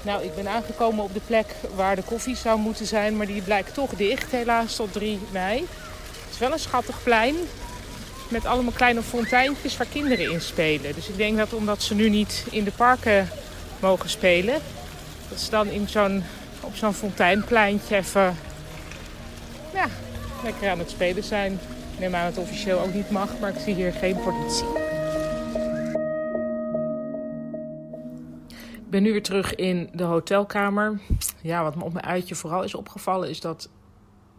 [0.01, 1.45] Nou, ik ben aangekomen op de plek
[1.75, 5.59] waar de koffie zou moeten zijn, maar die blijkt toch dicht, helaas tot 3 mei.
[5.59, 7.35] Het is wel een schattig plein
[8.29, 10.95] met allemaal kleine fonteintjes waar kinderen in spelen.
[10.95, 13.29] Dus ik denk dat omdat ze nu niet in de parken
[13.79, 14.61] mogen spelen,
[15.29, 16.23] dat ze dan in zo'n,
[16.61, 18.37] op zo'n fonteinpleintje even
[19.75, 19.87] ja,
[20.43, 21.53] lekker aan het spelen zijn.
[21.93, 24.67] Ik neem aan dat het officieel ook niet mag, maar ik zie hier geen politie.
[28.73, 30.99] Ik ben nu weer terug in de hotelkamer.
[31.41, 33.69] Ja, wat me op mijn uitje vooral is opgevallen is dat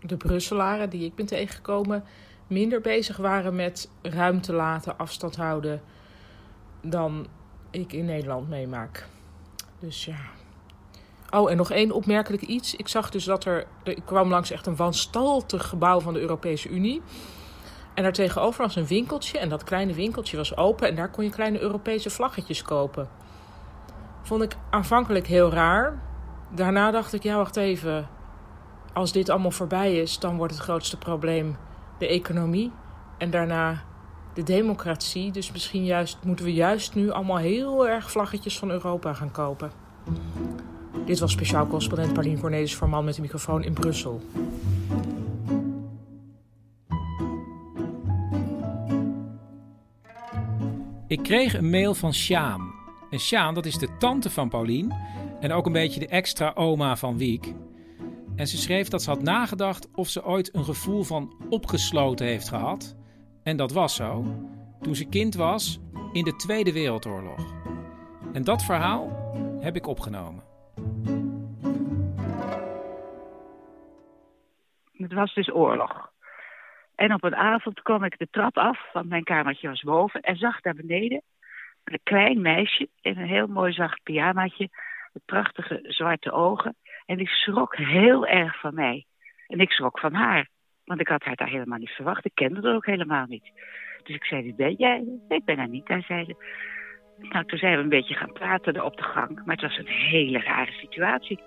[0.01, 2.05] de Brusselaren die ik ben tegengekomen
[2.47, 5.83] minder bezig waren met ruimte laten, afstand houden
[6.83, 7.27] dan
[7.71, 9.07] ik in Nederland meemaak.
[9.79, 10.19] Dus ja.
[11.37, 12.77] Oh, en nog één opmerkelijk iets.
[12.77, 13.67] Ik zag dus dat er.
[13.83, 17.03] Ik kwam langs echt een wanstaltig gebouw van de Europese Unie.
[17.95, 19.39] En daar tegenover was een winkeltje.
[19.39, 20.89] En dat kleine winkeltje was open.
[20.89, 23.09] En daar kon je kleine Europese vlaggetjes kopen.
[24.23, 26.03] Vond ik aanvankelijk heel raar.
[26.51, 28.09] Daarna dacht ik, ja, wacht even.
[28.93, 31.57] Als dit allemaal voorbij is, dan wordt het grootste probleem
[31.99, 32.73] de economie.
[33.19, 33.83] En daarna
[34.35, 35.31] de democratie.
[35.31, 39.71] Dus misschien juist, moeten we juist nu allemaal heel erg vlaggetjes van Europa gaan kopen.
[41.07, 44.21] Dit was speciaal correspondent Paulien Cornelis voor Man met de microfoon in Brussel.
[51.07, 52.75] Ik kreeg een mail van Sjaan.
[53.11, 54.95] En Sjaan, dat is de tante van Paulien
[55.41, 57.55] en ook een beetje de extra oma van Wiek.
[58.37, 62.49] En ze schreef dat ze had nagedacht of ze ooit een gevoel van opgesloten heeft
[62.49, 62.97] gehad.
[63.43, 64.25] En dat was zo,
[64.81, 65.81] toen ze kind was
[66.13, 67.55] in de Tweede Wereldoorlog.
[68.33, 70.55] En dat verhaal heb ik opgenomen.
[74.97, 76.11] Het was dus oorlog.
[76.95, 80.37] En op een avond kwam ik de trap af, want mijn kamertje was boven, en
[80.37, 81.23] zag daar beneden
[81.85, 84.69] een klein meisje in een heel mooi zacht pyjamaatje,
[85.13, 86.77] met prachtige zwarte ogen.
[87.07, 89.07] En die schrok heel erg van mij.
[89.47, 90.49] En ik schrok van haar,
[90.85, 92.25] want ik had haar daar helemaal niet verwacht.
[92.25, 93.51] Ik kende haar ook helemaal niet.
[94.03, 95.05] Dus ik zei, wie ben jij?
[95.29, 96.35] Ik ben Anita, zei ze.
[97.19, 99.45] Nou, toen zijn we een beetje gaan praten op de gang.
[99.45, 101.41] Maar het was een hele rare situatie.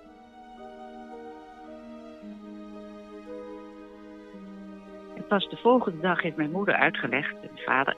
[5.30, 7.96] Pas de volgende dag heeft mijn moeder uitgelegd, en vader,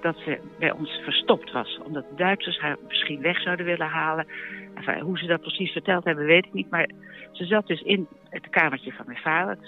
[0.00, 1.78] dat ze bij ons verstopt was.
[1.84, 4.26] Omdat de Duitsers haar misschien weg zouden willen halen.
[5.00, 6.70] Hoe ze dat precies verteld hebben, weet ik niet.
[6.70, 6.90] Maar
[7.32, 9.58] ze zat dus in het kamertje van mijn vader.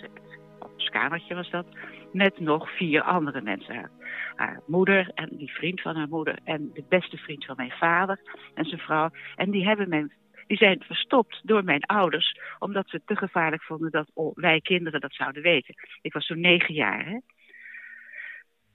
[0.58, 1.66] Ons kamertje was dat.
[2.12, 3.90] Met nog vier andere mensen.
[4.36, 6.38] Haar, moeder en die vriend van haar moeder.
[6.44, 8.20] En de beste vriend van mijn vader
[8.54, 9.10] en zijn vrouw.
[9.36, 10.12] En die hebben mijn
[10.46, 15.00] die zijn verstopt door mijn ouders, omdat ze het te gevaarlijk vonden dat wij kinderen
[15.00, 15.74] dat zouden weten.
[16.00, 17.06] Ik was zo'n negen jaar.
[17.06, 17.18] Hè?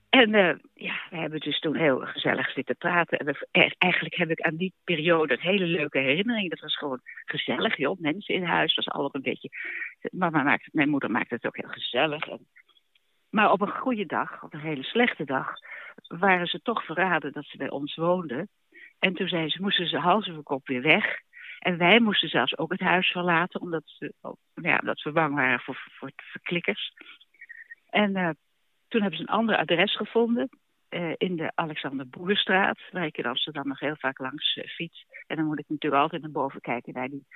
[0.08, 3.18] En uh, ja, we hebben dus toen heel gezellig zitten praten.
[3.18, 6.50] En eh, eigenlijk heb ik aan die periode een hele leuke herinnering.
[6.50, 8.00] Dat was gewoon gezellig, joh.
[8.00, 9.48] Mensen in huis, was allemaal een beetje...
[10.10, 12.26] Mama mijn moeder maakte het ook heel gezellig.
[13.30, 15.52] Maar op een goede dag, op een hele slechte dag...
[16.08, 18.48] waren ze toch verraden dat ze bij ons woonden.
[18.98, 21.20] En toen zei ze, moesten ze hals over kop weer weg.
[21.58, 24.12] En wij moesten zelfs ook het huis verlaten, omdat, ze,
[24.54, 26.92] ja, we bang waren voor, voor verklikkers.
[27.90, 28.30] En uh,
[28.88, 30.48] toen hebben ze een ander adres gevonden
[30.90, 35.06] uh, in de Alexander Boerstraat, waar ik in Amsterdam nog heel vaak langs uh, fiets.
[35.26, 37.26] En dan moet ik natuurlijk altijd naar boven kijken naar die,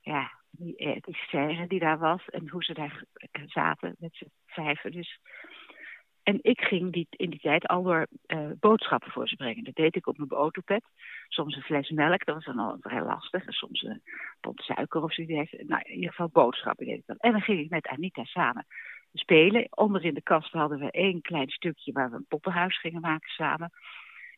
[0.00, 3.04] ja, die, die serre die daar was en hoe ze daar
[3.46, 4.92] zaten met z'n vijven.
[4.92, 5.18] Dus.
[6.24, 8.06] En ik ging die, in die tijd al door
[8.60, 9.64] boodschappen voor ze brengen.
[9.64, 10.84] Dat deed ik op mijn autopet.
[11.28, 13.46] Soms een fles melk, dat was dan al vrij lastig.
[13.46, 14.02] En soms een
[14.40, 15.52] pot suiker of zoiets.
[15.52, 17.16] Nou, in ieder geval boodschappen deed ik dan.
[17.16, 18.66] En dan ging ik met Anita samen
[19.14, 19.66] spelen.
[19.70, 23.30] Onder in de kast hadden we één klein stukje waar we een poppenhuis gingen maken
[23.30, 23.70] samen.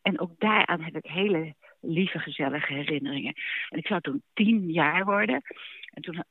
[0.01, 3.33] En ook daaraan heb ik hele lieve, gezellige herinneringen.
[3.69, 5.41] En ik zou toen tien jaar worden.
[5.93, 6.23] En toen,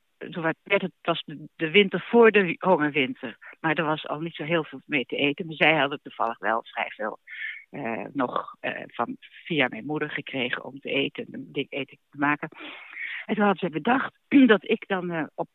[0.63, 1.23] werd het, was
[1.55, 3.37] de, winter voor de hongerwinter.
[3.59, 5.45] Maar er was al niet zo heel veel mee te eten.
[5.45, 7.19] Maar zij hadden toevallig wel vrij veel
[7.71, 12.49] uh, nog uh, van, via mijn moeder gekregen om te eten, dik eten te maken.
[13.25, 14.19] En toen hadden ze bedacht
[14.53, 15.47] dat ik dan uh, op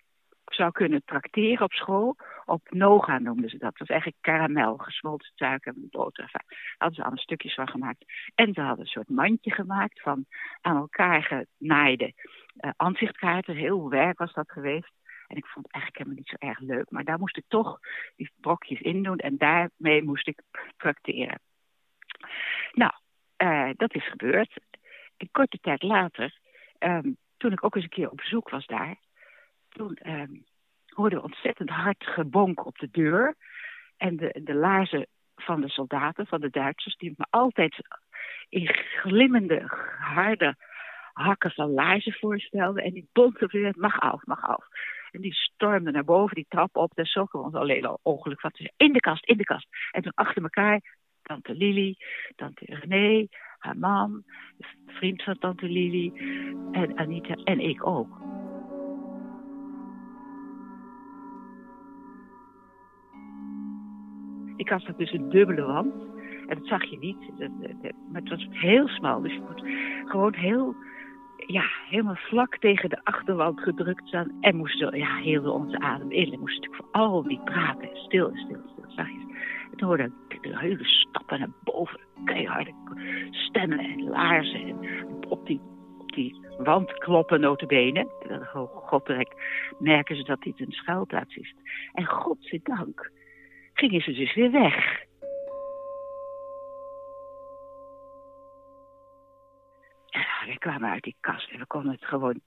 [0.44, 2.16] zou kunnen trakteren op school.
[2.52, 3.70] Op noga noemden ze dat.
[3.70, 6.28] Dat was eigenlijk karamel, gesmolten suiker en boter.
[6.32, 6.44] Daar
[6.76, 8.04] hadden ze allemaal stukjes van gemaakt.
[8.34, 10.26] En ze hadden een soort mandje gemaakt van
[10.60, 12.12] aan elkaar genaaide
[12.60, 13.56] uh, aanzichtkaarten.
[13.56, 14.92] Heel werk was dat geweest.
[15.26, 16.90] En ik vond het eigenlijk helemaal niet zo erg leuk.
[16.90, 17.78] Maar daar moest ik toch
[18.16, 19.18] die brokjes in doen.
[19.18, 20.42] En daarmee moest ik
[20.76, 21.40] trakteren.
[22.72, 22.92] Nou,
[23.38, 24.60] uh, dat is gebeurd.
[25.16, 26.38] Een korte tijd later,
[26.78, 28.96] um, toen ik ook eens een keer op bezoek was daar
[29.68, 30.44] toen um,
[30.94, 33.34] hoorden we ontzettend hard gebonk op de deur.
[33.96, 35.06] En de, de laarzen
[35.36, 37.76] van de soldaten, van de Duitsers, die me altijd
[38.48, 38.66] in
[39.02, 39.62] glimmende,
[39.98, 40.56] harde
[41.12, 42.84] hakken van laarzen voorstelden.
[42.84, 44.66] En die bonkten weer, mag af, mag af.
[45.10, 46.94] En die stormden naar boven, die trap op.
[46.94, 48.50] Daar zochten we ons alleen al ongeluk van.
[48.76, 49.66] In de kast, in de kast.
[49.90, 50.80] En toen achter elkaar,
[51.22, 51.96] tante Lili,
[52.36, 53.26] tante René,
[53.58, 54.24] haar man,
[54.86, 56.12] vriend van tante Lili
[56.72, 58.20] en Anita en ik ook.
[64.62, 65.94] Ik had dus een dubbele wand.
[66.46, 67.48] En dat zag je niet.
[68.12, 69.20] Maar het was heel smal.
[69.20, 69.64] Dus je moet
[70.04, 70.74] gewoon heel,
[71.46, 74.32] ja, helemaal vlak tegen de achterwand gedrukt staan.
[74.40, 76.32] En moesten, ja, hielden onze adem in.
[76.32, 77.88] En moesten natuurlijk vooral niet praten.
[77.92, 79.22] Stil, stil, stil, zachtjes.
[79.70, 82.00] En toen hoorde ik de hele stappen naar boven.
[82.24, 82.72] Keiharde
[83.30, 84.60] stemmen en laarzen.
[84.60, 84.78] En
[85.28, 85.60] op die,
[85.98, 88.06] op die wand kloppen notabene.
[88.74, 89.34] Godrek
[89.78, 91.54] merken ze dat dit een schuilplaats is.
[91.92, 93.10] En godzijdank
[93.82, 95.04] gingen ze dus weer weg.
[100.06, 102.40] Ja, we kwamen uit die kast en we konden het gewoon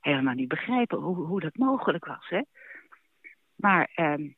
[0.00, 2.28] helemaal niet begrijpen hoe, hoe dat mogelijk was.
[2.28, 2.42] Hè?
[3.56, 4.28] Maar, ehm,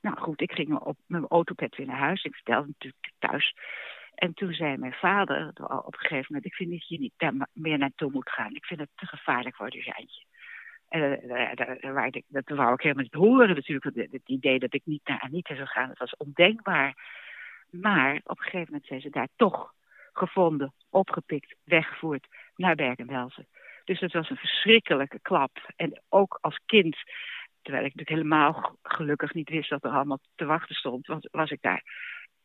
[0.00, 2.24] nou goed, ik ging op mijn autopet weer naar huis.
[2.24, 3.54] Ik vertelde natuurlijk thuis.
[4.14, 5.48] En toen zei mijn vader
[5.84, 6.44] op een gegeven moment...
[6.44, 8.54] ik vind dat je niet daar meer naartoe moet gaan.
[8.54, 10.24] Ik vind het te gevaarlijk voor de Jantje.
[10.90, 14.12] En uh, daar, ik, dat wou ik helemaal niet horen natuurlijk.
[14.12, 16.94] Het, idee dat ik niet naar Anita zou gaan, dat was ondenkbaar.
[17.70, 19.72] Maar op een gegeven moment zijn ze daar toch
[20.12, 22.26] gevonden, opgepikt, weggevoerd
[22.56, 23.46] naar Bergen-Belsen.
[23.84, 25.72] Dus dat was een verschrikkelijke klap.
[25.76, 26.96] En ook als kind,
[27.62, 31.50] terwijl ik natuurlijk helemaal gelukkig niet wist wat er allemaal te wachten stond, was, was
[31.50, 31.82] ik daar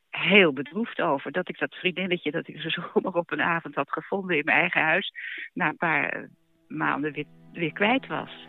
[0.10, 1.32] heel bedroefd over.
[1.32, 4.60] Dat ik dat vriendinnetje dat ik zo zomaar op een avond had gevonden in mijn
[4.60, 5.12] eigen huis,
[5.54, 6.30] na een paar
[6.68, 8.48] maanden weer, weer kwijt was.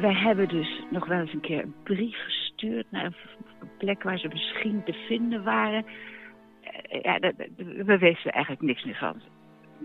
[0.00, 3.14] Wij hebben dus nog wel eens een keer een brief gestuurd naar een
[3.78, 5.84] plek waar ze misschien te vinden waren.
[6.62, 7.18] Eh, ja,
[7.84, 9.22] we wisten eigenlijk niks meer van.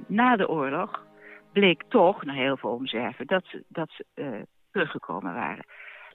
[0.08, 1.06] Na de oorlog
[1.60, 4.42] bleek toch, na heel veel omzwerven, dat ze, dat ze uh,
[4.72, 5.66] teruggekomen waren.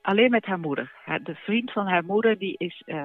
[0.03, 0.93] Alleen met haar moeder.
[1.23, 3.05] De vriend van haar moeder, die is, uh,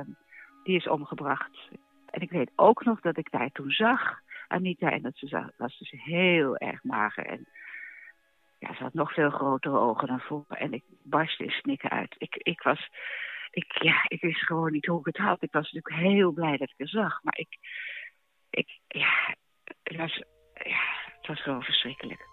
[0.64, 1.70] die is omgebracht.
[2.10, 5.50] En ik weet ook nog dat ik daar toen zag, Anita, en dat ze zag,
[5.58, 7.26] was dus heel erg mager.
[7.26, 7.48] En
[8.60, 10.58] ja, ze had nog veel grotere ogen dan vroeger.
[10.58, 12.16] En ik barstte in snikken uit.
[12.18, 12.90] Ik, ik was,
[13.52, 15.44] ik, ja, ik wist gewoon niet hoe ik het had.
[15.44, 17.24] Ik was natuurlijk heel blij dat ik haar zag.
[17.24, 17.58] Maar ik,
[18.50, 19.36] ik ja,
[19.84, 20.24] het was,
[21.28, 22.28] het was gewoon verschrikkelijk.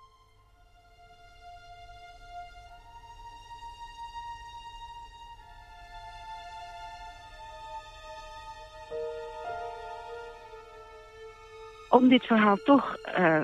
[11.88, 13.40] Om dit verhaal toch uh,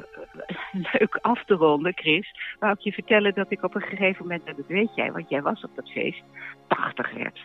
[0.93, 4.47] leuk af te ronden, Chris, wou ik je vertellen dat ik op een gegeven moment,
[4.47, 6.23] dat weet jij, want jij was op dat feest,
[6.67, 7.41] 80 werd.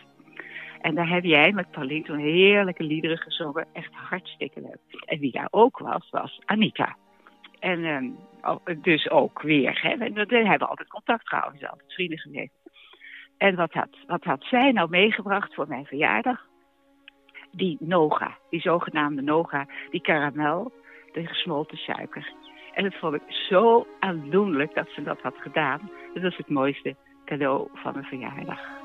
[0.80, 3.66] En daar heb jij met Pauline toen heerlijke liederen gezongen.
[3.72, 5.02] Echt hartstikke leuk.
[5.04, 6.96] En wie daar ook was, was Anita.
[7.64, 9.78] En uh, dus ook weer.
[9.82, 10.12] Hè.
[10.12, 11.28] We, hebben altijd contact.
[11.28, 12.52] Ze altijd vrienden geweest.
[13.38, 16.46] En wat had, wat had zij nou meegebracht voor mijn verjaardag?
[17.50, 20.72] Die Noga, die zogenaamde Noga, die karamel,
[21.12, 22.32] de gesmolten suiker.
[22.74, 25.90] En dat vond ik zo aandoenlijk dat ze dat had gedaan.
[26.14, 28.83] Dat was het mooiste cadeau van mijn verjaardag.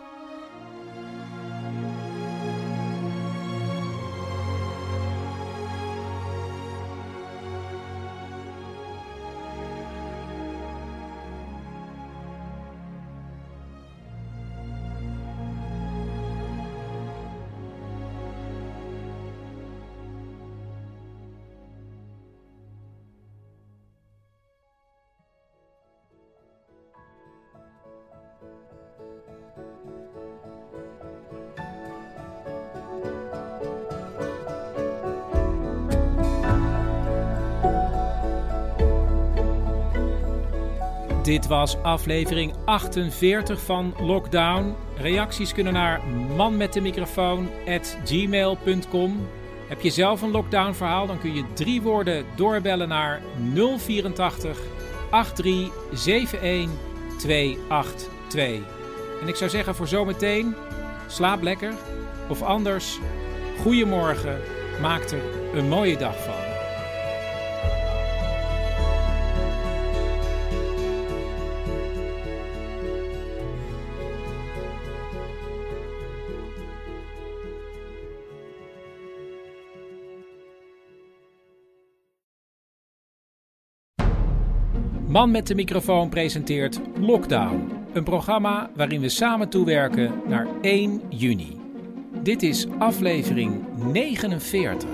[41.30, 44.76] Dit was aflevering 48 van Lockdown.
[44.98, 46.02] Reacties kunnen naar
[46.36, 49.28] manmetdemicrofoon@gmail.com.
[49.68, 53.22] Heb je zelf een lockdown verhaal, dan kun je drie woorden doorbellen naar
[53.54, 54.60] 084
[55.10, 56.70] 8371
[57.18, 58.60] 282.
[59.22, 60.56] En ik zou zeggen voor zometeen,
[61.08, 61.74] slaap lekker.
[62.30, 63.00] Of anders,
[63.62, 64.42] goedemorgen,
[64.82, 65.22] maak er
[65.54, 66.49] een mooie dag van.
[85.20, 91.58] Man met de microfoon presenteert Lockdown, een programma waarin we samen toewerken naar 1 juni.
[92.24, 94.90] Dit is aflevering 49.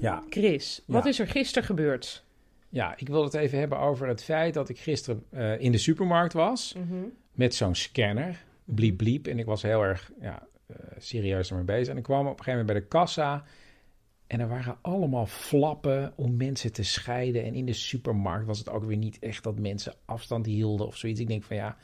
[0.00, 0.22] Ja.
[0.28, 1.08] Chris, wat Ja.
[1.08, 2.24] is er gisteren gebeurd?
[2.68, 5.78] Ja, ik wil het even hebben over het feit dat ik gisteren eh, in de
[5.78, 6.74] supermarkt was.
[6.76, 7.04] Mhm.
[7.32, 8.44] Met zo'n scanner.
[8.64, 9.26] Bliep, bliep.
[9.26, 11.88] En ik was heel erg ja, eh, serieus ermee bezig.
[11.88, 13.44] En ik kwam op een gegeven moment bij de kassa.
[14.26, 17.44] En er waren allemaal flappen om mensen te scheiden.
[17.44, 20.96] En in de supermarkt was het ook weer niet echt dat mensen afstand hielden of
[20.96, 21.20] zoiets.
[21.20, 21.76] Ik denk van ja.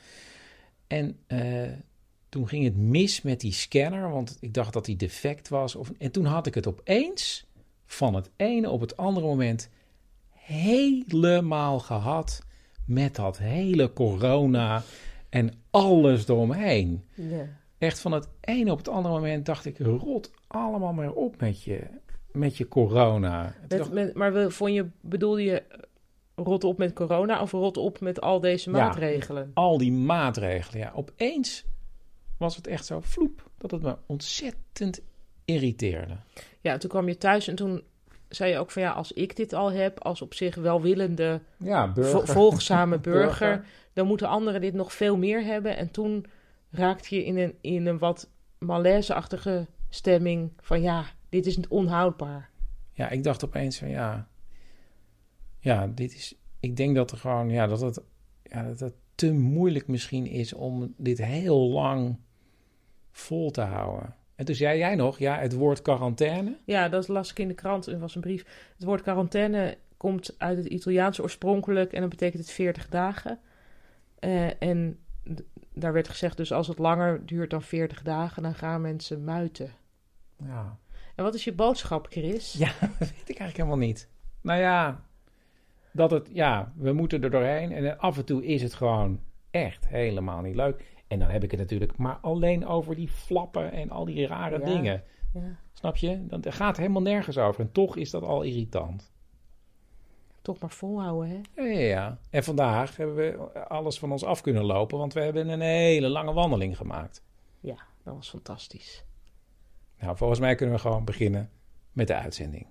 [0.87, 1.71] En eh,
[2.29, 4.11] toen ging het mis met die scanner.
[4.11, 5.75] Want ik dacht dat die defect was.
[5.75, 7.47] Of, en toen had ik het opeens
[7.85, 9.69] van het ene op het andere moment
[10.31, 12.43] helemaal gehad
[12.85, 14.83] met dat hele corona
[15.29, 17.03] en alles eromheen.
[17.13, 17.58] Ja.
[17.79, 21.63] Echt van het ene op het andere moment dacht ik, rot allemaal maar op met
[21.63, 21.81] je,
[22.31, 23.55] met je corona.
[23.61, 25.63] Met, dacht- met, maar vond je, bedoelde je
[26.35, 29.51] rot op met corona of rot op met al deze Ja, maatregelen?
[29.53, 30.91] al die maatregelen, ja.
[30.95, 31.65] Opeens
[32.37, 35.01] was het echt zo vloep, dat het me ontzettend
[35.45, 36.17] irriteerde.
[36.61, 37.83] Ja, toen kwam je thuis en toen
[38.29, 41.91] zei je ook van ja, als ik dit al heb, als op zich welwillende, Ja,
[41.91, 42.11] burger.
[42.27, 43.65] vo- volgzame burger, Burger.
[43.93, 45.77] dan moeten anderen dit nog veel meer hebben.
[45.77, 46.25] En toen
[46.69, 52.49] raakte je in een, in een wat malaise-achtige stemming van ja, dit is onhoudbaar.
[52.91, 54.27] Ja, ik dacht opeens van ja,
[55.59, 58.01] ja, dit is, ik denk dat er gewoon, ja, dat het,
[58.43, 62.17] ja, dat het te moeilijk misschien is om dit heel lang
[63.11, 64.15] vol te houden.
[64.35, 66.57] En toen zei jij nog, ja, het woord quarantaine.
[66.65, 67.85] Ja, dat las ik in de krant.
[67.87, 68.45] Er was een brief.
[68.75, 73.39] Het woord quarantaine komt uit het Italiaans oorspronkelijk en dat betekent het 40 dagen.
[74.19, 74.99] Eh, en
[75.79, 79.71] daar werd gezegd, dus als het langer duurt dan 40 dagen, dan gaan mensen muiten.
[80.37, 80.77] Ja.
[81.15, 82.53] En wat is je boodschap, Chris?
[82.53, 84.09] Ja, dat weet ik eigenlijk helemaal niet.
[84.41, 85.03] Nou ja,
[85.91, 87.71] dat het, ja, we moeten er doorheen.
[87.71, 89.19] En af en toe is het gewoon
[89.51, 90.83] echt helemaal niet leuk.
[91.07, 94.59] En dan heb ik het natuurlijk maar alleen over die flappen en al die rare
[94.59, 95.03] Ja, dingen.
[95.33, 95.57] ja.
[95.73, 96.25] Snap je?
[96.27, 97.61] Dan het gaat helemaal nergens over.
[97.61, 99.11] En toch is dat al irritant.
[100.49, 101.63] Toch maar volhouden, hè?
[101.63, 102.17] Ja, ja, ja.
[102.29, 106.07] En vandaag hebben we alles van ons af kunnen lopen, want we hebben een hele
[106.07, 107.23] lange wandeling gemaakt.
[107.59, 109.05] Ja, dat was fantastisch.
[109.99, 111.49] Nou, volgens mij kunnen we gewoon beginnen
[111.91, 112.67] met de uitzending.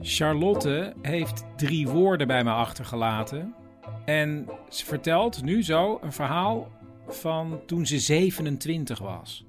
[0.00, 3.54] Charlotte heeft drie woorden bij me achtergelaten.
[4.04, 6.68] En ze vertelt nu zo een verhaal
[7.08, 9.46] van toen ze 27 was.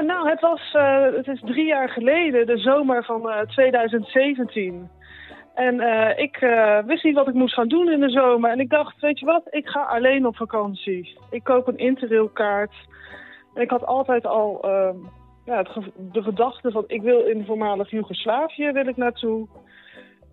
[0.00, 4.90] Eh, nou, het, was, eh, het is drie jaar geleden, de zomer van eh, 2017.
[5.54, 8.50] En eh, ik eh, wist niet wat ik moest gaan doen in de zomer.
[8.50, 11.18] En ik dacht, weet je wat, ik ga alleen op vakantie.
[11.30, 12.74] Ik koop een interrailkaart.
[13.54, 14.96] En ik had altijd al ehm,
[15.44, 15.62] ja,
[16.12, 19.48] de gedachte van, ik wil in voormalig Joegoslavië wil ik naartoe.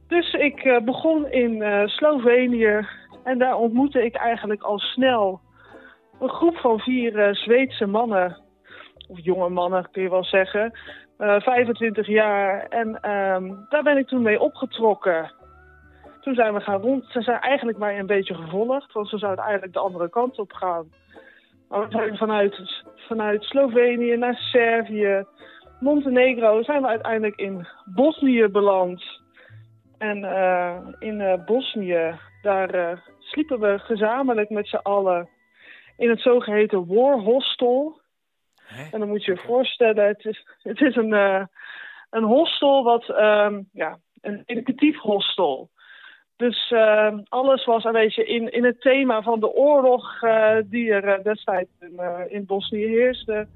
[0.07, 2.87] Dus ik begon in Slovenië.
[3.23, 5.39] En daar ontmoette ik eigenlijk al snel
[6.19, 8.45] een groep van vier Zweedse mannen
[9.07, 10.71] of jonge mannen kun je wel zeggen,
[11.17, 12.65] eh 25 jaar.
[12.69, 15.31] En ehm, daar ben ik toen mee opgetrokken.
[16.21, 17.05] Toen zijn we gaan rond.
[17.05, 20.51] Ze zijn eigenlijk mij een beetje gevolgd, want ze zouden eigenlijk de andere kant op
[20.51, 20.91] gaan.
[21.69, 25.25] Maar we zijn vanuit, vanuit Slovenië naar Servië,
[25.79, 29.03] Montenegro, zijn we uiteindelijk in Bosnië beland.
[29.97, 35.29] En eh, in eh, Bosnië, daar eh, sliepen we gezamenlijk met z'n allen
[35.97, 38.01] in het zogeheten War Hostel.
[38.91, 41.43] En dan moet je je voorstellen, het is, het is een, eh,
[42.09, 45.69] een hostel wat, ehm, ja, een educatief hostel.
[46.35, 50.91] Dus ehm, alles was een beetje in, in het thema van de oorlog eh, die
[50.91, 51.99] er eh, destijds in,
[52.29, 53.47] in Bosnië heerste.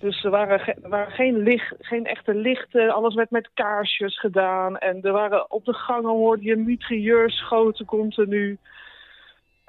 [0.00, 4.78] Dus er waren, ge- waren geen, licht, geen echte lichten, alles werd met kaarsjes gedaan.
[4.78, 6.44] En er waren op de gangen hoorde
[7.02, 8.58] je schoten continu.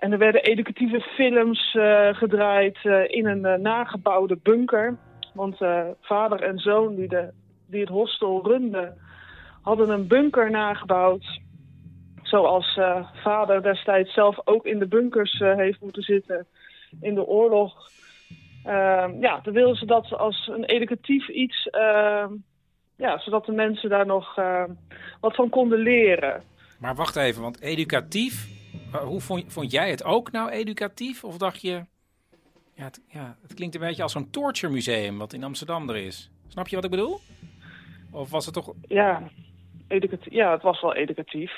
[0.02, 4.98] En er werden educatieve films eh, gedraaid eh, in een eh, nagebouwde bunker.
[5.34, 5.58] Want
[6.02, 7.30] vader en zoon die, de,
[7.68, 8.98] die het hostel runden,
[9.62, 11.40] hadden een bunker nagebouwd.
[12.24, 12.80] Zoals
[13.24, 16.48] vader destijds zelf ook in de bunkers heeft moeten zitten
[17.02, 17.90] in de oorlog.
[18.64, 22.34] Ehm, ja, dan wilden ze dat als een educatief iets, ehm,
[22.96, 24.64] ja, zodat de mensen daar nog eh,
[25.20, 26.42] wat van konden leren.
[26.80, 28.48] Maar wacht even, want educatief,
[28.94, 31.24] eh, hoe vond, vond jij het ook nou educatief?
[31.24, 31.86] Of dacht je,
[32.74, 35.96] ja het, ja, het klinkt een beetje als zo'n torture museum wat in Amsterdam er
[35.96, 36.32] is.
[36.48, 37.20] Snap je wat ik bedoel?
[38.12, 38.68] Of was het toch...
[38.68, 38.80] Oké.
[38.88, 39.22] Ja,
[39.88, 41.54] educatief, ja het was wel educatief.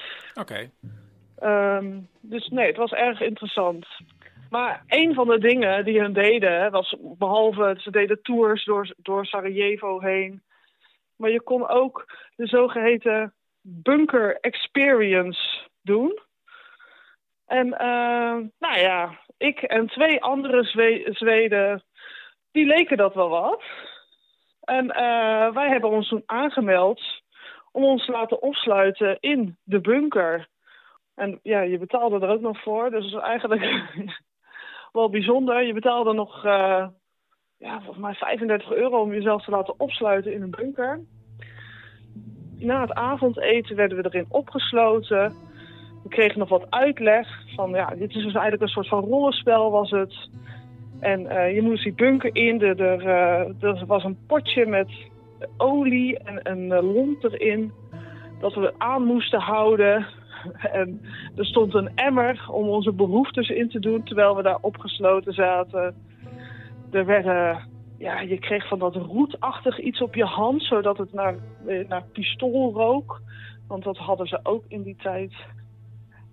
[1.35, 3.87] Ehm, dus nee, het was erg interessant.
[4.49, 9.25] Maar een van de dingen die hun deden, was behalve ze deden tours door, door
[9.25, 10.41] Sarajevo heen.
[11.15, 12.05] Maar je kon ook
[12.35, 16.19] de zogeheten bunker experience doen.
[17.53, 21.83] En uh, nou ja, ik en twee andere Zwe Zweden,
[22.51, 23.63] die leken dat wel wat.
[24.63, 27.01] En uh, wij hebben ons toen aangemeld
[27.71, 30.47] om ons te laten opsluiten in de bunker.
[31.15, 33.83] En ja, je betaalde er ook nog voor, dus eigenlijk
[34.91, 35.63] wel bijzonder.
[35.63, 36.87] Je betaalde nog, uh,
[37.57, 41.01] ja, volgens mij 35 euro om jezelf te laten opsluiten in een bunker.
[42.57, 45.51] Na het avondeten werden we erin opgesloten.
[46.03, 49.71] We kregen nog wat uitleg van, ja, dit is dus eigenlijk een soort van rollenspel
[49.71, 50.29] was het.
[50.99, 54.89] En uh, je moest die bunker in, er, uh, er was een potje met
[55.57, 57.71] olie en een uh, lont erin.
[58.39, 60.05] Dat we aan moesten houden.
[60.71, 61.01] En
[61.35, 65.95] er stond een emmer om onze behoeftes in te doen terwijl we daar opgesloten zaten.
[66.91, 67.67] Er werden,
[67.97, 71.35] ja, je kreeg van dat roetachtig iets op je hand, zodat het naar,
[71.87, 73.21] naar pistool rook.
[73.67, 75.33] Want dat hadden ze ook in die tijd.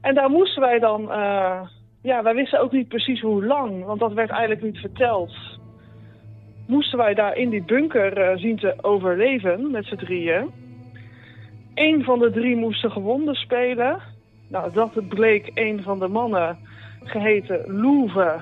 [0.01, 1.61] En daar moesten wij dan, uh,
[2.03, 5.35] ja, wij wisten ook niet precies hoe lang, want dat werd eigenlijk niet verteld.
[6.67, 10.51] Moesten wij daar in die bunker uh, zien te overleven met z'n drieën.
[11.75, 13.99] Eén van de drie moest de gewonden spelen.
[14.49, 16.59] Nou, dat bleek een van de mannen,
[17.03, 18.41] geheten Loeve,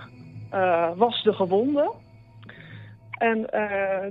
[0.55, 1.93] uh, was de gewonde.
[3.19, 3.47] En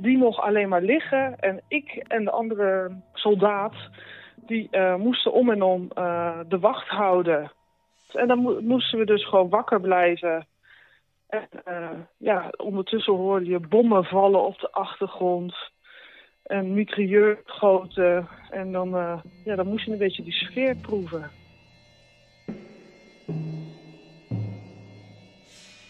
[0.01, 1.39] die mocht alleen maar liggen.
[1.39, 3.73] En ik en de andere soldaat,
[4.47, 5.87] die uh, moesten om en om
[6.47, 7.51] de wacht houden.
[8.13, 10.47] En dan mo moesten we dus gewoon wakker blijven.
[11.27, 15.55] En ja, ondertussen hoorde je bommen vallen op de achtergrond
[16.43, 18.27] een mitrailleur goten.
[18.49, 18.89] En dan,
[19.43, 21.29] ja, dan moest je een beetje die sfeer proeven.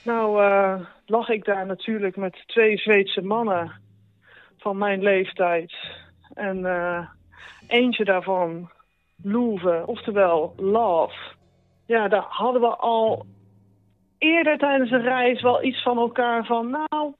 [0.03, 0.41] Nou
[1.05, 3.71] lag ik daar natuurlijk met twee Zweedse mannen
[4.57, 5.73] van mijn leeftijd.
[6.33, 6.61] En
[7.67, 8.69] eentje daarvan,
[9.23, 11.15] Loeve, oftewel Love.
[11.85, 13.25] Ja, daar hadden we al
[14.17, 16.69] eerder tijdens de reis wel iets van elkaar van...
[16.69, 17.13] Nou,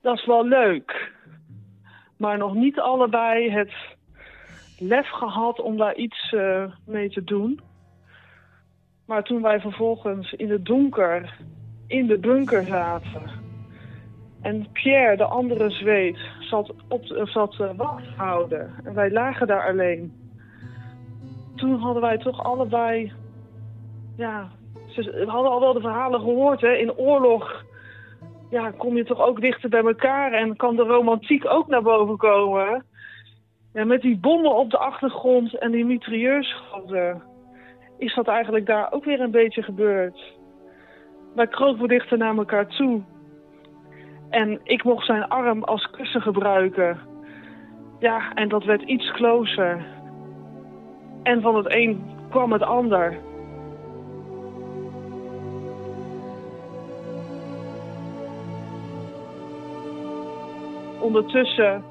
[0.00, 1.18] dat is wel leuk
[2.20, 3.72] maar nog niet allebei het
[4.78, 7.60] lef gehad om daar iets uh, mee te doen.
[9.06, 11.36] Maar toen wij vervolgens in het donker
[11.86, 13.49] in de bunker zaten...
[14.42, 18.70] en Pierre, de andere Zweed, zat, op, zat uh, wacht houden...
[18.84, 20.12] en wij lagen daar alleen...
[21.56, 23.12] toen hadden wij toch allebei...
[24.16, 24.48] ja,
[24.94, 26.72] we hadden al wel de verhalen gehoord, hè.
[26.72, 27.64] In oorlog
[28.50, 32.16] ja, kom je toch ook dichter bij elkaar en kan de romantiek ook naar boven
[32.16, 32.84] komen.
[33.72, 37.22] Ja, met die bommen op de achtergrond en die mitrailleurschoten
[37.98, 40.38] is dat eigenlijk daar ook weer een beetje gebeurd.
[41.34, 43.02] Wij kropen dichter naar elkaar toe.
[44.30, 46.98] En ik mocht zijn arm als kussen gebruiken.
[47.98, 49.86] Ja, en dat werd iets closer.
[51.22, 53.18] En van het een kwam het ander.
[61.00, 61.84] ondertussen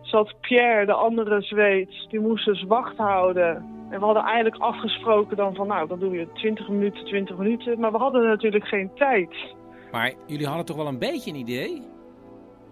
[0.00, 3.56] zat Pierre, de andere Zweed, die moest dus wacht houden.
[3.90, 7.80] En we hadden eigenlijk afgesproken dan van, nou, dan doe je 20 minuten, 20 minuten.
[7.80, 9.54] Maar we hadden natuurlijk geen tijd.
[9.92, 11.82] Maar jullie hadden toch wel een beetje een idee?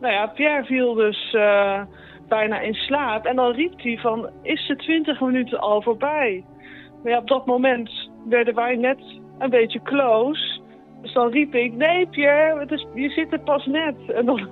[0.01, 1.83] Nou ja, Pierre viel dus uh,
[2.29, 3.25] bijna in slaap.
[3.25, 6.45] En dan riep hij van, is de 20 minuten al voorbij?
[7.03, 8.99] Maar ja, op dat moment werden wij net
[9.39, 10.61] een beetje close.
[11.03, 13.95] Dus dan riep ik, nee Pierre, het is, je zit er pas net.
[14.09, 14.49] En dan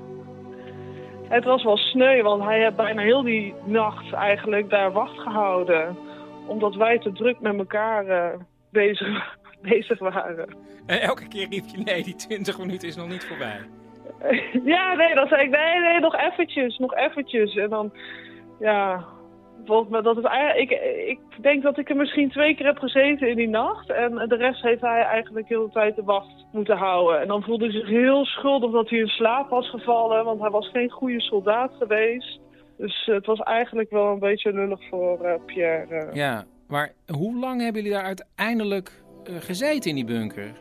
[1.28, 5.96] het was wel sneu, want hij heeft bijna heel die nacht eigenlijk daar wacht gehouden.
[6.46, 8.40] Omdat wij te druk met elkaar uh,
[8.70, 9.37] bezig,
[9.70, 10.56] bezig waren.
[10.86, 13.60] En elke keer riep je, nee, die 20 minuten is nog niet voorbij.
[14.74, 17.56] ja, nee, dan zei ik, nee, nee, nog eventjes, nog eventjes.
[17.56, 17.92] En dan,
[18.60, 19.04] ja,
[19.88, 20.24] mij, dat is
[20.56, 20.70] ik,
[21.06, 23.90] ik denk dat ik er misschien twee keer heb gezeten in die nacht.
[23.90, 27.20] En de rest heeft hij eigenlijk heel de tijd de wacht moeten houden.
[27.20, 30.24] En dan voelde hij zich heel schuldig dat hij in slaap was gevallen.
[30.24, 32.40] Want hij was geen goede soldaat geweest.
[32.76, 36.08] Dus het was eigenlijk wel een beetje lullig voor uh, Pierre.
[36.12, 40.52] Ja, maar hoe lang hebben jullie daar uiteindelijk uh, gezeten in die bunker?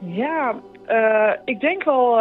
[0.00, 0.54] Ja,
[0.88, 2.16] uh, ik denk wel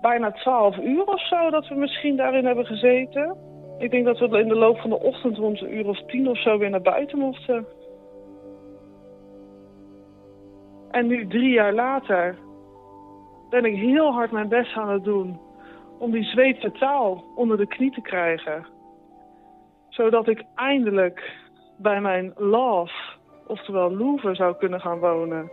[0.00, 3.36] bijna twaalf uur of zo dat we misschien daarin hebben gezeten.
[3.78, 6.28] Ik denk dat we in de loop van de ochtend rond een uur of tien
[6.28, 7.66] of zo weer naar buiten mochten.
[10.90, 12.38] En nu, drie jaar later,
[13.50, 15.40] ben ik heel hard mijn best aan het doen
[15.98, 18.66] om die Zweedse taal onder de knie te krijgen.
[19.88, 21.32] Zodat ik eindelijk
[21.76, 23.15] bij mijn love,
[23.46, 25.50] oftewel Louvre, zou kunnen gaan wonen.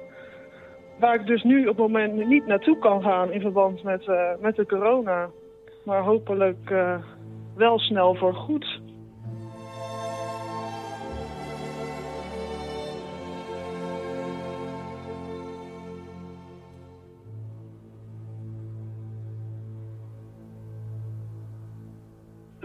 [1.00, 4.30] waar ik dus nu op het moment niet naartoe kan gaan in verband met, eh,
[4.40, 5.30] met de corona.
[5.86, 6.96] Maar hopelijk eh,
[7.56, 8.82] wel snel voor goed.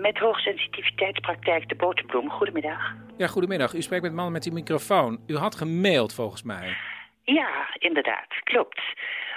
[0.09, 2.31] Met hoogsensitiviteitspraktijk De Boterbloem.
[2.31, 2.95] Goedemiddag.
[3.17, 3.75] Ja, goedemiddag.
[3.75, 5.21] U spreekt met man met die microfoon.
[5.27, 6.77] U had gemaild volgens mij.
[7.23, 8.27] Ja, inderdaad.
[8.45, 8.81] Klopt.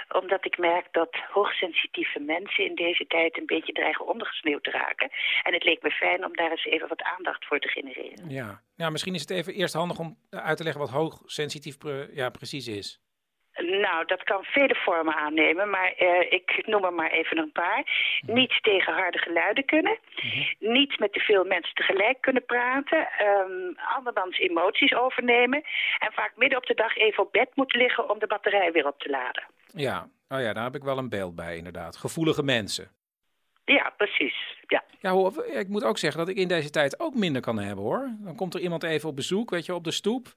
[0.08, 5.10] Omdat ik merk dat hoogsensitieve mensen in deze tijd een beetje dreigen ondergesneeuwd te raken.
[5.42, 8.30] En het leek me fijn om daar eens even wat aandacht voor te genereren.
[8.30, 8.62] Ja.
[8.76, 12.30] ja, misschien is het even eerst handig om uit te leggen wat hoogsensitief pre- ja,
[12.30, 13.00] precies is.
[13.56, 17.82] Nou, dat kan vele vormen aannemen, maar eh, ik noem er maar even een paar.
[18.26, 19.98] Niet tegen harde geluiden kunnen.
[20.58, 23.08] Niet met te veel mensen tegelijk kunnen praten.
[23.18, 25.62] ehm andermans emoties overnemen.
[25.98, 28.86] En vaak midden op de dag even op bed moeten liggen om de batterij weer
[28.86, 29.44] op te laden.
[29.74, 31.96] Ja, oh ja, daar heb ik wel een beeld bij inderdaad.
[31.96, 32.90] Gevoelige mensen.
[33.64, 34.34] Ja, precies.
[34.66, 34.84] Ja.
[35.00, 37.84] Ja, hoor, ik moet ook zeggen dat ik in deze tijd ook minder kan hebben
[37.84, 38.10] hoor.
[38.18, 40.32] Dan komt er iemand even op bezoek, weet je, op de stoep.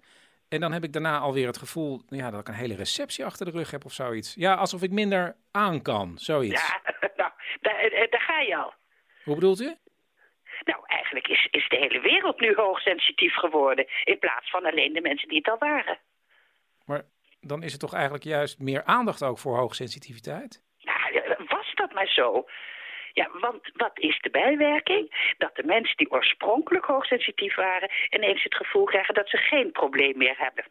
[0.50, 3.46] En dan heb ik daarna alweer het gevoel ja, dat ik een hele receptie achter
[3.46, 4.34] de rug heb of zoiets.
[4.34, 6.68] Ja, alsof ik minder aan kan, zoiets.
[6.68, 6.82] Ja,
[7.22, 7.32] nou,
[7.62, 8.74] daar, eh, daar ga je al.
[9.24, 9.76] Hoe bedoelt u?
[10.64, 13.86] Nou, eigenlijk is, is de hele wereld nu hoogsensitief geworden.
[14.04, 15.98] In plaats van alleen de mensen die het al waren.
[16.86, 17.04] Maar
[17.40, 20.64] dan is het toch eigenlijk juist meer aandacht ook voor hoogsensitiviteit?
[20.82, 22.46] Nou, eh, was dat maar zo?
[23.20, 25.34] Ja, want wat is de bijwerking?
[25.38, 27.92] Dat de mensen die oorspronkelijk hoogsensitief waren...
[28.10, 30.66] ineens het gevoel krijgen dat ze geen probleem meer hebben.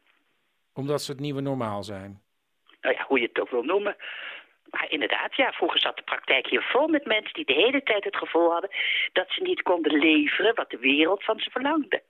[0.74, 2.22] Omdat ze het nieuwe normaal zijn.
[2.80, 3.96] Nou ja, hoe je het ook wil noemen.
[4.70, 7.32] Maar inderdaad, ja, vroeger zat de praktijk hier vol met mensen...
[7.32, 8.70] die de hele tijd het gevoel hadden
[9.12, 10.54] dat ze niet konden leveren...
[10.54, 12.02] wat de wereld van ze verlangde.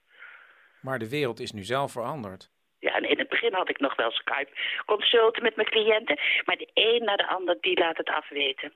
[0.81, 2.51] Maar de wereld is nu zelf veranderd.
[2.79, 6.19] Ja, en in het begin had ik nog wel Skype-consulten met mijn cliënten...
[6.45, 8.73] maar de een na de ander, die laat het afweten.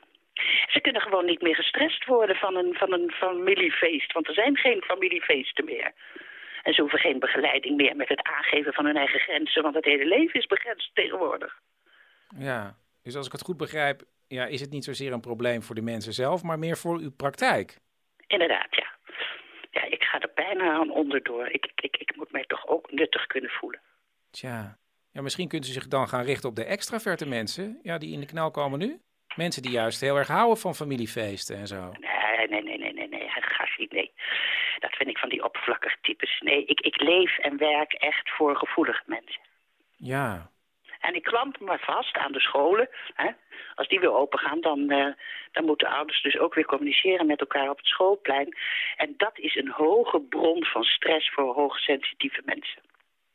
[0.66, 4.56] Ze kunnen gewoon niet meer gestrest worden van een, van een familiefeest, want er zijn
[4.56, 5.92] geen familiefeesten meer.
[6.62, 9.84] En ze hoeven geen begeleiding meer met het aangeven van hun eigen grenzen, want het
[9.84, 11.60] hele leven is begrensd tegenwoordig.
[12.36, 15.74] Ja, dus als ik het goed begrijp, ja, is het niet zozeer een probleem voor
[15.74, 17.78] de mensen zelf, maar meer voor uw praktijk.
[18.26, 18.96] Inderdaad, ja.
[19.70, 21.46] Ja, ik ga er bijna aan onderdoor.
[21.46, 23.80] Ik, ik, ik moet mij toch ook nuttig kunnen voelen.
[24.30, 24.78] Tja,
[25.12, 28.20] ja, misschien kunt u zich dan gaan richten op de extraverte mensen, ja, die in
[28.20, 29.00] de knel komen nu.
[29.44, 31.92] Mensen die juist heel erg houden van familiefeesten en zo.
[32.00, 34.12] Nee, nee, nee, nee, nee, nee, Gassi, nee.
[34.78, 36.40] Dat vind ik van die oppervlakkige types.
[36.40, 39.40] Nee, ik, ik leef en werk echt voor gevoelige mensen.
[39.96, 40.50] Ja,
[41.00, 42.88] En ik klamp me vast aan de scholen.
[43.14, 43.30] Hè.
[43.74, 45.12] Als die weer open gaan, dan, eh,
[45.52, 48.56] dan moeten ouders dus ook weer communiceren met elkaar op het schoolplein.
[48.96, 52.82] En dat is een hoge bron van stress voor hoogsensitieve mensen.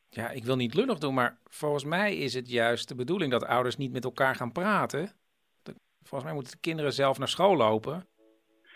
[0.08, 3.46] ja, ik wil niet lullig doen, maar volgens mij is het juist de bedoeling dat
[3.46, 5.12] ouders niet met elkaar gaan praten.
[6.04, 8.08] Volgens mij moeten de kinderen zelf naar school lopen.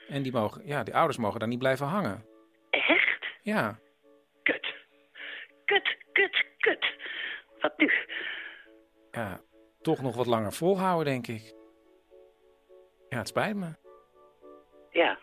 [0.09, 2.25] En die, mogen, ja, die ouders mogen daar niet blijven hangen.
[2.71, 3.27] Echt?
[3.43, 3.79] Ja,
[4.43, 4.75] Kut.
[5.65, 6.87] Kut, kut, kut.
[7.61, 7.93] Wat nu?
[9.11, 9.41] ja,
[9.81, 11.55] toch nog wat langer volhouden, denk ik.
[13.09, 13.77] Ja, het spijt me.
[14.91, 15.19] Ja,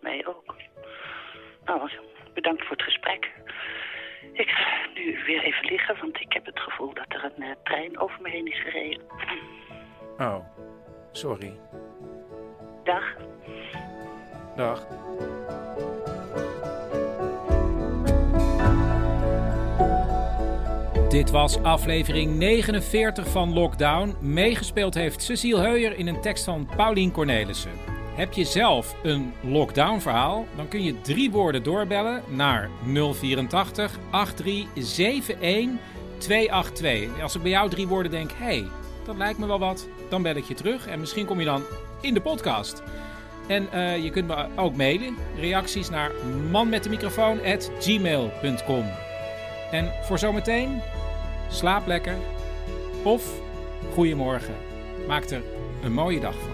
[0.00, 0.54] mij ook.
[1.64, 1.90] Nou,
[2.34, 3.30] bedankt voor het gesprek.
[4.32, 7.56] Ik ga nu weer even liggen, want ik heb het gevoel dat er een eh,
[7.62, 9.02] trein over me heen is gereden.
[10.18, 10.46] Oh,
[11.12, 11.58] sorry.
[12.84, 13.16] Dag.
[14.56, 14.86] Dag.
[21.08, 24.16] Dit was aflevering 49 van Lockdown.
[24.20, 27.70] Meegespeeld heeft Cecile Heuyer in een tekst van Paulien Cornelissen.
[28.14, 30.46] Heb je zelf een lockdown-verhaal?
[30.56, 35.80] Dan kun je drie woorden doorbellen naar 084 8371
[36.18, 37.22] 282.
[37.22, 38.64] Als ik bij jou drie woorden denk, hé, hey,
[39.04, 41.62] dat lijkt me wel wat, dan bel ik je terug en misschien kom je dan
[42.00, 42.82] in de podcast.
[43.46, 45.16] En eh, je kunt me ook mailen.
[45.36, 46.10] Reacties naar
[46.50, 48.84] manmetdemicrofoon.gmail.com
[49.70, 50.80] En voor zometeen,
[51.50, 52.16] slaap lekker.
[53.02, 53.40] Of
[53.92, 54.54] goeiemorgen.
[55.06, 55.42] Maak er
[55.82, 56.51] een mooie dag van.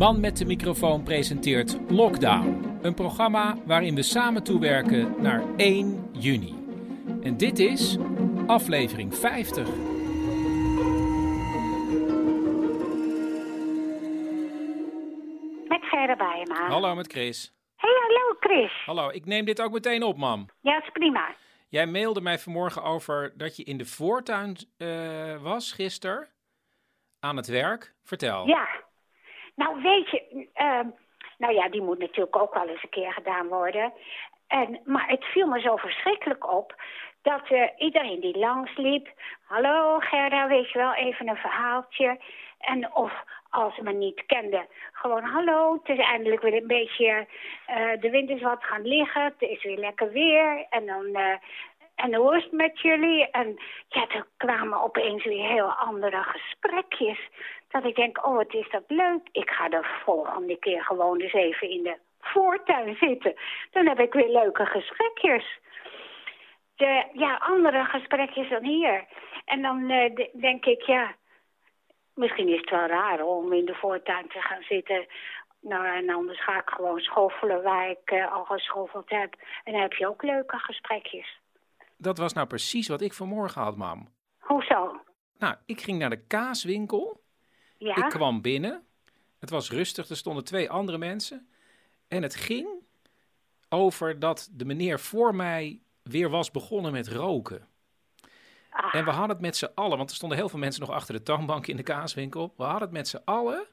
[0.00, 2.78] Man met de microfoon presenteert Lockdown.
[2.82, 6.54] Een programma waarin we samen toewerken naar 1 juni.
[7.22, 7.96] En dit is
[8.46, 9.68] aflevering 50.
[15.68, 16.68] Met Gerda Bijema.
[16.68, 17.54] Hallo met Chris.
[17.76, 18.82] Hey, hallo Chris.
[18.84, 20.48] Hallo, ik neem dit ook meteen op, mam.
[20.60, 21.34] Ja, is prima.
[21.68, 26.28] Jij mailde mij vanmorgen over dat je in de voortuin eh, was gisteren.
[27.18, 27.94] Aan het werk.
[28.02, 28.46] Vertel.
[28.46, 28.88] Ja.
[29.60, 30.88] Nou, weet je, ehm,
[31.38, 33.92] Nou ja, die moet natuurlijk ook wel eens een keer gedaan worden.
[34.46, 36.74] En, maar het viel me zo verschrikkelijk op
[37.22, 39.08] dat eh, iedereen die langsliep...
[39.44, 42.18] Hallo Gerda, weet je wel, even een verhaaltje.
[42.58, 43.12] En of
[43.50, 47.26] als ze me niet kende, gewoon hallo, het is eindelijk weer een beetje...
[47.66, 50.66] eh, de wind is wat gaan liggen, het is weer lekker weer.
[50.70, 51.14] En dan...
[51.14, 51.36] eh,
[52.02, 53.30] en hoe is het met jullie?
[53.30, 53.58] En
[53.88, 57.18] ja, er kwamen opeens weer heel andere gesprekjes.
[57.68, 59.28] Dat ik denk, oh, wat is dat leuk.
[59.32, 63.34] Ik ga de volgende keer gewoon eens even in de voortuin zitten.
[63.70, 65.58] Dan heb ik weer leuke gesprekjes.
[66.76, 69.04] De, ja, andere gesprekjes dan hier.
[69.44, 71.14] En dan eh, de- denk ik, ja,
[72.14, 75.06] misschien is het wel raar om in de voortuin te gaan zitten.
[75.60, 79.34] Nou, en anders ga ik gewoon schoffelen waar ik eh, al geschoffeld heb.
[79.64, 81.39] En dan heb je ook leuke gesprekjes.
[82.00, 84.08] Dat was nou precies wat ik vanmorgen had, mam.
[84.38, 85.00] Hoezo?
[85.38, 87.22] Nou, ik ging naar de kaaswinkel.
[87.78, 87.96] Ja?
[87.96, 88.86] Ik kwam binnen.
[89.38, 91.48] Het was rustig, er stonden twee andere mensen.
[92.08, 92.68] En het ging
[93.68, 97.68] over dat de meneer voor mij weer was begonnen met roken.
[98.92, 101.14] En we hadden het met z'n allen, want er stonden heel veel mensen nog achter
[101.14, 102.54] de toonbank in de kaaswinkel.
[102.56, 103.66] We hadden het met z'n allen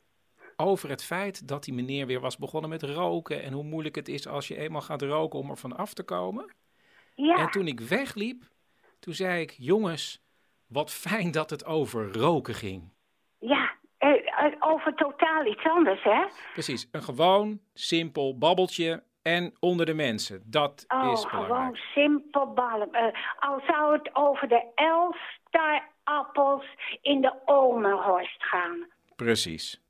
[0.56, 3.44] over het feit dat die meneer weer was begonnen met roken.
[3.44, 6.04] En hoe moeilijk het is als je eenmaal gaat roken om er van af te
[6.04, 6.56] komen.
[7.26, 7.36] Ja.
[7.38, 8.44] En toen ik wegliep,
[9.00, 10.22] toen zei ik, jongens,
[10.68, 12.92] wat fijn dat het over roken ging.
[13.40, 16.26] Ja, eh, eh, over totaal iets anders, hè?
[16.54, 20.42] Precies, een gewoon, simpel babbeltje en onder de mensen.
[20.46, 21.46] Dat Oh, is belangrijk.
[21.58, 22.92] gewoon simpel ballen.
[22.92, 23.06] Eh,
[23.40, 26.66] al zou het over de Elfstarappels
[27.02, 28.88] in de Omenhorst gaan.
[29.16, 29.82] Precies.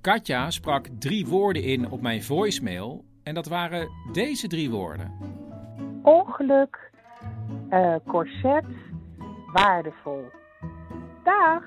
[0.00, 5.12] Katja sprak drie woorden in op mijn voicemail en dat waren deze drie woorden.
[6.02, 6.90] Ongeluk,
[7.68, 8.64] eh, corset,
[9.52, 10.24] waardevol.
[11.24, 11.62] Dag!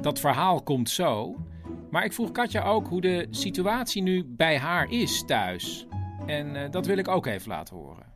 [0.00, 1.36] Dat verhaal komt zo,
[1.90, 5.86] maar ik vroeg Katja ook hoe de situatie nu bij haar is thuis.
[6.26, 8.06] En eh, dat wil ik ook even laten horen.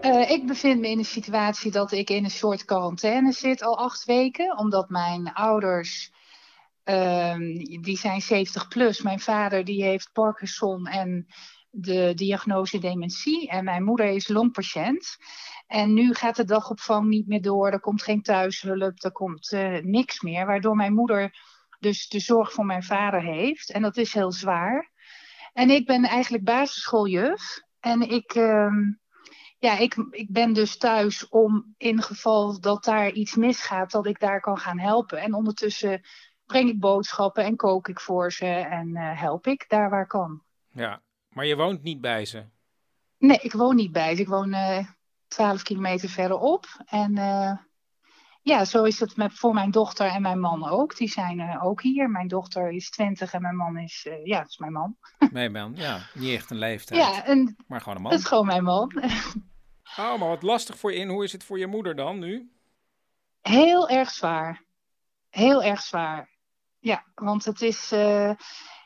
[0.00, 3.78] Eh, ik bevind me in een situatie dat ik in een soort quarantaine zit al
[3.78, 4.58] acht weken.
[4.58, 6.12] Omdat mijn ouders,
[7.80, 9.02] die zijn 70 plus.
[9.02, 11.26] Mijn vader die heeft Parkinson en
[11.70, 13.48] de diagnose dementie.
[13.48, 15.16] En mijn moeder is longpatiënt.
[15.66, 17.70] En nu gaat de dagopvang niet meer door.
[17.70, 20.46] Er komt geen thuishulp, er komt eh, niks meer.
[20.46, 21.38] Waardoor mijn moeder
[21.80, 23.70] dus de zorg voor mijn vader heeft.
[23.70, 24.90] En dat is heel zwaar.
[25.52, 27.60] En ik ben eigenlijk basisschooljuf.
[27.80, 28.34] En ik...
[28.34, 29.00] ehm,
[29.58, 34.20] ja, ik, ik ben dus thuis om in geval dat daar iets misgaat, dat ik
[34.20, 35.18] daar kan gaan helpen.
[35.18, 36.00] En ondertussen
[36.52, 40.42] breng ik boodschappen en kook ik voor ze en eh, help ik daar waar kan.
[40.72, 42.44] Ja, maar je woont niet bij ze.
[43.18, 44.20] Nee, ik woon niet bij ze.
[44.20, 44.86] Ik woon eh
[45.28, 46.66] 12 kilometer verderop.
[46.86, 47.56] En eh,
[48.42, 50.96] ja, zo is het met, voor mijn dochter en mijn man ook.
[50.96, 52.10] Die zijn ook hier.
[52.10, 54.96] Mijn dochter is 20 en mijn man is, ja, dat is mijn man.
[55.32, 55.72] Nee, man.
[55.76, 57.00] Ja, niet echt een leeftijd.
[57.00, 58.10] Ja, en maar gewoon een man.
[58.10, 58.92] dat is gewoon mijn man.
[59.96, 61.00] Oh, maar wat lastig voor je.
[61.00, 62.52] En hoe is het voor je moeder dan nu?
[63.40, 64.64] Heel erg zwaar.
[65.28, 66.31] Heel erg zwaar.
[66.82, 67.92] Ja, want het is.
[67.92, 68.32] eh,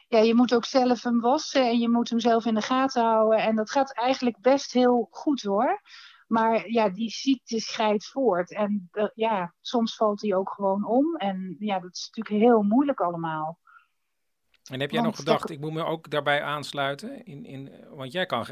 [0.09, 3.02] ja, je moet ook zelf hem wassen en je moet hem zelf in de gaten
[3.02, 3.39] houden.
[3.39, 5.81] En dat gaat eigenlijk best heel goed hoor.
[6.27, 8.52] Maar ja, die ziekte schrijdt voort.
[8.52, 11.16] En eh, ja, soms valt hij ook gewoon om.
[11.16, 13.59] En ja, dat is natuurlijk heel moeilijk allemaal.
[14.70, 17.24] En heb jij Want nog gedacht, ik moet me ook daarbij aansluiten?
[17.24, 18.47] In, in, want jij, kan,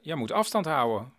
[0.00, 1.12] jij moet afstand houden.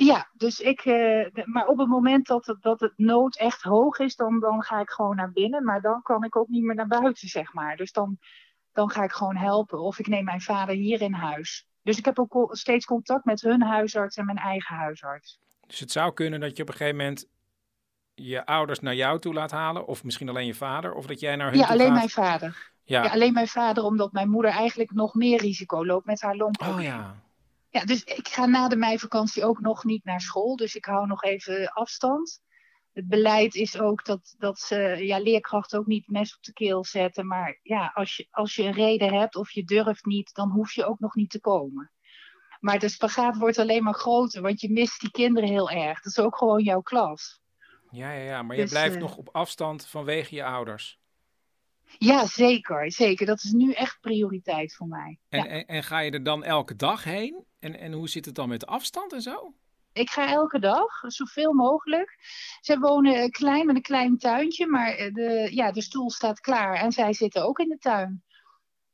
[0.00, 3.98] Ja, dus ik, eh, maar op het moment dat het, dat het nood echt hoog
[3.98, 5.64] is, dan, dan ga ik gewoon naar binnen.
[5.64, 7.76] Maar dan kan ik ook niet meer naar buiten, zeg maar.
[7.76, 8.18] Dus dan,
[8.72, 9.80] dan ga ik gewoon helpen.
[9.80, 11.66] Of ik neem mijn vader hier in huis.
[11.82, 15.40] Dus ik heb ook steeds contact met hun huisarts en mijn eigen huisarts.
[15.66, 17.28] Dus het zou kunnen dat je op een gegeven moment
[18.14, 19.86] je ouders naar jou toe laat halen.
[19.86, 20.94] Of misschien alleen je vader.
[20.94, 21.96] Of dat jij naar hun Ja, toe alleen gaat.
[21.96, 22.72] mijn vader.
[22.84, 23.02] Ja.
[23.02, 23.10] Ja.
[23.10, 26.78] alleen mijn vader, omdat mijn moeder eigenlijk nog meer risico loopt met haar longprobleem.
[26.78, 27.14] Oh ja.
[27.70, 30.56] Ja, dus ik ga na de meivakantie ook nog niet naar school.
[30.56, 32.40] Dus ik hou nog even afstand.
[32.92, 36.84] Het beleid is ook dat, dat ze ja, leerkrachten ook niet mes op de keel
[36.84, 37.26] zetten.
[37.26, 40.72] Maar ja, als je, als je een reden hebt of je durft niet, dan hoef
[40.72, 41.92] je ook nog niet te komen.
[42.60, 46.02] Maar de spagaat wordt alleen maar groter, want je mist die kinderen heel erg.
[46.02, 47.40] Dat is ook gewoon jouw klas.
[47.90, 48.42] Ja, ja, ja.
[48.42, 50.98] Maar je Dus, blijft eh, nog op afstand vanwege je ouders.
[51.98, 53.26] Ja, zeker, zeker.
[53.26, 55.18] Dat is nu echt prioriteit voor mij.
[55.28, 57.44] En, en, en ga je er dan elke dag heen?
[57.58, 59.54] En, en hoe zit het dan met de afstand en zo?
[59.92, 62.18] Ik ga elke dag, zoveel mogelijk.
[62.60, 66.40] Ze wonen eh, klein met een klein tuintje, maar eh, de, ja, de stoel staat
[66.40, 68.22] klaar en zij zitten ook in de tuin.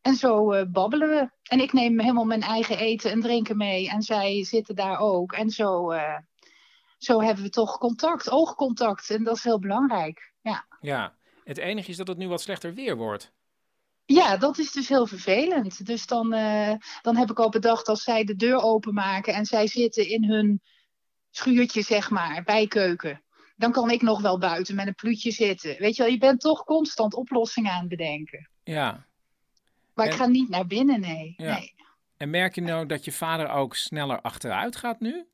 [0.00, 1.30] En zo eh, babbelen we.
[1.42, 5.32] En ik neem helemaal mijn eigen eten en drinken mee en zij zitten daar ook.
[5.32, 5.92] En zo,
[6.98, 9.10] zo hebben we toch contact, oogcontact.
[9.10, 10.32] En dat is heel belangrijk.
[10.40, 10.66] Ja.
[10.80, 11.16] Ja.
[11.44, 13.32] Het enige is dat het nu wat slechter weer wordt.
[14.06, 15.86] Ja, dat is dus heel vervelend.
[15.86, 19.66] Dus dan, eh, dan heb ik al bedacht als zij de deur openmaken en zij
[19.66, 20.62] zitten in hun
[21.30, 23.22] schuurtje, zeg maar, bij keuken.
[23.56, 25.76] Dan kan ik nog wel buiten met een pluutje zitten.
[25.78, 28.50] Weet je wel, je bent toch constant oplossingen aan het bedenken.
[28.64, 29.06] Ja.
[29.94, 31.34] Maar ik ga niet naar binnen, nee.
[31.36, 31.58] Ja.
[31.58, 31.74] nee.
[32.16, 35.26] En merk je nou dat je vader ook sneller achteruit gaat nu?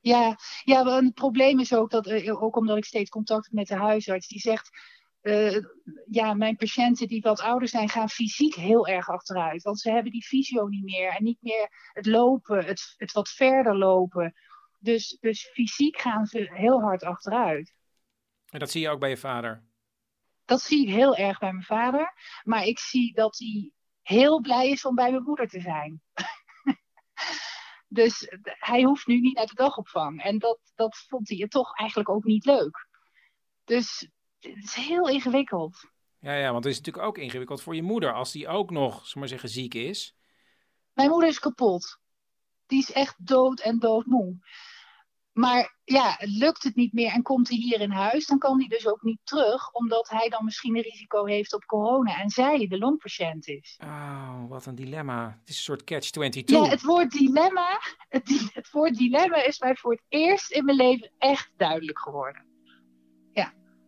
[0.00, 3.66] Ja, ja, het probleem is ook dat, eh, ook omdat ik steeds contact heb met
[3.66, 4.70] de huisarts, die zegt,
[5.26, 5.62] eh,
[6.10, 9.62] ja, mijn patiënten die wat ouder zijn, gaan fysiek heel erg achteruit.
[9.62, 13.28] Want ze hebben die fysio niet meer en niet meer het lopen, het, het wat
[13.28, 14.34] verder lopen.
[14.78, 17.74] Dus, dus fysiek gaan ze heel hard achteruit.
[18.50, 19.64] En dat zie je ook bij je vader.
[20.44, 22.12] Dat zie ik heel erg bij mijn vader.
[22.42, 23.70] Maar ik zie dat hij
[24.02, 26.02] heel blij is om bij mijn moeder te zijn.
[27.88, 30.22] dus hij hoeft nu niet naar de dagopvang.
[30.22, 32.88] En dat, dat vond hij toch eigenlijk ook niet leuk.
[33.64, 34.10] Dus
[34.54, 35.84] het is heel ingewikkeld.
[36.20, 39.12] Ja, ja, want het is natuurlijk ook ingewikkeld voor je moeder als die ook nog,
[39.12, 40.16] we maar zeggen, ziek is.
[40.92, 41.98] Mijn moeder is kapot.
[42.66, 44.38] Die is echt dood en doodmoe.
[45.32, 48.68] Maar ja, lukt het niet meer en komt hij hier in huis, dan kan hij
[48.68, 52.66] dus ook niet terug, omdat hij dan misschien een risico heeft op corona en zij
[52.66, 53.78] de longpatiënt is.
[53.82, 55.36] Oh, wat een dilemma.
[55.40, 56.44] Het is een soort catch-22.
[56.44, 60.76] Ja, het woord dilemma, het, het woord dilemma is mij voor het eerst in mijn
[60.76, 62.55] leven echt duidelijk geworden.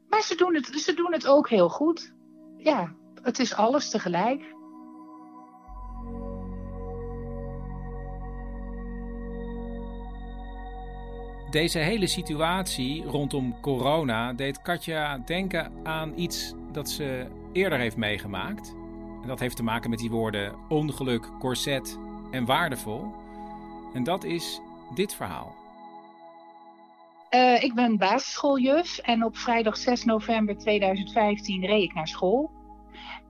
[0.09, 2.12] Maar ze doen het, ze doen het ook heel goed.
[2.56, 4.56] Ja, het is alles tegelijk.
[11.51, 18.74] Deze hele situatie rondom corona deed Katja denken aan iets dat ze eerder heeft meegemaakt.
[19.22, 21.98] En dat heeft te maken met die woorden ongeluk, corset
[22.30, 23.14] en waardevol.
[23.94, 24.60] En dat is
[24.94, 25.57] dit verhaal.
[27.28, 32.50] Eh, ik ben basisschooljuf en op vrijdag 6 november 2015 reed ik naar school.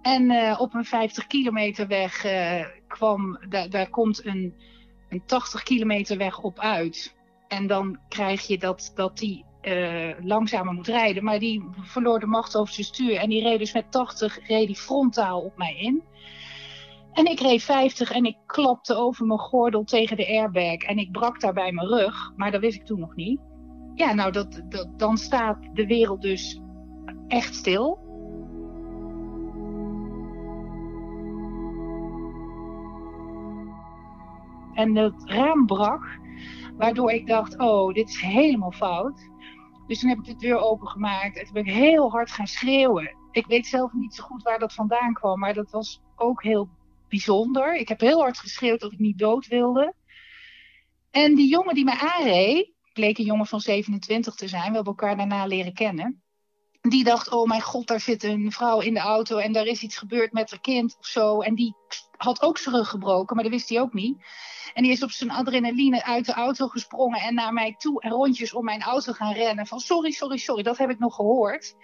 [0.02, 4.54] En eh, op een 50 kilometer weg eh, kwam, da- daar komt een,
[5.08, 7.16] een 80 kilometer weg op uit.
[7.48, 9.46] En dan krijg je dat, dat die
[10.20, 11.24] langzamer moet rijden.
[11.24, 13.16] Maar die verloor de macht over zijn stuur.
[13.16, 16.02] En die reed dus met 80 reed die frontaal op mij in.
[17.12, 20.76] En ik reed 50 en ik klapte over mijn gordel tegen de airbag.
[20.76, 22.32] En ik brak daarbij mijn rug.
[22.36, 23.40] Maar dat wist ik toen nog niet.
[23.98, 26.60] Ja, nou, dat, dat, dan staat de wereld dus
[27.28, 27.98] echt stil.
[34.74, 36.18] En het raam brak,
[36.76, 39.30] waardoor ik dacht, oh, dit is helemaal fout.
[39.86, 43.16] Dus toen heb ik de deur opengemaakt en toen ben ik heel hard gaan schreeuwen.
[43.30, 46.68] Ik weet zelf niet zo goed waar dat vandaan kwam, maar dat was ook heel
[47.08, 47.74] bijzonder.
[47.76, 49.94] Ik heb heel hard geschreeuwd dat ik niet dood wilde.
[51.10, 54.68] En die jongen die me aanreed, bleek een jongen van 27 te zijn.
[54.68, 56.22] We hebben elkaar daarna leren kennen.
[56.80, 59.82] Die dacht, oh mijn god, daar zit een vrouw in de auto en daar is
[59.82, 61.40] iets gebeurd met haar kind of zo.
[61.40, 61.74] En die
[62.16, 64.24] had ook zijn rug gebroken, maar dat wist hij ook niet.
[64.74, 68.10] En die is op zijn adrenaline uit de auto gesprongen en naar mij toe en
[68.10, 69.66] rondjes om mijn auto gaan rennen.
[69.66, 71.74] Van sorry, sorry, sorry, dat heb ik nog gehoord.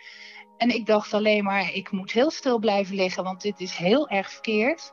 [0.56, 4.08] En ik dacht alleen maar, ik moet heel stil blijven liggen, want dit is heel
[4.08, 4.92] erg verkeerd.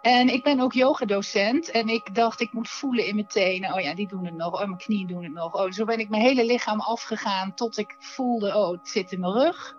[0.00, 3.74] En ik ben ook yogadocent en ik dacht, ik moet voelen in mijn tenen.
[3.74, 4.52] Oh ja, die doen het nog.
[4.52, 5.54] Oh, mijn knieën doen het nog.
[5.54, 9.20] Oh, zo ben ik mijn hele lichaam afgegaan tot ik voelde, oh, het zit in
[9.20, 9.76] mijn rug.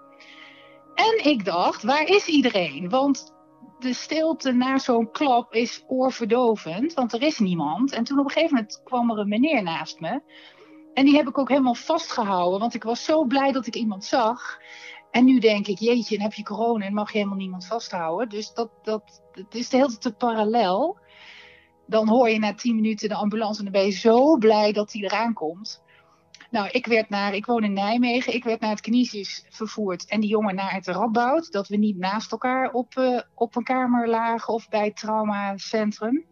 [0.95, 2.89] En ik dacht, waar is iedereen?
[2.89, 3.33] Want
[3.79, 7.91] de stilte na zo'n klap is oorverdovend, want er is niemand.
[7.91, 10.21] En toen op een gegeven moment kwam er een meneer naast me.
[10.93, 14.05] En die heb ik ook helemaal vastgehouden, want ik was zo blij dat ik iemand
[14.05, 14.59] zag.
[15.11, 18.29] En nu denk ik, jeetje, dan heb je corona en mag je helemaal niemand vasthouden.
[18.29, 20.97] Dus dat, dat, dat is de hele tijd parallel.
[21.85, 24.91] Dan hoor je na tien minuten de ambulance en dan ben je zo blij dat
[24.91, 25.83] die eraan komt.
[26.51, 30.19] Nou, ik werd naar, ik woon in Nijmegen, ik werd naar het Kinesius vervoerd en
[30.19, 31.51] die jongen naar het Radboud.
[31.51, 36.25] Dat we niet naast elkaar op, eh, op een kamer lagen of bij het traumacentrum.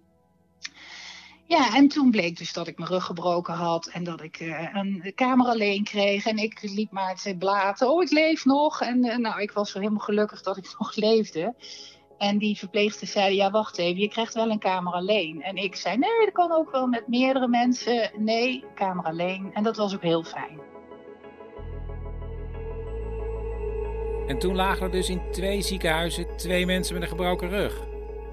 [1.49, 4.69] Ja, en toen bleek dus dat ik mijn rug gebroken had en dat ik eh,
[4.73, 6.26] een kamer alleen kreeg.
[6.26, 8.81] En ik liep maar te blaten, oh ik leef nog.
[8.81, 11.55] En eh, nou, ik was zo helemaal gelukkig dat ik nog leefde.
[12.17, 15.41] En die verpleegster zei, ja wacht even, je krijgt wel een kamer alleen.
[15.41, 18.11] En ik zei, nee, dat kan ook wel met meerdere mensen.
[18.17, 19.49] Nee, kamer alleen.
[19.53, 20.59] En dat was ook heel fijn.
[24.27, 27.88] En toen lagen er dus in twee ziekenhuizen twee mensen met een gebroken rug.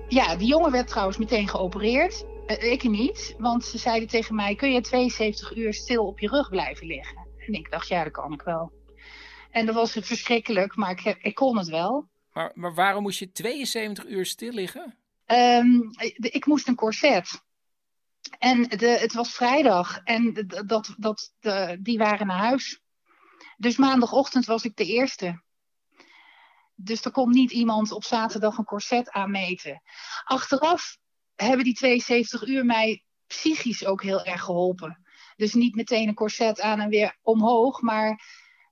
[0.08, 2.24] Ja, die jongen werd trouwens meteen geopereerd.
[2.46, 6.28] Eh, ik niet, want ze zeiden tegen mij, kun je 72 uur stil op je
[6.28, 7.26] rug blijven liggen?
[7.46, 8.72] En ik dacht, ja, dat kan ik wel.
[9.50, 12.08] En dat was verschrikkelijk, maar ik, ik kon het wel.
[12.32, 14.96] Maar, maar waarom moest je 72 uur stil liggen?
[15.26, 15.80] Ehm,
[16.16, 17.44] ik moest een corset.
[18.38, 22.80] En de, het was vrijdag en de- dat, dat, de, die waren naar huis.
[23.56, 25.42] Dus maandagochtend was ik de eerste.
[26.74, 29.82] Dus er komt niet iemand op zaterdag een corset aanmeten.
[30.24, 30.98] Achteraf
[31.36, 34.98] hebben die 72 uur mij psychisch ook heel erg geholpen.
[35.36, 38.20] Dus niet meteen een corset aan en weer omhoog, maar,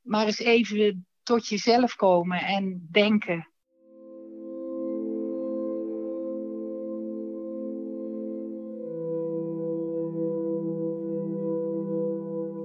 [0.02, 3.48] maar eens even tot jezelf komen en denken.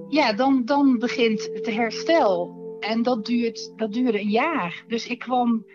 [0.08, 2.58] Ja, dan, dan begint het herstel.
[2.80, 4.84] En dat, duurt, dat duurde een jaar.
[4.86, 5.66] Dus ik kwam,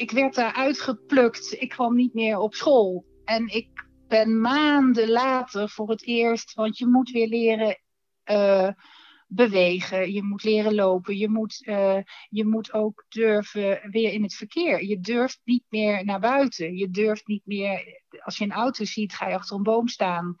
[0.00, 1.56] ik, werd daar uitgeplukt.
[1.60, 3.04] Ik kwam niet meer op school.
[3.24, 7.78] En ik ben maanden later voor het eerst, want je moet weer leren
[8.30, 8.68] uh,
[9.26, 11.98] bewegen, je moet leren lopen, je moet, uh,
[12.28, 14.84] je moet ook durven weer in het verkeer.
[14.84, 16.76] Je durft niet meer naar buiten.
[16.76, 20.36] Je durft niet meer, als je een auto ziet, ga je achter een boom staan.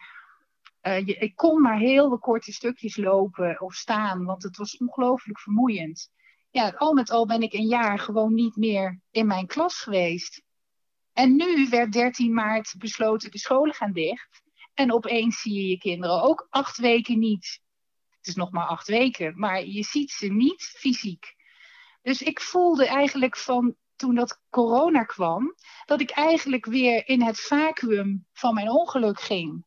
[0.82, 5.40] Uh, je, ik kon maar heel korte stukjes lopen of staan, want het was ongelooflijk
[5.40, 6.10] vermoeiend.
[6.50, 10.42] Ja, al met al ben ik een jaar gewoon niet meer in mijn klas geweest.
[11.12, 14.42] En nu werd 13 maart besloten, de scholen gaan dicht.
[14.74, 17.60] En opeens zie je je kinderen ook acht weken niet.
[18.16, 21.34] Het is nog maar acht weken, maar je ziet ze niet fysiek.
[22.02, 25.54] Dus ik voelde eigenlijk van toen dat corona kwam,
[25.84, 29.66] dat ik eigenlijk weer in het vacuüm van mijn ongeluk ging.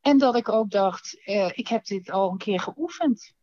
[0.00, 3.34] En dat ik ook dacht, eh, ik heb dit al een keer geoefend.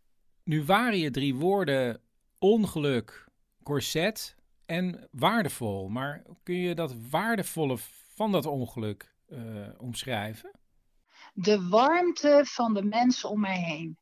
[0.43, 2.01] Nu waren je drie woorden
[2.39, 3.27] ongeluk,
[3.63, 4.35] corset
[4.65, 5.89] en waardevol.
[5.89, 7.77] Maar kun je dat waardevolle
[8.07, 10.51] van dat ongeluk uh, omschrijven?
[11.33, 13.97] De warmte van de mensen om mij heen.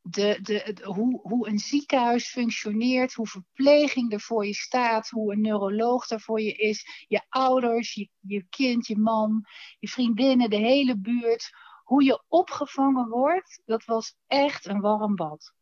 [0.00, 5.40] De, de, hoe, hoe een ziekenhuis functioneert, hoe verpleging er voor je staat, hoe een
[5.40, 9.44] neuroloog er voor je is, je ouders, je, je kind, je man,
[9.78, 11.50] je vriendinnen, de hele buurt.
[11.84, 15.54] Hoe je opgevangen wordt, dat was echt een warm bad.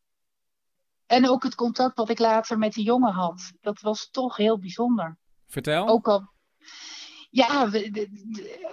[1.13, 3.53] En ook het contact wat ik later met die jongen had.
[3.61, 5.19] Dat was toch heel bijzonder.
[5.47, 5.89] Vertel.
[5.89, 6.33] Ook al.
[7.31, 7.71] Ja,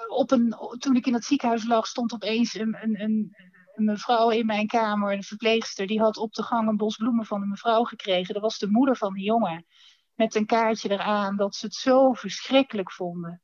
[0.08, 3.36] op een, toen ik in het ziekenhuis lag, stond opeens een, een, een,
[3.76, 7.26] een mevrouw in mijn kamer, een verpleegster, die had op de gang een bos bloemen
[7.26, 8.34] van een mevrouw gekregen.
[8.34, 9.66] Dat was de moeder van de jongen.
[10.16, 13.42] Met een kaartje eraan dat ze het zo verschrikkelijk vonden.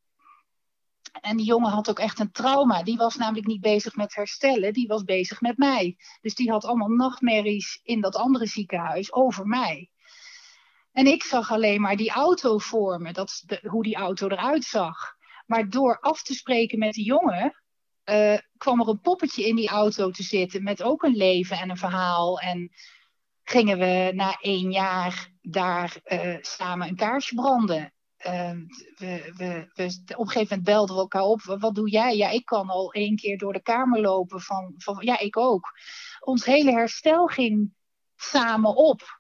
[1.22, 2.84] En die jongen had ook echt een trauma.
[2.84, 5.98] Die was namelijk niet bezig met herstellen, die was bezig met mij.
[6.22, 9.90] Dus die had allemaal nachtmerries in dat andere ziekenhuis over mij.
[10.92, 14.64] En ik zag alleen maar die auto voor me, dat, de, hoe die auto eruit
[14.64, 15.16] zag.
[15.46, 17.64] Maar door af te spreken met die jongen,
[18.06, 21.70] uh, kwam er een poppetje in die auto te zitten met ook een leven en
[21.70, 22.40] een verhaal.
[22.40, 22.72] En
[23.44, 27.94] gingen we na één jaar daar uh, samen een kaarsje branden.
[28.26, 28.52] Uh,
[28.98, 29.86] we, we, we,
[30.16, 31.42] op een gegeven moment belden we elkaar op.
[31.42, 32.16] Wat doe jij?
[32.16, 34.42] Ja, ik kan al één keer door de kamer lopen.
[34.42, 35.72] Van, van, ja, ik ook.
[36.20, 37.74] Ons hele herstel ging
[38.16, 39.20] samen op.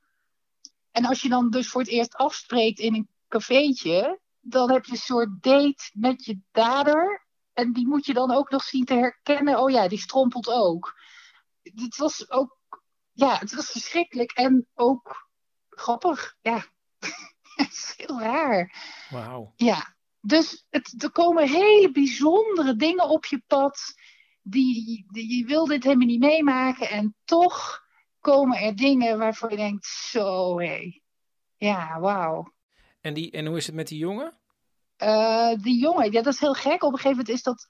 [0.91, 4.91] En als je dan dus voor het eerst afspreekt in een cafeetje, dan heb je
[4.91, 7.26] een soort date met je dader.
[7.53, 9.60] En die moet je dan ook nog zien te herkennen.
[9.60, 10.99] Oh ja, die strompelt ook.
[11.61, 12.57] Het was ook,
[13.11, 15.30] ja, het was verschrikkelijk en ook
[15.69, 16.36] grappig.
[16.41, 16.65] Ja,
[17.70, 18.74] het is heel raar.
[19.10, 19.54] Wauw.
[19.56, 23.94] Ja, dus het, er komen hele bijzondere dingen op je pad.
[24.42, 26.90] Die, die, je wil dit helemaal niet meemaken.
[26.90, 27.84] En toch
[28.20, 31.02] komen er dingen waarvoor je denkt, zo hé.
[31.58, 32.54] Ja, wauw.
[33.02, 34.40] En, die, en hoe is het met die jongen?
[34.98, 36.84] Uh, die jongen, ja, dat is heel gek.
[36.84, 37.68] Op een gegeven moment is dat,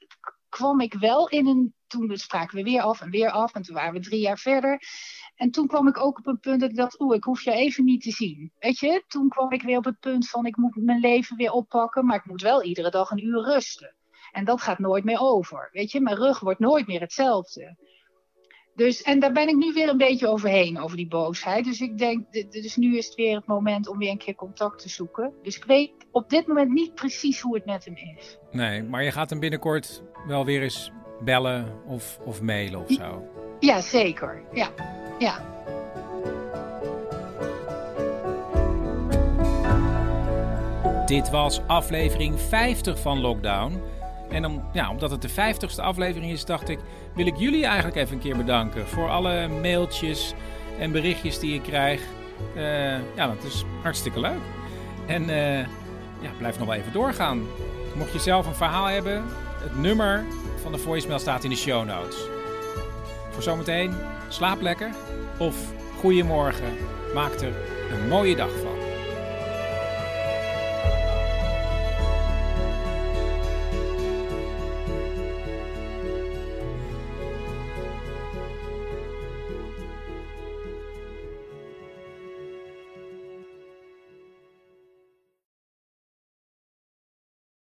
[0.50, 1.74] kwam ik wel in een.
[1.96, 3.54] Toen spraken we weer af en weer af.
[3.54, 4.82] En toen waren we drie jaar verder.
[5.36, 7.52] En toen kwam ik ook op een punt dat ik dacht: oeh, ik hoef je
[7.52, 8.52] even niet te zien.
[8.60, 11.52] Weet je, toen kwam ik weer op het punt van: ik moet mijn leven weer
[11.52, 12.06] oppakken.
[12.06, 13.96] Maar ik moet wel iedere dag een uur rusten.
[14.32, 15.70] En dat gaat nooit meer over.
[15.72, 17.78] Weet je, mijn rug wordt nooit meer hetzelfde.
[18.76, 21.66] Dus, en daar ben ik nu weer een beetje overheen, over die boosheid.
[21.66, 24.82] Dus ik denk, dus nu is het weer het moment om weer een keer contact
[24.82, 25.34] te zoeken.
[25.42, 28.38] Dus ik weet op dit moment niet precies hoe het met hem is.
[28.52, 33.28] Nee, maar je gaat hem binnenkort wel weer eens bellen of, of mailen of zo.
[33.60, 34.42] Ja, zeker.
[34.54, 34.70] Ja,
[35.20, 35.54] ja.
[41.06, 43.82] Dit was aflevering 50 van Lockdown.
[44.30, 46.80] En om, ja, omdat het de 50ste aflevering is, dacht ik,
[47.16, 50.34] wil ik jullie eigenlijk even een keer bedanken voor alle mailtjes
[50.80, 52.02] en berichtjes die ik krijg.
[52.56, 54.42] Uh, ja, dat is hartstikke leuk.
[55.06, 55.60] En uh,
[56.22, 57.42] ja, blijf nog wel even doorgaan.
[57.96, 59.24] Mocht je zelf een verhaal hebben,
[59.62, 60.24] het nummer
[60.66, 62.16] van de voicemail staat in de show notes.
[63.32, 63.94] Voor zometeen,
[64.30, 64.90] slaap lekker
[65.38, 65.56] of
[66.00, 66.78] goeiemorgen.
[67.14, 67.54] Maak er
[67.92, 68.75] een mooie dag van.